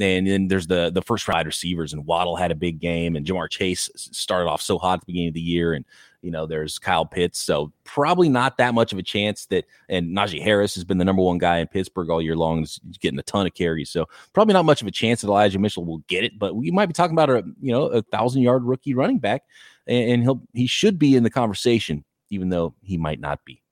And 0.00 0.26
then 0.26 0.48
there's 0.48 0.66
the 0.66 0.90
the 0.90 1.02
first 1.02 1.28
round 1.28 1.46
receivers, 1.46 1.92
and 1.92 2.04
Waddle 2.06 2.34
had 2.34 2.50
a 2.50 2.56
big 2.56 2.80
game, 2.80 3.14
and 3.14 3.24
Ja'Marr 3.24 3.48
Chase 3.48 3.88
started 3.94 4.48
off 4.48 4.60
so 4.60 4.78
hot 4.78 4.94
at 4.94 5.00
the 5.00 5.06
beginning 5.06 5.28
of 5.28 5.34
the 5.34 5.40
year, 5.40 5.74
and 5.74 5.84
you 6.22 6.30
know 6.30 6.46
there's 6.46 6.78
Kyle 6.78 7.04
Pitts, 7.04 7.38
so 7.38 7.72
probably 7.84 8.28
not 8.28 8.56
that 8.58 8.74
much 8.74 8.92
of 8.92 8.98
a 8.98 9.02
chance 9.02 9.46
that. 9.46 9.66
And 9.88 10.16
Najee 10.16 10.42
Harris 10.42 10.74
has 10.76 10.84
been 10.84 10.98
the 10.98 11.04
number 11.04 11.22
one 11.22 11.38
guy 11.38 11.58
in 11.58 11.66
Pittsburgh 11.66 12.08
all 12.08 12.22
year 12.22 12.36
long, 12.36 12.62
is 12.62 12.80
getting 13.00 13.18
a 13.18 13.24
ton 13.24 13.46
of 13.46 13.54
carries, 13.54 13.90
so 13.90 14.08
probably 14.32 14.54
not 14.54 14.64
much 14.64 14.80
of 14.80 14.88
a 14.88 14.92
chance 14.92 15.20
that 15.20 15.28
Elijah 15.28 15.58
Mitchell 15.58 15.84
will 15.84 16.02
get 16.08 16.24
it. 16.24 16.38
But 16.38 16.56
we 16.56 16.70
might 16.70 16.86
be 16.86 16.92
talking 16.92 17.14
about 17.14 17.30
a 17.30 17.42
you 17.60 17.72
know 17.72 17.86
a 17.86 18.02
thousand 18.02 18.42
yard 18.42 18.64
rookie 18.64 18.94
running 18.94 19.18
back, 19.18 19.42
and, 19.86 20.10
and 20.10 20.22
he'll 20.22 20.42
he 20.54 20.66
should 20.66 20.98
be 20.98 21.16
in 21.16 21.24
the 21.24 21.30
conversation, 21.30 22.04
even 22.30 22.48
though 22.48 22.74
he 22.82 22.96
might 22.96 23.20
not 23.20 23.44
be. 23.44 23.62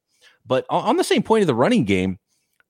But 0.44 0.66
on 0.68 0.96
the 0.96 1.04
same 1.04 1.22
point 1.22 1.42
of 1.42 1.46
the 1.46 1.54
running 1.54 1.84
game, 1.84 2.18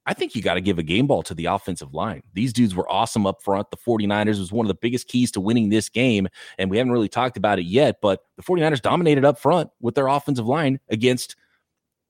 I 0.06 0.14
think 0.14 0.34
you 0.34 0.42
got 0.42 0.54
to 0.54 0.60
give 0.60 0.78
a 0.78 0.82
game 0.82 1.06
ball 1.06 1.22
to 1.24 1.34
the 1.34 1.46
offensive 1.46 1.94
line. 1.94 2.22
These 2.32 2.52
dudes 2.52 2.74
were 2.74 2.90
awesome 2.90 3.26
up 3.26 3.42
front. 3.42 3.70
The 3.70 3.76
49ers 3.76 4.38
was 4.38 4.50
one 4.50 4.64
of 4.64 4.68
the 4.68 4.78
biggest 4.80 5.08
keys 5.08 5.30
to 5.32 5.40
winning 5.40 5.68
this 5.68 5.88
game. 5.88 6.28
And 6.58 6.70
we 6.70 6.78
haven't 6.78 6.92
really 6.92 7.08
talked 7.08 7.36
about 7.36 7.58
it 7.58 7.66
yet, 7.66 8.00
but 8.00 8.24
the 8.36 8.42
49ers 8.42 8.80
dominated 8.80 9.24
up 9.24 9.38
front 9.38 9.70
with 9.80 9.94
their 9.94 10.08
offensive 10.08 10.46
line 10.46 10.80
against 10.88 11.36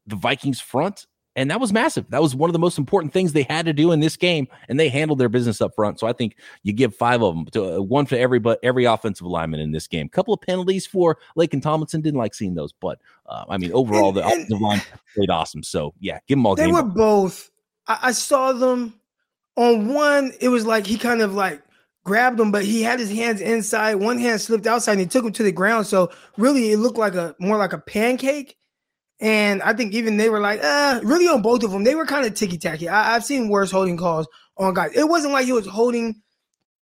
the 0.06 0.16
Vikings 0.16 0.60
front. 0.60 1.06
And 1.36 1.50
that 1.50 1.60
was 1.60 1.72
massive. 1.72 2.06
That 2.10 2.20
was 2.20 2.34
one 2.34 2.50
of 2.50 2.52
the 2.52 2.58
most 2.58 2.76
important 2.76 3.12
things 3.12 3.32
they 3.32 3.44
had 3.44 3.66
to 3.66 3.72
do 3.72 3.92
in 3.92 4.00
this 4.00 4.16
game, 4.16 4.48
and 4.68 4.80
they 4.80 4.88
handled 4.88 5.20
their 5.20 5.28
business 5.28 5.60
up 5.60 5.74
front. 5.76 6.00
So 6.00 6.08
I 6.08 6.12
think 6.12 6.36
you 6.64 6.72
give 6.72 6.94
five 6.94 7.22
of 7.22 7.34
them, 7.34 7.46
to, 7.52 7.76
uh, 7.76 7.80
one 7.80 8.06
for 8.06 8.16
every 8.16 8.40
but 8.40 8.58
every 8.64 8.84
offensive 8.84 9.26
lineman 9.26 9.60
in 9.60 9.70
this 9.70 9.86
game. 9.86 10.08
Couple 10.08 10.34
of 10.34 10.40
penalties 10.40 10.86
for 10.86 11.18
Laken 11.38 11.62
Tomlinson. 11.62 12.00
Didn't 12.00 12.18
like 12.18 12.34
seeing 12.34 12.54
those, 12.54 12.72
but 12.72 12.98
uh, 13.26 13.44
I 13.48 13.58
mean 13.58 13.72
overall 13.72 14.10
the 14.10 14.24
and 14.24 14.32
offensive 14.32 14.60
line 14.60 14.82
played 15.14 15.30
awesome. 15.30 15.62
So 15.62 15.94
yeah, 16.00 16.18
give 16.26 16.36
them 16.36 16.46
all. 16.46 16.56
They 16.56 16.66
were 16.66 16.82
both 16.82 17.48
I, 17.90 17.98
I 18.08 18.12
saw 18.12 18.52
them 18.52 18.94
on 19.56 19.92
one. 19.92 20.32
It 20.40 20.48
was 20.48 20.64
like 20.64 20.86
he 20.86 20.96
kind 20.96 21.22
of 21.22 21.34
like 21.34 21.60
grabbed 22.04 22.38
him, 22.38 22.52
but 22.52 22.64
he 22.64 22.82
had 22.82 23.00
his 23.00 23.10
hands 23.10 23.40
inside. 23.40 23.96
One 23.96 24.18
hand 24.18 24.40
slipped 24.40 24.66
outside, 24.66 24.92
and 24.92 25.00
he 25.00 25.06
took 25.06 25.24
him 25.24 25.32
to 25.32 25.42
the 25.42 25.50
ground. 25.50 25.86
So 25.86 26.10
really, 26.36 26.70
it 26.70 26.78
looked 26.78 26.98
like 26.98 27.14
a 27.14 27.34
more 27.40 27.56
like 27.56 27.72
a 27.72 27.78
pancake. 27.78 28.56
And 29.18 29.60
I 29.62 29.74
think 29.74 29.92
even 29.92 30.16
they 30.16 30.30
were 30.30 30.40
like, 30.40 30.62
uh, 30.62 31.00
really 31.02 31.28
on 31.28 31.42
both 31.42 31.62
of 31.62 31.72
them, 31.72 31.84
they 31.84 31.94
were 31.94 32.06
kind 32.06 32.24
of 32.24 32.32
ticky 32.34 32.56
tacky. 32.56 32.88
I've 32.88 33.24
seen 33.24 33.48
worse 33.48 33.70
holding 33.70 33.98
calls 33.98 34.26
on 34.56 34.72
guys. 34.72 34.92
It 34.94 35.08
wasn't 35.08 35.34
like 35.34 35.44
he 35.44 35.52
was 35.52 35.66
holding 35.66 36.22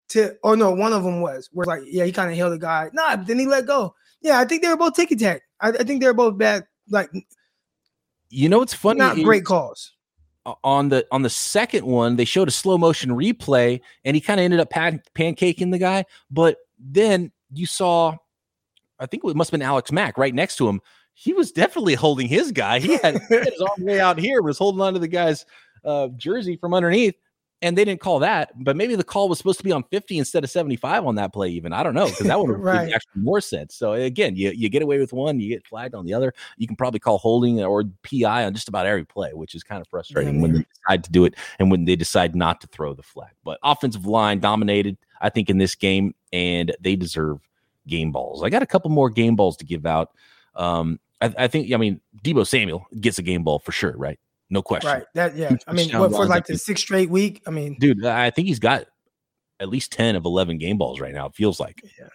to, 0.09 0.35
or 0.43 0.57
no, 0.57 0.71
one 0.71 0.91
of 0.91 1.03
them 1.03 1.21
was 1.21 1.49
where 1.53 1.65
like, 1.65 1.83
yeah, 1.85 2.03
he 2.03 2.11
kind 2.11 2.29
of 2.29 2.35
held 2.35 2.51
the 2.51 2.57
guy. 2.57 2.89
Nah, 2.91 3.15
but 3.15 3.27
then 3.27 3.39
he 3.39 3.45
let 3.45 3.67
go. 3.67 3.95
Yeah, 4.21 4.37
I 4.37 4.43
think 4.43 4.63
they 4.63 4.67
were 4.67 4.75
both 4.75 4.95
ticky 4.95 5.15
tack. 5.15 5.43
I, 5.61 5.69
I, 5.69 5.83
think 5.83 6.01
they 6.01 6.07
were 6.07 6.13
both 6.13 6.37
bad. 6.37 6.65
Like, 6.89 7.09
you 8.29 8.49
know, 8.49 8.61
it's 8.61 8.73
funny. 8.73 8.99
Not 8.99 9.15
great 9.15 9.45
calls 9.45 9.94
on 10.63 10.89
the 10.89 11.05
on 11.11 11.21
the 11.21 11.29
second 11.29 11.85
one 11.85 12.15
they 12.15 12.25
showed 12.25 12.47
a 12.47 12.51
slow 12.51 12.77
motion 12.77 13.09
replay 13.11 13.81
and 14.03 14.15
he 14.15 14.21
kind 14.21 14.39
of 14.39 14.43
ended 14.43 14.59
up 14.59 14.69
pan- 14.69 15.01
pancaking 15.15 15.71
the 15.71 15.77
guy 15.77 16.05
but 16.29 16.57
then 16.79 17.31
you 17.53 17.65
saw 17.65 18.15
i 18.99 19.05
think 19.05 19.23
it 19.23 19.35
must 19.35 19.49
have 19.49 19.59
been 19.59 19.65
alex 19.65 19.91
mack 19.91 20.17
right 20.17 20.35
next 20.35 20.55
to 20.57 20.67
him. 20.67 20.81
He 21.17 21.31
was 21.31 21.53
definitely 21.53 21.95
holding 21.95 22.27
his 22.27 22.51
guy. 22.51 22.79
He 22.79 22.97
had, 22.97 23.21
he 23.29 23.35
had 23.35 23.45
his 23.45 23.61
arm 23.61 23.85
way 23.85 24.01
out 24.01 24.19
here 24.19 24.41
was 24.41 24.57
holding 24.57 24.81
on 24.81 24.93
to 24.93 24.99
the 24.99 25.07
guy's 25.07 25.45
uh, 25.85 26.09
jersey 26.17 26.57
from 26.57 26.73
underneath 26.73 27.15
and 27.65 27.75
they 27.75 27.83
didn't 27.83 27.99
call 27.99 28.19
that, 28.19 28.51
but 28.63 28.75
maybe 28.75 28.95
the 28.95 29.03
call 29.03 29.27
was 29.27 29.39
supposed 29.39 29.57
to 29.57 29.63
be 29.63 29.71
on 29.71 29.83
50 29.85 30.19
instead 30.19 30.43
of 30.43 30.51
75 30.51 31.03
on 31.03 31.15
that 31.15 31.33
play, 31.33 31.49
even. 31.49 31.73
I 31.73 31.81
don't 31.81 31.95
know, 31.95 32.05
because 32.05 32.27
that 32.27 32.39
would 32.39 32.49
have 32.51 32.59
right. 32.59 32.93
actually 32.93 33.23
more 33.23 33.41
sense. 33.41 33.73
So 33.73 33.93
again, 33.93 34.35
you, 34.35 34.51
you 34.51 34.69
get 34.69 34.83
away 34.83 34.99
with 34.99 35.13
one, 35.13 35.39
you 35.39 35.49
get 35.49 35.65
flagged 35.65 35.95
on 35.95 36.05
the 36.05 36.13
other. 36.13 36.31
You 36.57 36.67
can 36.67 36.75
probably 36.75 36.99
call 36.99 37.17
holding 37.17 37.63
or 37.63 37.83
PI 38.03 38.45
on 38.45 38.53
just 38.53 38.69
about 38.69 38.85
every 38.85 39.03
play, 39.03 39.31
which 39.33 39.55
is 39.55 39.63
kind 39.63 39.81
of 39.81 39.87
frustrating 39.87 40.35
yeah, 40.35 40.41
when 40.43 40.53
they 40.53 40.65
decide 40.75 41.03
to 41.05 41.11
do 41.11 41.25
it 41.25 41.33
and 41.57 41.71
when 41.71 41.85
they 41.85 41.95
decide 41.95 42.35
not 42.35 42.61
to 42.61 42.67
throw 42.67 42.93
the 42.93 43.01
flag. 43.01 43.31
But 43.43 43.57
offensive 43.63 44.05
line 44.05 44.39
dominated, 44.39 44.95
I 45.19 45.29
think, 45.29 45.49
in 45.49 45.57
this 45.57 45.73
game, 45.73 46.13
and 46.31 46.71
they 46.79 46.95
deserve 46.95 47.39
game 47.87 48.11
balls. 48.11 48.43
I 48.43 48.51
got 48.51 48.61
a 48.61 48.67
couple 48.67 48.91
more 48.91 49.09
game 49.09 49.35
balls 49.35 49.57
to 49.57 49.65
give 49.65 49.87
out. 49.87 50.11
Um, 50.53 50.99
I, 51.19 51.33
I 51.35 51.47
think, 51.47 51.73
I 51.73 51.77
mean, 51.77 51.99
Deebo 52.23 52.45
Samuel 52.45 52.85
gets 53.01 53.17
a 53.17 53.23
game 53.23 53.43
ball 53.43 53.57
for 53.57 53.71
sure, 53.71 53.95
right? 53.97 54.19
No 54.49 54.61
question. 54.61 54.91
Right. 54.91 55.03
That 55.15 55.35
yeah. 55.35 55.55
I 55.67 55.73
mean, 55.73 55.89
what, 55.97 56.11
for 56.11 56.25
like 56.25 56.45
the 56.45 56.57
sixth 56.57 56.83
straight 56.83 57.09
week. 57.09 57.41
I 57.47 57.51
mean, 57.51 57.77
dude, 57.79 58.05
I 58.05 58.29
think 58.29 58.47
he's 58.47 58.59
got 58.59 58.85
at 59.59 59.69
least 59.69 59.91
ten 59.91 60.15
of 60.15 60.25
eleven 60.25 60.57
game 60.57 60.77
balls 60.77 60.99
right 60.99 61.13
now. 61.13 61.27
It 61.27 61.35
feels 61.35 61.59
like. 61.59 61.81
Yeah. 61.97 62.09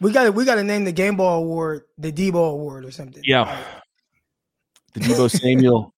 We 0.00 0.12
got 0.12 0.24
to 0.24 0.32
we 0.32 0.44
got 0.44 0.54
to 0.54 0.64
name 0.64 0.84
the 0.84 0.92
game 0.92 1.16
ball 1.16 1.42
award 1.42 1.82
the 1.98 2.12
Deebo 2.12 2.52
award 2.52 2.84
or 2.84 2.90
something. 2.90 3.22
Yeah. 3.26 3.62
The 4.94 5.00
Deebo 5.00 5.30
Samuel. 5.30 5.94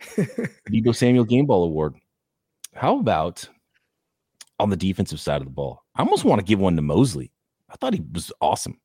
Deebo 0.70 0.94
Samuel 0.96 1.24
Game 1.24 1.46
Ball 1.46 1.64
Award. 1.64 1.94
How 2.74 2.98
about 2.98 3.48
on 4.58 4.70
the 4.70 4.76
defensive 4.76 5.20
side 5.20 5.40
of 5.40 5.46
the 5.46 5.52
ball? 5.52 5.84
I 5.94 6.02
almost 6.02 6.24
want 6.24 6.40
to 6.40 6.44
give 6.44 6.58
one 6.58 6.76
to 6.76 6.82
Moseley. 6.82 7.32
I 7.68 7.76
thought 7.76 7.94
he 7.94 8.02
was 8.12 8.32
awesome. 8.40 8.80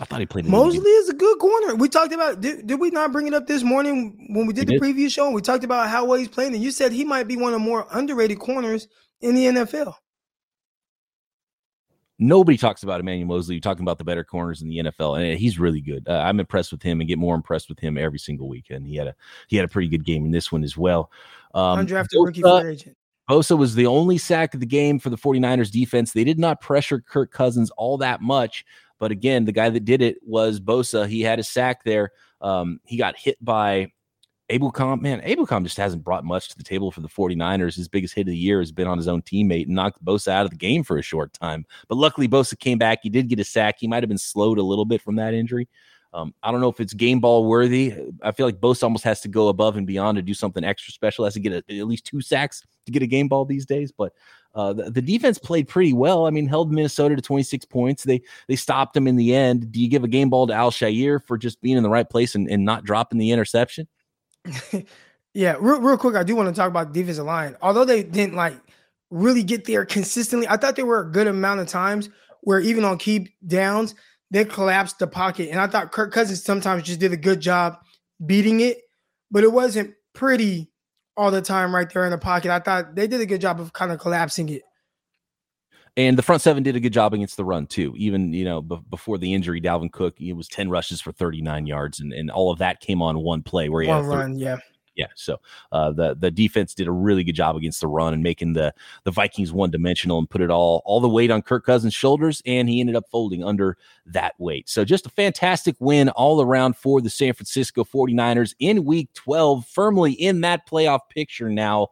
I 0.00 0.04
thought 0.04 0.20
he 0.20 0.26
played. 0.26 0.46
Moseley 0.46 0.90
is 0.90 1.08
a 1.08 1.14
good 1.14 1.38
corner. 1.38 1.74
We 1.74 1.88
talked 1.88 2.12
about. 2.12 2.40
Did, 2.40 2.66
did 2.66 2.78
we 2.78 2.90
not 2.90 3.10
bring 3.10 3.26
it 3.26 3.34
up 3.34 3.46
this 3.48 3.64
morning 3.64 4.28
when 4.30 4.46
we 4.46 4.52
did 4.52 4.68
we 4.68 4.78
the 4.78 4.80
did. 4.80 4.96
preview 4.96 5.10
show? 5.10 5.26
And 5.26 5.34
we 5.34 5.42
talked 5.42 5.64
about 5.64 5.88
how 5.88 6.04
well 6.04 6.18
he's 6.18 6.28
playing, 6.28 6.54
and 6.54 6.62
you 6.62 6.70
said 6.70 6.92
he 6.92 7.04
might 7.04 7.26
be 7.26 7.36
one 7.36 7.52
of 7.52 7.60
the 7.60 7.64
more 7.64 7.86
underrated 7.90 8.38
corners 8.38 8.86
in 9.20 9.34
the 9.34 9.46
NFL. 9.46 9.94
Nobody 12.20 12.58
talks 12.58 12.82
about 12.82 13.00
Emmanuel 13.00 13.28
Moseley. 13.28 13.56
You're 13.56 13.60
talking 13.60 13.84
about 13.84 13.98
the 13.98 14.04
better 14.04 14.24
corners 14.24 14.62
in 14.62 14.68
the 14.68 14.78
NFL, 14.78 15.20
and 15.20 15.38
he's 15.38 15.58
really 15.58 15.80
good. 15.80 16.06
Uh, 16.08 16.18
I'm 16.18 16.38
impressed 16.40 16.70
with 16.70 16.82
him, 16.82 17.00
and 17.00 17.08
get 17.08 17.18
more 17.18 17.34
impressed 17.34 17.68
with 17.68 17.80
him 17.80 17.98
every 17.98 18.18
single 18.18 18.48
week. 18.48 18.66
And 18.70 18.86
he 18.86 18.96
had 18.96 19.08
a 19.08 19.14
he 19.48 19.56
had 19.56 19.64
a 19.64 19.68
pretty 19.68 19.88
good 19.88 20.04
game 20.04 20.24
in 20.24 20.30
this 20.30 20.52
one 20.52 20.62
as 20.62 20.76
well. 20.76 21.10
Um, 21.54 21.86
Undrafted 21.86 22.14
Bosa, 22.14 22.26
rookie 22.26 22.42
free 22.42 22.72
agent. 22.72 22.96
Bosa 23.28 23.58
was 23.58 23.74
the 23.74 23.86
only 23.86 24.16
sack 24.16 24.54
of 24.54 24.60
the 24.60 24.66
game 24.66 24.98
for 24.98 25.10
the 25.10 25.18
49ers 25.18 25.70
defense. 25.70 26.12
They 26.12 26.24
did 26.24 26.38
not 26.38 26.60
pressure 26.60 27.00
Kirk 27.00 27.30
Cousins 27.30 27.70
all 27.76 27.98
that 27.98 28.22
much. 28.22 28.64
But 28.98 29.10
again, 29.10 29.44
the 29.44 29.52
guy 29.52 29.70
that 29.70 29.84
did 29.84 30.02
it 30.02 30.18
was 30.22 30.60
Bosa. 30.60 31.06
He 31.08 31.22
had 31.22 31.38
a 31.38 31.44
sack 31.44 31.84
there. 31.84 32.10
Um, 32.40 32.80
he 32.84 32.96
got 32.96 33.18
hit 33.18 33.36
by 33.44 33.92
Ebukam. 34.50 35.00
Man, 35.00 35.20
Ebukam 35.20 35.62
just 35.62 35.76
hasn't 35.76 36.04
brought 36.04 36.24
much 36.24 36.48
to 36.48 36.56
the 36.56 36.64
table 36.64 36.90
for 36.90 37.00
the 37.00 37.08
49ers. 37.08 37.76
His 37.76 37.88
biggest 37.88 38.14
hit 38.14 38.22
of 38.22 38.28
the 38.28 38.36
year 38.36 38.60
has 38.60 38.72
been 38.72 38.86
on 38.86 38.96
his 38.96 39.08
own 39.08 39.22
teammate 39.22 39.66
and 39.66 39.74
knocked 39.74 40.04
Bosa 40.04 40.28
out 40.28 40.44
of 40.44 40.50
the 40.50 40.56
game 40.56 40.82
for 40.82 40.98
a 40.98 41.02
short 41.02 41.32
time. 41.32 41.64
But 41.88 41.98
luckily, 41.98 42.28
Bosa 42.28 42.58
came 42.58 42.78
back. 42.78 43.00
He 43.02 43.10
did 43.10 43.28
get 43.28 43.40
a 43.40 43.44
sack. 43.44 43.76
He 43.78 43.86
might 43.86 44.02
have 44.02 44.08
been 44.08 44.18
slowed 44.18 44.58
a 44.58 44.62
little 44.62 44.84
bit 44.84 45.02
from 45.02 45.16
that 45.16 45.34
injury. 45.34 45.68
Um, 46.14 46.34
I 46.42 46.50
don't 46.50 46.62
know 46.62 46.70
if 46.70 46.80
it's 46.80 46.94
game 46.94 47.20
ball 47.20 47.44
worthy. 47.44 47.94
I 48.22 48.32
feel 48.32 48.46
like 48.46 48.60
Bosa 48.60 48.84
almost 48.84 49.04
has 49.04 49.20
to 49.20 49.28
go 49.28 49.48
above 49.48 49.76
and 49.76 49.86
beyond 49.86 50.16
to 50.16 50.22
do 50.22 50.32
something 50.32 50.64
extra 50.64 50.92
special. 50.92 51.24
Has 51.24 51.34
to 51.34 51.40
get 51.40 51.52
a, 51.52 51.78
at 51.78 51.86
least 51.86 52.06
two 52.06 52.22
sacks 52.22 52.62
to 52.86 52.92
get 52.92 53.02
a 53.02 53.06
game 53.06 53.28
ball 53.28 53.44
these 53.44 53.66
days. 53.66 53.92
But 53.92 54.14
uh, 54.58 54.72
the, 54.72 54.90
the, 54.90 55.00
defense 55.00 55.38
played 55.38 55.68
pretty 55.68 55.92
well. 55.92 56.26
I 56.26 56.30
mean, 56.30 56.48
held 56.48 56.72
Minnesota 56.72 57.14
to 57.14 57.22
26 57.22 57.64
points. 57.66 58.02
They 58.02 58.20
they 58.48 58.56
stopped 58.56 58.92
them 58.92 59.06
in 59.06 59.14
the 59.14 59.32
end. 59.32 59.70
Do 59.70 59.80
you 59.80 59.88
give 59.88 60.02
a 60.02 60.08
game 60.08 60.30
ball 60.30 60.48
to 60.48 60.52
Al-Shaair 60.52 61.24
for 61.24 61.38
just 61.38 61.60
being 61.60 61.76
in 61.76 61.84
the 61.84 61.88
right 61.88 62.10
place 62.10 62.34
and, 62.34 62.50
and 62.50 62.64
not 62.64 62.82
dropping 62.82 63.20
the 63.20 63.30
interception? 63.30 63.86
yeah, 65.32 65.54
real, 65.60 65.80
real 65.80 65.96
quick, 65.96 66.16
I 66.16 66.24
do 66.24 66.34
want 66.34 66.48
to 66.48 66.54
talk 66.58 66.68
about 66.68 66.92
defensive 66.92 67.24
line. 67.24 67.56
Although 67.62 67.84
they 67.84 68.02
didn't 68.02 68.34
like 68.34 68.56
really 69.10 69.44
get 69.44 69.64
there 69.64 69.84
consistently, 69.84 70.48
I 70.48 70.56
thought 70.56 70.74
there 70.74 70.86
were 70.86 71.02
a 71.02 71.12
good 71.12 71.28
amount 71.28 71.60
of 71.60 71.68
times 71.68 72.10
where 72.40 72.58
even 72.58 72.84
on 72.84 72.98
key 72.98 73.32
downs, 73.46 73.94
they 74.32 74.44
collapsed 74.44 74.98
the 74.98 75.06
pocket. 75.06 75.50
And 75.50 75.60
I 75.60 75.68
thought 75.68 75.92
Kirk 75.92 76.12
Cousins 76.12 76.42
sometimes 76.42 76.82
just 76.82 76.98
did 76.98 77.12
a 77.12 77.16
good 77.16 77.38
job 77.38 77.78
beating 78.26 78.58
it, 78.58 78.78
but 79.30 79.44
it 79.44 79.52
wasn't 79.52 79.94
pretty 80.14 80.72
all 81.18 81.30
the 81.30 81.42
time 81.42 81.74
right 81.74 81.92
there 81.92 82.04
in 82.04 82.10
the 82.12 82.18
pocket. 82.18 82.50
I 82.50 82.60
thought 82.60 82.94
they 82.94 83.06
did 83.06 83.20
a 83.20 83.26
good 83.26 83.40
job 83.40 83.60
of 83.60 83.72
kind 83.72 83.90
of 83.92 83.98
collapsing 83.98 84.48
it. 84.48 84.62
And 85.96 86.16
the 86.16 86.22
front 86.22 86.40
seven 86.42 86.62
did 86.62 86.76
a 86.76 86.80
good 86.80 86.92
job 86.92 87.12
against 87.12 87.36
the 87.36 87.44
run 87.44 87.66
too. 87.66 87.92
Even 87.96 88.32
you 88.32 88.44
know 88.44 88.62
b- 88.62 88.78
before 88.88 89.18
the 89.18 89.34
injury, 89.34 89.60
Dalvin 89.60 89.90
Cook 89.90 90.20
it 90.20 90.32
was 90.32 90.46
ten 90.46 90.70
rushes 90.70 91.00
for 91.00 91.10
thirty 91.10 91.42
nine 91.42 91.66
yards, 91.66 91.98
and, 91.98 92.12
and 92.12 92.30
all 92.30 92.52
of 92.52 92.60
that 92.60 92.80
came 92.80 93.02
on 93.02 93.18
one 93.18 93.42
play 93.42 93.68
where 93.68 93.82
he 93.82 93.88
one 93.88 94.04
had 94.04 94.08
run, 94.08 94.38
yeah 94.38 94.58
yeah. 94.98 95.06
So 95.14 95.40
uh, 95.70 95.92
the 95.92 96.16
the 96.16 96.30
defense 96.30 96.74
did 96.74 96.88
a 96.88 96.92
really 96.92 97.22
good 97.22 97.36
job 97.36 97.56
against 97.56 97.80
the 97.80 97.86
run 97.86 98.12
and 98.12 98.22
making 98.22 98.54
the 98.54 98.74
the 99.04 99.12
Vikings 99.12 99.52
one 99.52 99.70
dimensional 99.70 100.18
and 100.18 100.28
put 100.28 100.40
it 100.40 100.50
all 100.50 100.82
all 100.84 101.00
the 101.00 101.08
weight 101.08 101.30
on 101.30 101.40
Kirk 101.40 101.64
Cousins' 101.64 101.94
shoulders, 101.94 102.42
and 102.44 102.68
he 102.68 102.80
ended 102.80 102.96
up 102.96 103.04
folding 103.08 103.44
under 103.44 103.78
that 104.06 104.34
weight. 104.38 104.68
So 104.68 104.84
just 104.84 105.06
a 105.06 105.10
fantastic 105.10 105.76
win 105.78 106.08
all 106.10 106.42
around 106.42 106.76
for 106.76 107.00
the 107.00 107.08
San 107.08 107.32
Francisco 107.32 107.84
49ers 107.84 108.54
in 108.58 108.84
Week 108.84 109.08
12, 109.14 109.66
firmly 109.66 110.12
in 110.12 110.40
that 110.42 110.68
playoff 110.68 111.00
picture 111.08 111.48
now. 111.48 111.88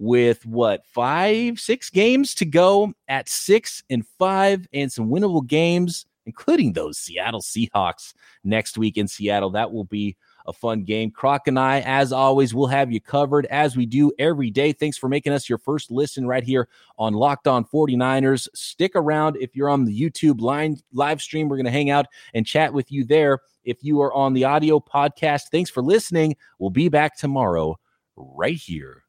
With 0.00 0.46
what 0.46 0.86
five, 0.86 1.58
six 1.58 1.90
games 1.90 2.32
to 2.36 2.44
go 2.44 2.94
at 3.08 3.28
six 3.28 3.82
and 3.90 4.06
five, 4.16 4.68
and 4.72 4.92
some 4.92 5.08
winnable 5.08 5.44
games, 5.44 6.06
including 6.24 6.74
those 6.74 6.96
Seattle 6.98 7.42
Seahawks 7.42 8.14
next 8.44 8.78
week 8.78 8.96
in 8.96 9.08
Seattle. 9.08 9.50
That 9.50 9.72
will 9.72 9.82
be 9.82 10.16
a 10.48 10.52
fun 10.52 10.82
game. 10.82 11.10
Croc 11.10 11.46
and 11.46 11.58
I, 11.58 11.80
as 11.82 12.10
always, 12.12 12.54
will 12.54 12.66
have 12.66 12.90
you 12.90 13.00
covered 13.00 13.46
as 13.46 13.76
we 13.76 13.86
do 13.86 14.10
every 14.18 14.50
day. 14.50 14.72
Thanks 14.72 14.96
for 14.96 15.08
making 15.08 15.32
us 15.32 15.48
your 15.48 15.58
first 15.58 15.90
listen 15.90 16.26
right 16.26 16.42
here 16.42 16.68
on 16.98 17.12
Locked 17.12 17.46
On 17.46 17.64
49ers. 17.64 18.48
Stick 18.54 18.92
around 18.94 19.36
if 19.36 19.54
you're 19.54 19.68
on 19.68 19.84
the 19.84 20.00
YouTube 20.00 20.40
line 20.40 20.78
live 20.92 21.20
stream. 21.20 21.48
We're 21.48 21.56
going 21.56 21.66
to 21.66 21.70
hang 21.70 21.90
out 21.90 22.06
and 22.34 22.46
chat 22.46 22.72
with 22.72 22.90
you 22.90 23.04
there. 23.04 23.40
If 23.64 23.84
you 23.84 24.00
are 24.00 24.12
on 24.14 24.32
the 24.32 24.44
audio 24.44 24.80
podcast, 24.80 25.50
thanks 25.52 25.70
for 25.70 25.82
listening. 25.82 26.36
We'll 26.58 26.70
be 26.70 26.88
back 26.88 27.16
tomorrow 27.16 27.78
right 28.16 28.56
here. 28.56 29.04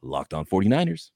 Locked 0.00 0.32
On 0.32 0.46
49ers. 0.46 1.10